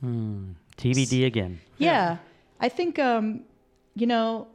Hmm. 0.00 0.50
TBD 0.76 1.24
again? 1.24 1.58
Yeah. 1.78 2.18
I 2.60 2.68
think 2.68 2.98
um, 2.98 3.44
you 3.94 4.06
know, 4.06 4.46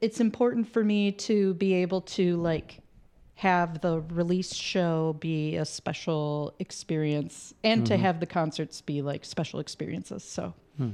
it's 0.00 0.18
important 0.20 0.66
for 0.66 0.82
me 0.82 1.12
to 1.12 1.54
be 1.54 1.74
able 1.74 2.00
to 2.18 2.36
like 2.38 2.80
have 3.36 3.80
the 3.80 4.00
release 4.10 4.52
show 4.52 5.16
be 5.20 5.54
a 5.56 5.64
special 5.64 6.54
experience 6.58 7.54
and 7.62 7.86
to 7.86 7.94
Mhm. 7.94 8.00
have 8.00 8.18
the 8.18 8.26
concerts 8.26 8.80
be 8.80 9.00
like 9.00 9.24
special 9.24 9.60
experiences. 9.60 10.24
So 10.24 10.54
Hmm 10.76 10.90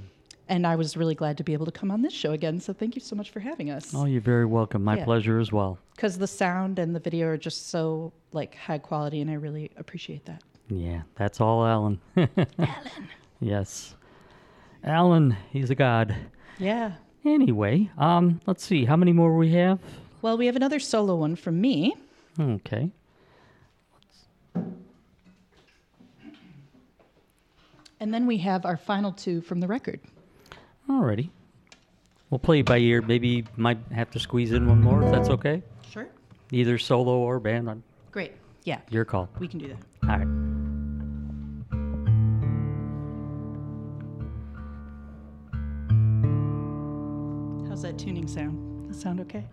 and 0.51 0.67
I 0.67 0.75
was 0.75 0.97
really 0.97 1.15
glad 1.15 1.39
to 1.39 1.45
be 1.45 1.53
able 1.53 1.65
to 1.67 1.73
come 1.73 1.93
on 1.93 2.03
this 2.03 2.13
show 2.13 2.33
again. 2.33 2.59
So 2.59 2.73
thank 2.73 2.97
you 2.97 3.01
so 3.01 3.15
much 3.15 3.31
for 3.31 3.39
having 3.39 3.71
us. 3.71 3.95
Oh, 3.95 4.05
you're 4.05 4.21
very 4.21 4.45
welcome. 4.45 4.83
My 4.83 4.97
yeah. 4.97 5.05
pleasure 5.05 5.39
as 5.39 5.53
well. 5.53 5.79
Because 5.95 6.19
the 6.19 6.27
sound 6.27 6.81
and 6.81 6.95
the 6.95 6.99
video 6.99 7.29
are 7.29 7.37
just 7.39 7.71
so 7.71 8.13
like 8.33 8.57
high 8.57 8.79
quality, 8.79 9.21
and 9.21 9.31
I 9.31 9.35
really 9.35 9.71
appreciate 9.77 10.27
that. 10.27 10.43
Yeah, 10.69 11.03
that's 11.15 11.41
all, 11.41 11.65
Alan. 11.65 12.01
Alan. 12.17 13.09
Yes, 13.41 13.95
Alan. 14.85 15.37
He's 15.53 15.71
a 15.71 15.75
god. 15.75 16.15
Yeah. 16.59 16.93
Anyway, 17.25 17.89
um, 17.97 18.41
let's 18.47 18.65
see 18.65 18.85
how 18.85 18.97
many 18.97 19.13
more 19.13 19.37
we 19.37 19.53
have. 19.53 19.79
Well, 20.21 20.37
we 20.37 20.47
have 20.47 20.57
another 20.57 20.81
solo 20.81 21.15
one 21.17 21.37
from 21.37 21.61
me. 21.61 21.95
Okay. 22.39 22.91
And 28.01 28.15
then 28.15 28.27
we 28.27 28.39
have 28.39 28.65
our 28.65 28.79
final 28.79 29.13
two 29.13 29.43
from 29.43 29.61
the 29.61 29.67
record. 29.67 30.01
Alrighty. 30.91 31.31
We'll 32.31 32.41
play 32.41 32.63
by 32.63 32.79
ear. 32.79 33.01
Maybe 33.01 33.45
might 33.57 33.79
have 33.93 34.11
to 34.11 34.19
squeeze 34.21 34.51
in 34.53 34.67
one 34.69 34.81
more 34.83 35.03
if 35.05 35.13
that's 35.13 35.29
okay. 35.29 35.63
Sure. 35.89 36.09
Either 36.51 36.79
solo 36.79 37.19
or 37.19 37.39
band. 37.39 37.69
On 37.69 37.83
Great. 38.11 38.33
Yeah. 38.65 38.81
your 38.91 39.05
call. 39.05 39.29
We 39.39 39.47
can 39.47 39.61
do 39.61 39.69
that. 39.69 39.79
All 40.11 40.19
right. 40.19 40.27
How's 47.69 47.83
that 47.83 47.99
tuning 47.99 48.27
sound? 48.27 48.89
Does 48.89 48.97
that 48.97 49.03
sound 49.03 49.21
okay? 49.21 49.45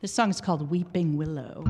This 0.00 0.12
song 0.12 0.30
is 0.30 0.40
called 0.40 0.70
Weeping 0.70 1.16
Willow. 1.16 1.64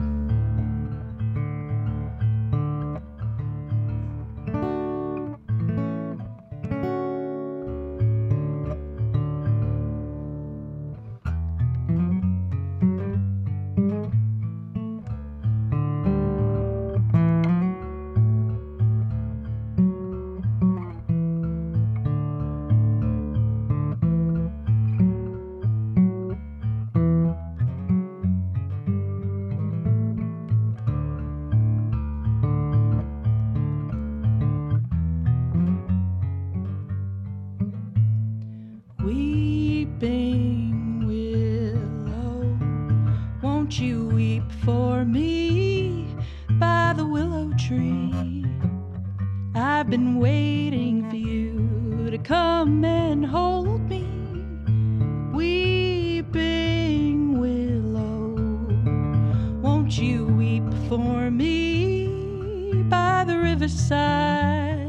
riverside. 63.58 64.86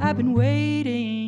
I've 0.00 0.16
been 0.16 0.32
waiting. 0.32 1.21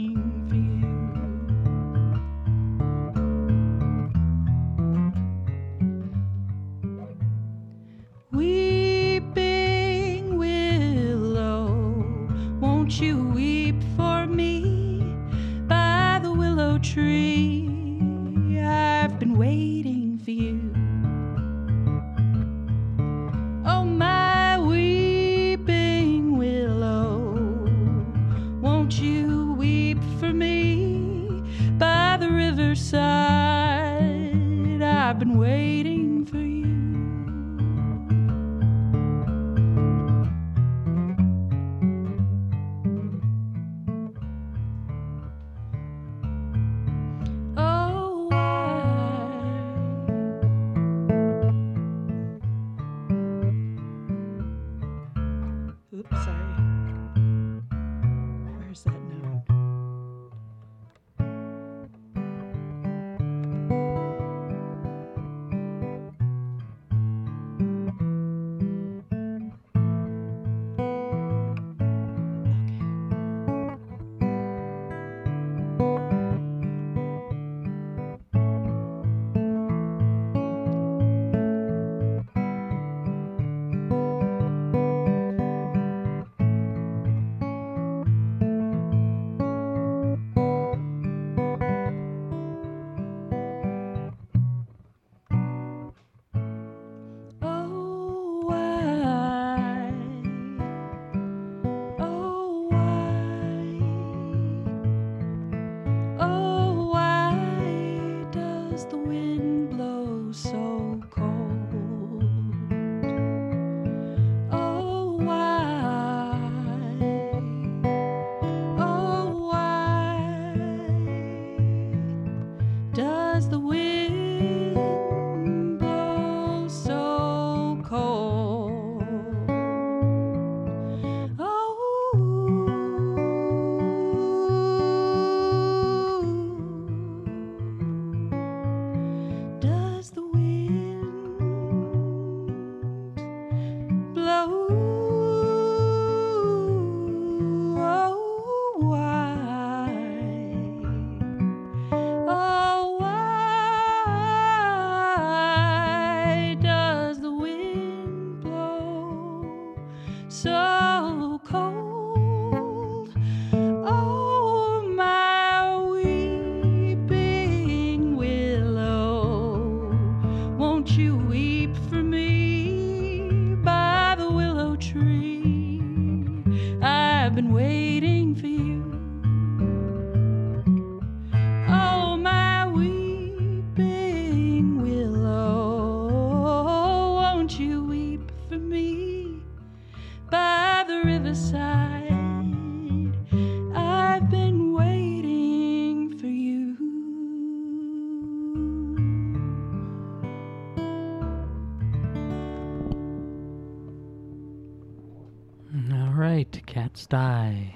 Kat 206.94 207.10
Steih. 207.10 207.70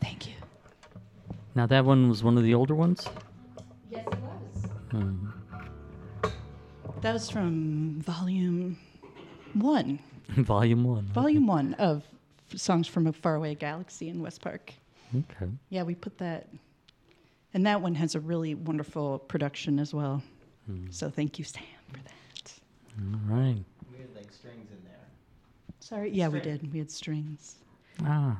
Thank 0.00 0.28
you. 0.28 0.34
Now 1.56 1.66
that 1.66 1.84
one 1.84 2.08
was 2.08 2.22
one 2.22 2.36
of 2.38 2.44
the 2.44 2.54
older 2.54 2.74
ones. 2.74 3.08
Yes, 3.90 4.06
it 4.06 4.18
was. 4.20 4.70
Hmm. 4.90 6.30
That 7.00 7.12
was 7.12 7.28
from 7.28 8.00
volume 8.00 8.78
one. 9.54 9.98
Volume 10.28 10.84
one. 10.84 11.04
Volume 11.06 11.46
one 11.46 11.74
of 11.74 12.02
Songs 12.54 12.86
from 12.86 13.06
a 13.06 13.12
Faraway 13.12 13.54
Galaxy 13.54 14.08
in 14.08 14.22
West 14.22 14.40
Park. 14.40 14.72
Okay. 15.14 15.50
Yeah, 15.68 15.82
we 15.82 15.94
put 15.94 16.16
that. 16.18 16.48
And 17.52 17.66
that 17.66 17.82
one 17.82 17.94
has 17.96 18.14
a 18.14 18.20
really 18.20 18.54
wonderful 18.54 19.18
production 19.18 19.78
as 19.78 19.92
well. 19.92 20.22
Hmm. 20.66 20.86
So 20.90 21.10
thank 21.10 21.38
you, 21.38 21.44
Sam, 21.44 21.62
for 21.88 22.00
that. 22.04 22.52
All 23.00 23.20
right. 23.36 23.62
We 23.92 23.98
had 23.98 24.14
like 24.14 24.32
strings 24.32 24.70
in 24.70 24.82
there. 24.84 25.06
Sorry. 25.80 26.10
Yeah, 26.10 26.28
we 26.28 26.40
did. 26.40 26.72
We 26.72 26.78
had 26.78 26.90
strings. 26.90 27.56
Ah. 28.02 28.38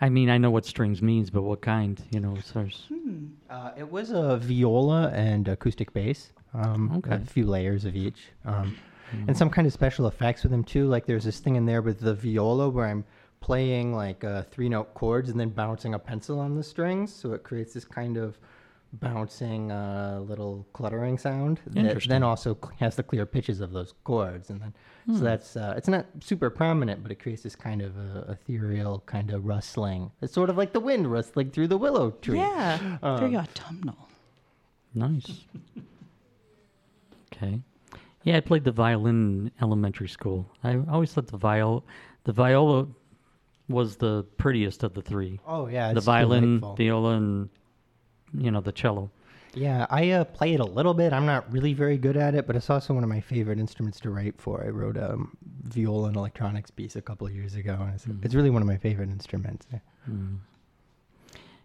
I 0.00 0.08
mean, 0.10 0.28
I 0.28 0.36
know 0.38 0.50
what 0.50 0.66
strings 0.66 1.00
means, 1.00 1.30
but 1.30 1.42
what 1.42 1.62
kind? 1.62 2.02
You 2.10 2.20
know, 2.20 2.36
there's- 2.52 2.86
Hmm. 2.88 3.26
Uh, 3.48 3.70
it 3.76 3.90
was 3.90 4.10
a 4.10 4.36
viola 4.36 5.08
and 5.10 5.48
acoustic 5.48 5.92
bass. 5.92 6.32
Um, 6.54 6.92
Okay. 6.98 7.14
A 7.14 7.18
few 7.20 7.46
layers 7.46 7.84
of 7.84 7.96
each. 7.96 8.28
Um, 8.44 8.76
And 9.28 9.36
some 9.36 9.48
kind 9.50 9.66
of 9.68 9.72
special 9.72 10.08
effects 10.08 10.42
with 10.42 10.50
them 10.50 10.64
too. 10.64 10.88
Like 10.88 11.06
there's 11.06 11.22
this 11.24 11.38
thing 11.38 11.54
in 11.54 11.64
there 11.64 11.80
with 11.80 12.00
the 12.00 12.12
viola 12.12 12.68
where 12.68 12.86
I'm 12.86 13.04
playing 13.40 13.94
like 13.94 14.24
uh, 14.24 14.42
three 14.42 14.68
note 14.68 14.94
chords 14.94 15.30
and 15.30 15.38
then 15.38 15.50
bouncing 15.50 15.94
a 15.94 15.98
pencil 15.98 16.40
on 16.40 16.56
the 16.56 16.62
strings. 16.64 17.12
So 17.14 17.32
it 17.32 17.44
creates 17.44 17.72
this 17.72 17.84
kind 17.84 18.16
of 18.16 18.36
bouncing 18.92 19.70
uh, 19.70 20.20
little 20.26 20.66
cluttering 20.72 21.18
sound 21.18 21.60
that 21.66 22.02
then 22.08 22.22
also 22.22 22.56
has 22.78 22.96
the 22.96 23.02
clear 23.02 23.26
pitches 23.26 23.60
of 23.60 23.72
those 23.72 23.92
chords. 24.04 24.50
And 24.50 24.60
then 24.60 24.74
Hmm. 25.06 25.14
so 25.18 25.22
that's 25.24 25.56
uh, 25.56 25.74
it's 25.76 25.86
not 25.86 26.04
super 26.20 26.50
prominent, 26.50 27.00
but 27.02 27.12
it 27.12 27.20
creates 27.20 27.42
this 27.42 27.54
kind 27.54 27.80
of 27.80 27.96
uh, 27.96 28.32
ethereal 28.32 29.04
kind 29.06 29.30
of 29.30 29.44
rustling. 29.46 30.10
It's 30.20 30.32
sort 30.32 30.50
of 30.50 30.56
like 30.56 30.72
the 30.72 30.80
wind 30.80 31.06
rustling 31.12 31.50
through 31.52 31.68
the 31.68 31.78
willow 31.78 32.10
tree. 32.10 32.38
Yeah. 32.38 32.78
Very 33.02 33.36
Um, 33.36 33.44
autumnal. 33.44 34.08
Nice. 34.94 35.44
okay. 37.32 37.60
Yeah, 38.24 38.36
I 38.36 38.40
played 38.40 38.64
the 38.64 38.72
violin 38.72 39.14
in 39.46 39.52
elementary 39.62 40.08
school. 40.08 40.50
I 40.64 40.80
always 40.90 41.12
thought 41.12 41.28
the 41.28 41.36
viol, 41.36 41.84
the 42.24 42.32
viola, 42.32 42.88
was 43.68 43.96
the 43.96 44.24
prettiest 44.38 44.82
of 44.82 44.94
the 44.94 45.02
three. 45.02 45.38
Oh, 45.46 45.68
yeah, 45.68 45.92
the 45.92 46.00
violin, 46.00 46.60
delightful. 46.60 46.74
viola, 46.76 47.10
and 47.16 47.48
you 48.36 48.50
know 48.50 48.60
the 48.60 48.72
cello. 48.72 49.10
Yeah, 49.54 49.86
I 49.88 50.10
uh, 50.10 50.24
play 50.24 50.52
it 50.52 50.60
a 50.60 50.64
little 50.64 50.92
bit. 50.92 51.14
I'm 51.14 51.24
not 51.24 51.50
really 51.50 51.72
very 51.72 51.96
good 51.96 52.16
at 52.18 52.34
it, 52.34 52.46
but 52.46 52.56
it's 52.56 52.68
also 52.68 52.92
one 52.92 53.02
of 53.02 53.08
my 53.08 53.20
favorite 53.20 53.58
instruments 53.58 53.98
to 54.00 54.10
write 54.10 54.34
for. 54.38 54.62
I 54.62 54.68
wrote 54.68 54.98
a 54.98 55.14
um, 55.14 55.34
viola 55.62 56.08
and 56.08 56.16
electronics 56.16 56.70
piece 56.70 56.94
a 56.94 57.00
couple 57.00 57.26
of 57.26 57.34
years 57.34 57.54
ago, 57.54 57.74
and 57.80 57.94
it's, 57.94 58.06
it's 58.22 58.34
really 58.34 58.50
one 58.50 58.60
of 58.60 58.68
my 58.68 58.76
favorite 58.76 59.08
instruments. 59.08 59.66
Mm. 60.10 60.38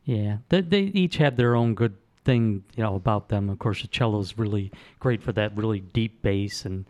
Yeah, 0.06 0.38
they, 0.50 0.62
they 0.62 0.82
each 0.84 1.18
have 1.18 1.36
their 1.36 1.54
own 1.56 1.76
good 1.76 1.96
thing, 2.24 2.64
you 2.78 2.84
know, 2.84 2.96
about 2.96 3.28
them. 3.28 3.50
Of 3.50 3.60
course, 3.60 3.82
the 3.82 3.88
cello 3.90 4.20
is 4.22 4.38
really 4.38 4.72
great 5.00 5.22
for 5.22 5.34
that 5.34 5.56
really 5.58 5.82
deep 5.82 6.22
bass, 6.22 6.64
and 6.66 6.86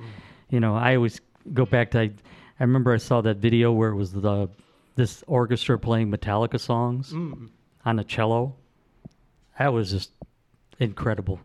you 0.49 0.60
know, 0.60 0.76
I 0.76 0.95
always 0.95 1.20
go 1.53 1.66
back 1.66 1.91
to. 1.91 1.99
I, 1.99 2.12
I 2.60 2.64
remember 2.64 2.94
I 2.94 2.98
saw 2.98 3.22
that 3.22 3.38
video 3.38 3.72
where 3.72 3.90
it 3.90 3.95
was 3.95 4.12
the 4.14 4.49
this 4.95 5.24
orchestra 5.26 5.80
playing 5.80 6.12
Metallica 6.12 6.60
songs 6.60 7.12
Mm. 7.12 7.49
on 7.86 7.98
a 7.98 8.03
cello. 8.03 8.56
That 9.60 9.73
was 9.73 9.91
just 9.91 10.11
incredible. 10.80 11.40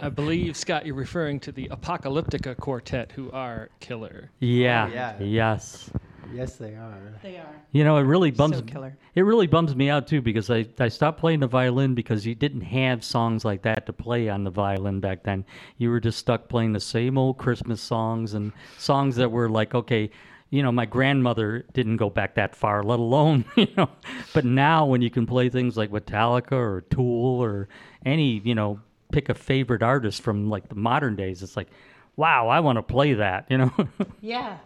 I 0.00 0.08
believe 0.08 0.56
Scott, 0.56 0.84
you're 0.86 0.94
referring 0.96 1.38
to 1.40 1.52
the 1.52 1.68
Apocalyptica 1.68 2.56
Quartet, 2.56 3.12
who 3.12 3.30
are 3.30 3.68
killer. 3.80 4.30
yeah. 4.40 4.88
Oh, 4.90 4.94
yeah. 4.94 5.18
Yes. 5.20 5.90
Yes, 6.34 6.56
they 6.56 6.74
are. 6.74 7.14
They 7.22 7.36
are. 7.36 7.54
You 7.72 7.84
know, 7.84 7.98
it 7.98 8.02
really 8.02 8.30
bums 8.30 8.56
So 8.56 8.62
killer. 8.62 8.96
it 9.14 9.22
really 9.22 9.46
bums 9.46 9.76
me 9.76 9.90
out 9.90 10.06
too 10.06 10.22
because 10.22 10.48
I, 10.50 10.64
I 10.78 10.88
stopped 10.88 11.20
playing 11.20 11.40
the 11.40 11.46
violin 11.46 11.94
because 11.94 12.24
you 12.24 12.34
didn't 12.34 12.62
have 12.62 13.04
songs 13.04 13.44
like 13.44 13.62
that 13.62 13.84
to 13.86 13.92
play 13.92 14.28
on 14.30 14.42
the 14.44 14.50
violin 14.50 14.98
back 15.00 15.24
then. 15.24 15.44
You 15.76 15.90
were 15.90 16.00
just 16.00 16.18
stuck 16.18 16.48
playing 16.48 16.72
the 16.72 16.80
same 16.80 17.18
old 17.18 17.36
Christmas 17.38 17.82
songs 17.82 18.32
and 18.34 18.52
songs 18.78 19.16
that 19.16 19.30
were 19.30 19.48
like, 19.50 19.74
okay, 19.74 20.10
you 20.52 20.62
know, 20.62 20.70
my 20.70 20.84
grandmother 20.84 21.64
didn't 21.72 21.96
go 21.96 22.10
back 22.10 22.34
that 22.34 22.54
far, 22.54 22.82
let 22.82 22.98
alone, 22.98 23.46
you 23.56 23.68
know. 23.74 23.88
But 24.34 24.44
now 24.44 24.84
when 24.84 25.00
you 25.00 25.08
can 25.08 25.24
play 25.26 25.48
things 25.48 25.78
like 25.78 25.90
Metallica 25.90 26.52
or 26.52 26.82
Tool 26.82 27.40
or 27.42 27.68
any, 28.04 28.38
you 28.44 28.54
know, 28.54 28.78
pick 29.12 29.30
a 29.30 29.34
favorite 29.34 29.82
artist 29.82 30.20
from 30.22 30.50
like 30.50 30.68
the 30.68 30.74
modern 30.74 31.16
days, 31.16 31.42
it's 31.42 31.56
like, 31.56 31.68
wow, 32.16 32.48
I 32.48 32.60
want 32.60 32.76
to 32.76 32.82
play 32.82 33.14
that, 33.14 33.46
you 33.48 33.56
know. 33.58 33.72
Yeah, 34.20 34.58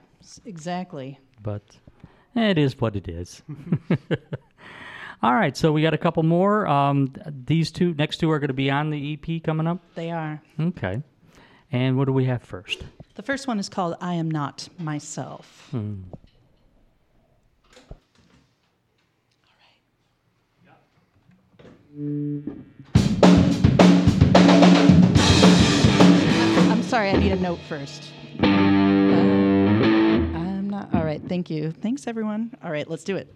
exactly. 0.45 1.21
but 1.41 1.63
it 2.35 2.59
is 2.59 2.81
what 2.81 2.97
it 2.97 3.09
is. 3.09 3.43
All 5.23 5.35
right, 5.35 5.57
so 5.57 5.71
we 5.73 5.83
got 5.83 5.95
a 5.95 5.99
couple 5.99 6.25
more. 6.25 6.67
Um, 6.67 7.13
these 7.29 7.71
two, 7.71 7.95
next 7.95 8.19
two, 8.19 8.31
are 8.33 8.41
going 8.41 8.49
to 8.49 8.55
be 8.55 8.71
on 8.73 8.91
the 8.91 9.15
EP 9.15 9.43
coming 9.43 9.69
up. 9.69 9.79
They 9.95 10.11
are. 10.11 10.43
Okay, 10.61 11.03
and 11.71 11.97
what 11.97 12.07
do 12.07 12.13
we 12.13 12.25
have 12.25 12.43
first? 12.43 12.85
The 13.17 13.23
first 13.23 13.47
one 13.47 13.59
is 13.59 13.71
called 13.71 13.97
I 14.01 14.15
Am 14.15 14.31
Not 14.31 14.69
Myself. 14.79 15.69
Hmm. 15.71 16.03
I'm 21.99 22.67
sorry, 26.83 27.09
I 27.09 27.17
need 27.17 27.33
a 27.33 27.37
note 27.37 27.59
first. 27.71 28.13
Uh, 28.43 28.47
I'm 28.47 30.69
not. 30.69 30.95
All 30.95 31.03
right, 31.03 31.23
thank 31.27 31.49
you. 31.49 31.71
Thanks, 31.71 32.07
everyone. 32.07 32.55
All 32.63 32.71
right, 32.71 32.89
let's 32.89 33.03
do 33.03 33.17
it. 33.17 33.33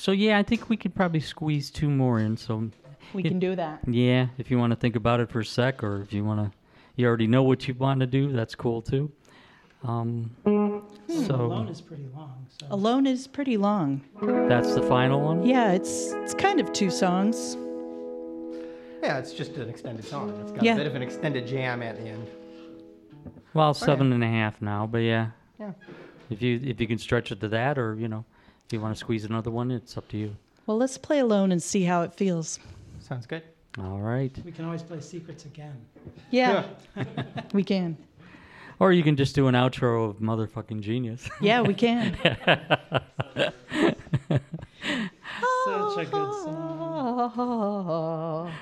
So 0.00 0.12
yeah, 0.12 0.38
I 0.38 0.42
think 0.42 0.70
we 0.70 0.78
could 0.78 0.94
probably 0.94 1.20
squeeze 1.20 1.70
two 1.70 1.90
more 1.90 2.18
in. 2.20 2.38
So 2.38 2.70
We 3.12 3.22
if- 3.22 3.28
can 3.28 3.38
do 3.38 3.54
that. 3.54 3.80
Yeah, 3.86 4.28
if 4.38 4.50
you 4.50 4.58
want 4.58 4.70
to 4.70 4.76
think 4.76 4.96
about 4.96 5.20
it 5.20 5.28
for 5.28 5.40
a 5.40 5.44
sec, 5.44 5.84
or 5.84 6.00
if 6.00 6.10
you 6.14 6.24
want 6.24 6.40
to 6.40 6.58
you 6.96 7.06
already 7.06 7.26
know 7.26 7.42
what 7.42 7.68
you 7.68 7.74
want 7.74 8.00
to 8.00 8.06
do, 8.06 8.32
that's 8.32 8.54
cool 8.54 8.80
too. 8.80 9.12
Um, 9.84 10.30
so 10.46 11.34
Alone 11.34 11.68
is 11.68 11.82
pretty 11.82 12.06
long. 12.16 12.46
So. 12.48 12.66
Alone 12.70 13.06
is 13.06 13.26
pretty 13.26 13.58
long. 13.58 14.00
that's 14.48 14.74
the 14.74 14.82
final 14.82 15.20
one. 15.20 15.44
Yeah, 15.44 15.72
it's 15.72 16.12
it's 16.12 16.32
kind 16.34 16.60
of 16.60 16.72
two 16.72 16.90
songs. 16.90 17.58
Yeah, 19.02 19.18
it's 19.18 19.32
just 19.34 19.52
an 19.56 19.68
extended 19.68 20.04
song. 20.06 20.30
It's 20.42 20.52
got 20.52 20.62
Yeah. 20.62 20.74
a 20.74 20.76
bit 20.76 20.86
of 20.86 20.94
an 20.94 21.02
extended 21.02 21.46
jam 21.46 21.82
at 21.82 21.96
the 21.98 22.08
end. 22.08 22.26
Well, 23.52 23.74
seven 23.74 24.14
and 24.14 24.24
a 24.24 24.28
half 24.28 24.62
now, 24.62 24.86
but 24.86 24.98
yeah. 24.98 25.30
Yeah. 25.58 25.72
If 26.30 26.40
you 26.40 26.58
if 26.64 26.80
you 26.80 26.86
can 26.86 26.96
stretch 26.98 27.32
it 27.32 27.40
to 27.40 27.48
that, 27.48 27.78
or 27.78 27.96
you 27.96 28.08
know, 28.08 28.24
if 28.70 28.74
you 28.74 28.80
want 28.80 28.94
to 28.94 29.00
squeeze 29.00 29.24
another 29.24 29.50
one, 29.50 29.72
it's 29.72 29.96
up 29.96 30.06
to 30.10 30.16
you. 30.16 30.36
Well, 30.64 30.76
let's 30.76 30.96
play 30.96 31.18
Alone 31.18 31.50
and 31.50 31.60
see 31.60 31.82
how 31.82 32.02
it 32.02 32.14
feels. 32.14 32.60
Sounds 33.00 33.26
good. 33.26 33.42
All 33.80 33.98
right. 33.98 34.32
We 34.44 34.52
can 34.52 34.64
always 34.64 34.84
play 34.84 35.00
Secrets 35.00 35.44
again. 35.44 35.74
Yeah, 36.30 36.66
we 37.52 37.64
can. 37.64 37.96
Or 38.78 38.92
you 38.92 39.02
can 39.02 39.16
just 39.16 39.34
do 39.34 39.48
an 39.48 39.56
outro 39.56 40.08
of 40.08 40.20
motherfucking 40.20 40.82
genius. 40.82 41.28
Yeah, 41.40 41.62
we 41.62 41.74
can. 41.74 42.16
Such 42.22 42.36
a 45.96 46.04
good 46.04 46.32
song. 46.44 46.78
All 47.36 48.52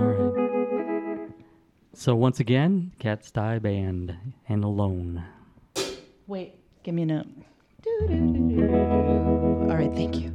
right. 0.00 1.28
So 1.92 2.16
once 2.16 2.40
again, 2.40 2.92
Kat 2.98 3.24
Steih 3.24 3.60
Band 3.60 4.16
and 4.48 4.64
Alone. 4.64 5.22
Wait, 6.26 6.54
give 6.82 6.94
me 6.94 7.02
a 7.02 7.06
note. 7.06 7.26
Thank. 9.94 10.16
You 10.16 10.33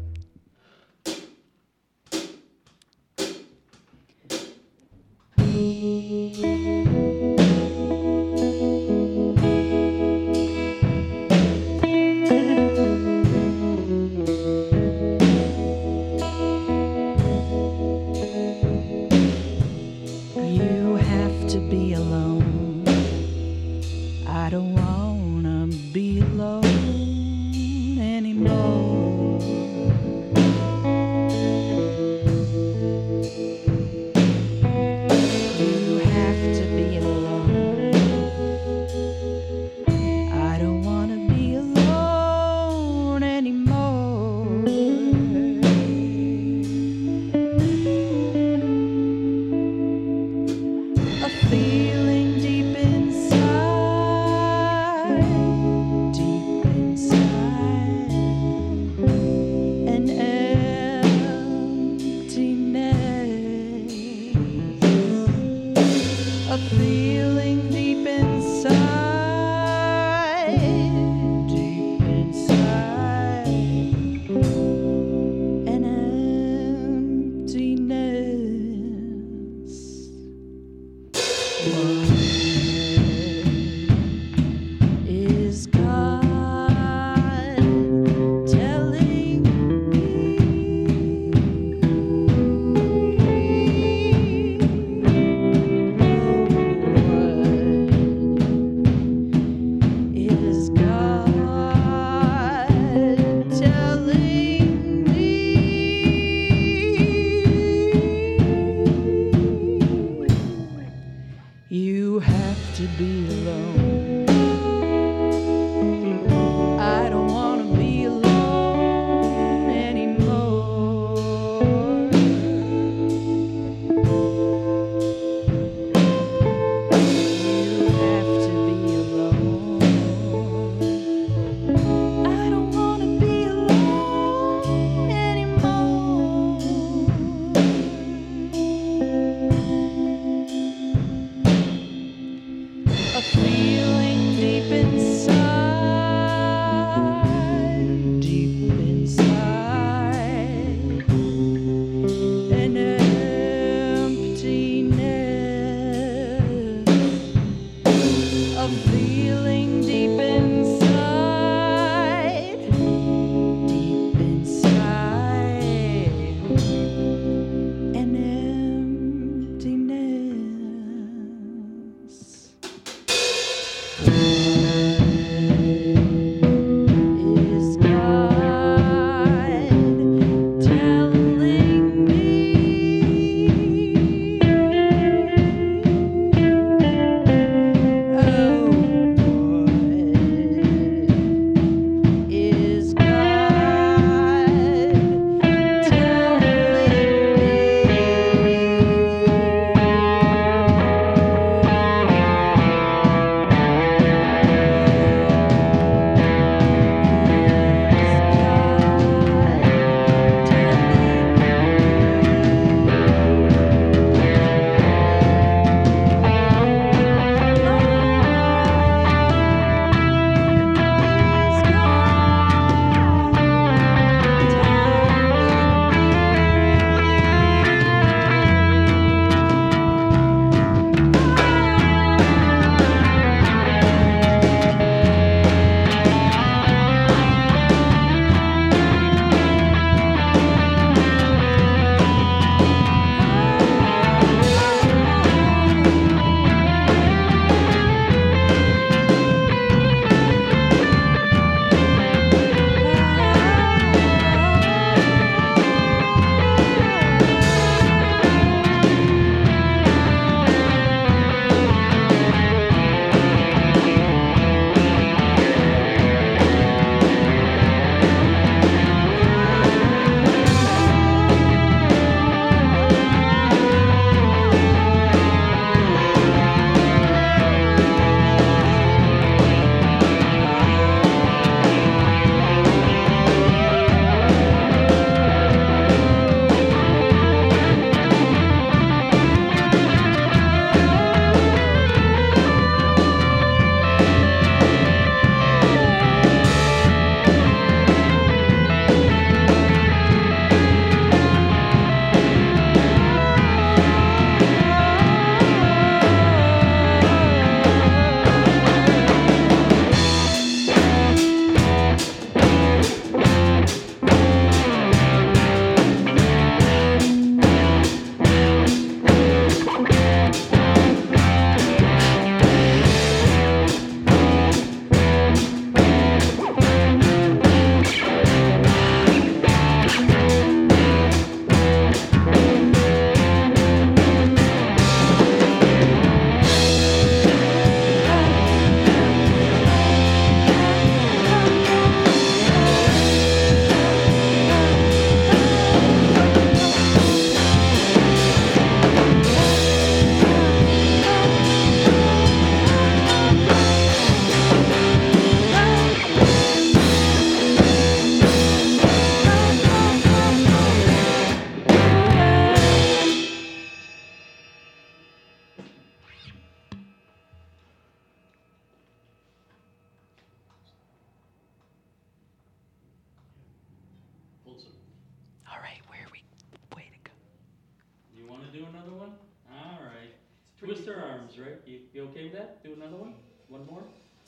twist 380.90 381.06
arms, 381.06 381.38
right? 381.40 381.60
You, 381.66 381.80
you 381.94 382.04
okay 382.06 382.24
with 382.26 382.34
that? 382.34 382.64
Do 382.64 382.74
another 382.74 382.96
one? 382.96 383.14
One 383.48 383.66
more? 383.66 383.84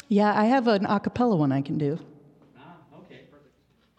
Yeah, 0.07 0.39
I 0.39 0.45
have 0.45 0.67
an 0.67 0.85
a 0.85 0.99
cappella 0.99 1.35
one 1.35 1.51
I 1.51 1.61
can 1.61 1.77
do. 1.77 1.99
Ah, 2.57 2.75
okay. 2.99 3.21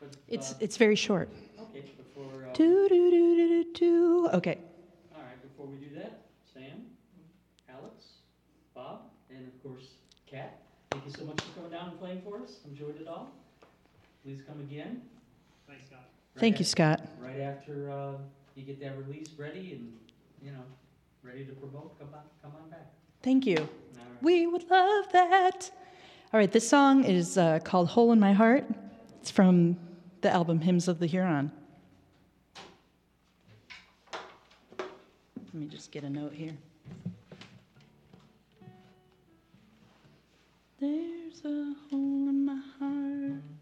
But, 0.01 0.11
It's 0.29 0.53
uh, 0.53 0.57
it's 0.61 0.77
very 0.77 0.97
short. 0.97 1.29
okay. 1.61 1.85
Before 1.97 2.45
uh, 2.45 2.53
Do 2.53 2.89
do 2.89 3.11
do 3.11 3.37
do 3.37 3.49
do 3.49 3.73
do. 3.73 4.29
Okay. 4.35 4.59
all 5.15 5.23
right, 5.23 5.43
before 5.43 5.67
we 5.67 5.77
do 5.77 5.95
that, 5.97 6.23
Sam, 6.53 6.87
Alex, 7.69 8.05
Bob, 8.75 9.03
and 9.31 9.47
of 9.49 9.63
course 9.63 9.87
Kat. 10.31 10.61
Thank 10.91 11.07
you 11.07 11.13
so 11.13 11.25
much 11.25 11.41
for 11.41 11.53
coming 11.57 11.71
down 11.71 11.91
and 11.91 11.99
playing 11.99 12.23
for 12.23 12.43
us. 12.43 12.59
Enjoyed 12.69 13.01
it 13.01 13.09
all. 13.09 13.31
Please 14.25 14.43
come 14.47 14.61
again. 14.61 15.03
Thanks, 15.67 15.87
Scott. 15.87 16.05
Thank 16.37 16.59
you, 16.59 16.65
Scott. 16.65 17.01
Right 17.19 17.41
after 17.41 17.91
uh, 17.91 18.13
you 18.55 18.65
get 18.65 18.81
that 18.81 18.97
release 18.99 19.29
ready 19.39 19.73
and 19.73 19.93
you 20.43 20.53
know 20.53 20.63
ready 21.23 21.45
to 21.45 21.53
promote, 21.53 21.99
come 21.99 22.09
on, 22.15 22.23
come 22.43 22.53
on 22.63 22.69
back. 22.71 22.93
Thank 23.23 23.47
you. 23.47 23.69
We 24.21 24.47
would 24.47 24.69
love 24.69 25.07
that. 25.13 25.71
All 26.33 26.41
right, 26.41 26.51
this 26.51 26.69
song 26.69 27.05
is 27.05 27.39
uh, 27.39 27.61
called 27.61 27.89
Hole 27.89 28.13
in 28.13 28.19
My 28.19 28.33
Heart. 28.33 28.65
It's 29.21 29.31
from 29.31 29.77
the 30.21 30.31
album 30.31 30.61
Hymns 30.61 30.89
of 30.89 30.99
the 30.99 31.07
Huron. 31.07 31.53
Let 34.79 35.55
me 35.55 35.67
just 35.67 35.91
get 35.91 36.03
a 36.03 36.11
note 36.11 36.33
here. 36.33 36.57
There's 40.81 41.45
a 41.45 41.75
hole 41.91 42.29
in 42.29 42.45
my 42.45 42.61
heart. 42.79 43.62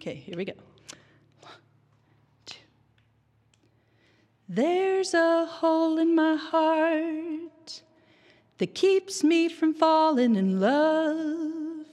Okay, 0.00 0.14
here 0.14 0.34
we 0.34 0.46
go. 0.46 0.54
There's 4.48 5.12
a 5.12 5.44
hole 5.44 5.98
in 5.98 6.14
my 6.14 6.36
heart 6.36 7.82
that 8.56 8.74
keeps 8.74 9.22
me 9.22 9.50
from 9.50 9.74
falling 9.74 10.36
in 10.36 10.58
love. 10.58 11.84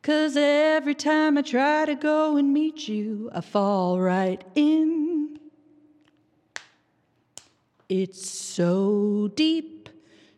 Cause 0.00 0.38
every 0.38 0.94
time 0.94 1.36
I 1.36 1.42
try 1.42 1.84
to 1.84 1.94
go 1.96 2.38
and 2.38 2.54
meet 2.54 2.88
you, 2.88 3.28
I 3.34 3.42
fall 3.42 4.00
right 4.00 4.42
in. 4.54 5.38
It's 7.90 8.26
so 8.26 9.30
deep, 9.34 9.90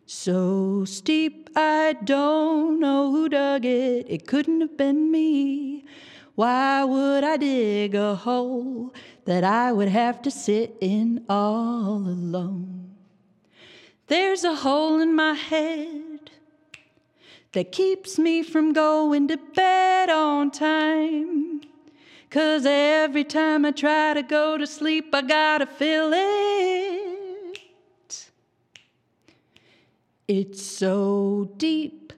so 0.05 0.83
steep, 0.83 1.49
I 1.55 1.95
don't 2.03 2.81
know 2.81 3.11
who 3.11 3.29
dug 3.29 3.63
it. 3.63 4.07
It 4.09 4.27
couldn't 4.27 4.59
have 4.59 4.75
been 4.75 5.09
me. 5.09 5.85
Why 6.37 6.83
would 6.83 7.23
I 7.23 7.37
dig 7.37 7.95
a 7.95 8.13
hole 8.13 8.93
that 9.25 9.43
I 9.43 9.71
would 9.71 9.87
have 9.87 10.21
to 10.21 10.29
sit 10.29 10.77
in 10.79 11.25
all 11.27 11.97
alone? 11.97 12.91
There's 14.05 14.43
a 14.43 14.53
hole 14.53 14.99
in 15.01 15.15
my 15.15 15.33
head 15.33 16.29
that 17.53 17.71
keeps 17.71 18.19
me 18.19 18.43
from 18.43 18.71
going 18.71 19.27
to 19.29 19.37
bed 19.37 20.11
on 20.11 20.51
time. 20.51 21.61
Cause 22.29 22.67
every 22.67 23.23
time 23.23 23.65
I 23.65 23.71
try 23.71 24.13
to 24.13 24.21
go 24.21 24.59
to 24.59 24.67
sleep, 24.67 25.15
I 25.15 25.23
gotta 25.23 25.65
fill 25.65 26.11
it. 26.13 27.59
It's 30.27 30.61
so 30.61 31.49
deep, 31.57 32.13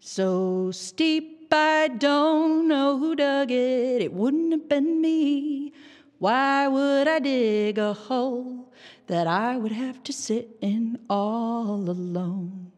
so 0.00 0.72
steep, 0.72 1.39
I 1.52 1.88
don't 1.88 2.68
know 2.68 2.98
who 2.98 3.16
dug 3.16 3.50
it. 3.50 4.02
It 4.02 4.12
wouldn't 4.12 4.52
have 4.52 4.68
been 4.68 5.00
me. 5.00 5.72
Why 6.18 6.68
would 6.68 7.08
I 7.08 7.18
dig 7.18 7.78
a 7.78 7.94
hole 7.94 8.72
that 9.06 9.26
I 9.26 9.56
would 9.56 9.72
have 9.72 10.02
to 10.04 10.12
sit 10.12 10.58
in 10.60 10.98
all 11.08 11.88
alone? 11.88 12.72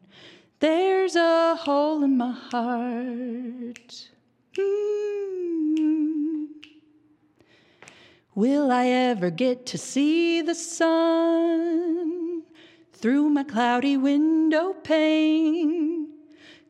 There's 0.61 1.17
a 1.17 1.57
hole 1.57 2.05
in 2.05 2.17
my 2.17 2.31
heart. 2.31 4.11
Mm. 4.57 6.47
Will 8.35 8.71
I 8.71 8.87
ever 8.87 9.31
get 9.31 9.67
to 9.67 9.77
see 9.77 10.41
the 10.41 10.55
sun 10.55 12.45
through 12.93 13.29
my 13.29 13.43
cloudy 13.43 13.97
window 13.97 14.73
pane? 14.73 16.12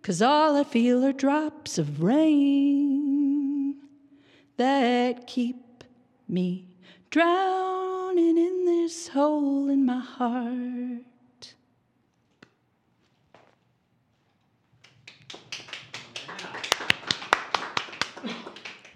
Cause 0.03 0.21
all 0.21 0.57
I 0.57 0.65
feel 0.65 1.05
are 1.05 1.13
drops 1.13 1.79
of 1.79 2.03
rain 2.03 3.77
that 4.57 5.29
keep 5.29 5.85
me 6.27 6.67
drowning 7.11 8.37
in 8.37 8.65
this 8.65 9.09
hole 9.09 9.69
in 9.69 9.87
my 9.87 10.01
heart. 10.01 11.55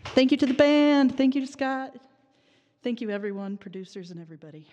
Thank 0.06 0.32
you 0.32 0.36
to 0.38 0.46
the 0.46 0.54
band. 0.54 1.16
Thank 1.16 1.36
you 1.36 1.40
to 1.40 1.46
Scott. 1.46 1.94
Thank 2.82 3.00
you, 3.00 3.10
everyone, 3.10 3.58
producers 3.58 4.10
and 4.10 4.20
everybody. 4.20 4.66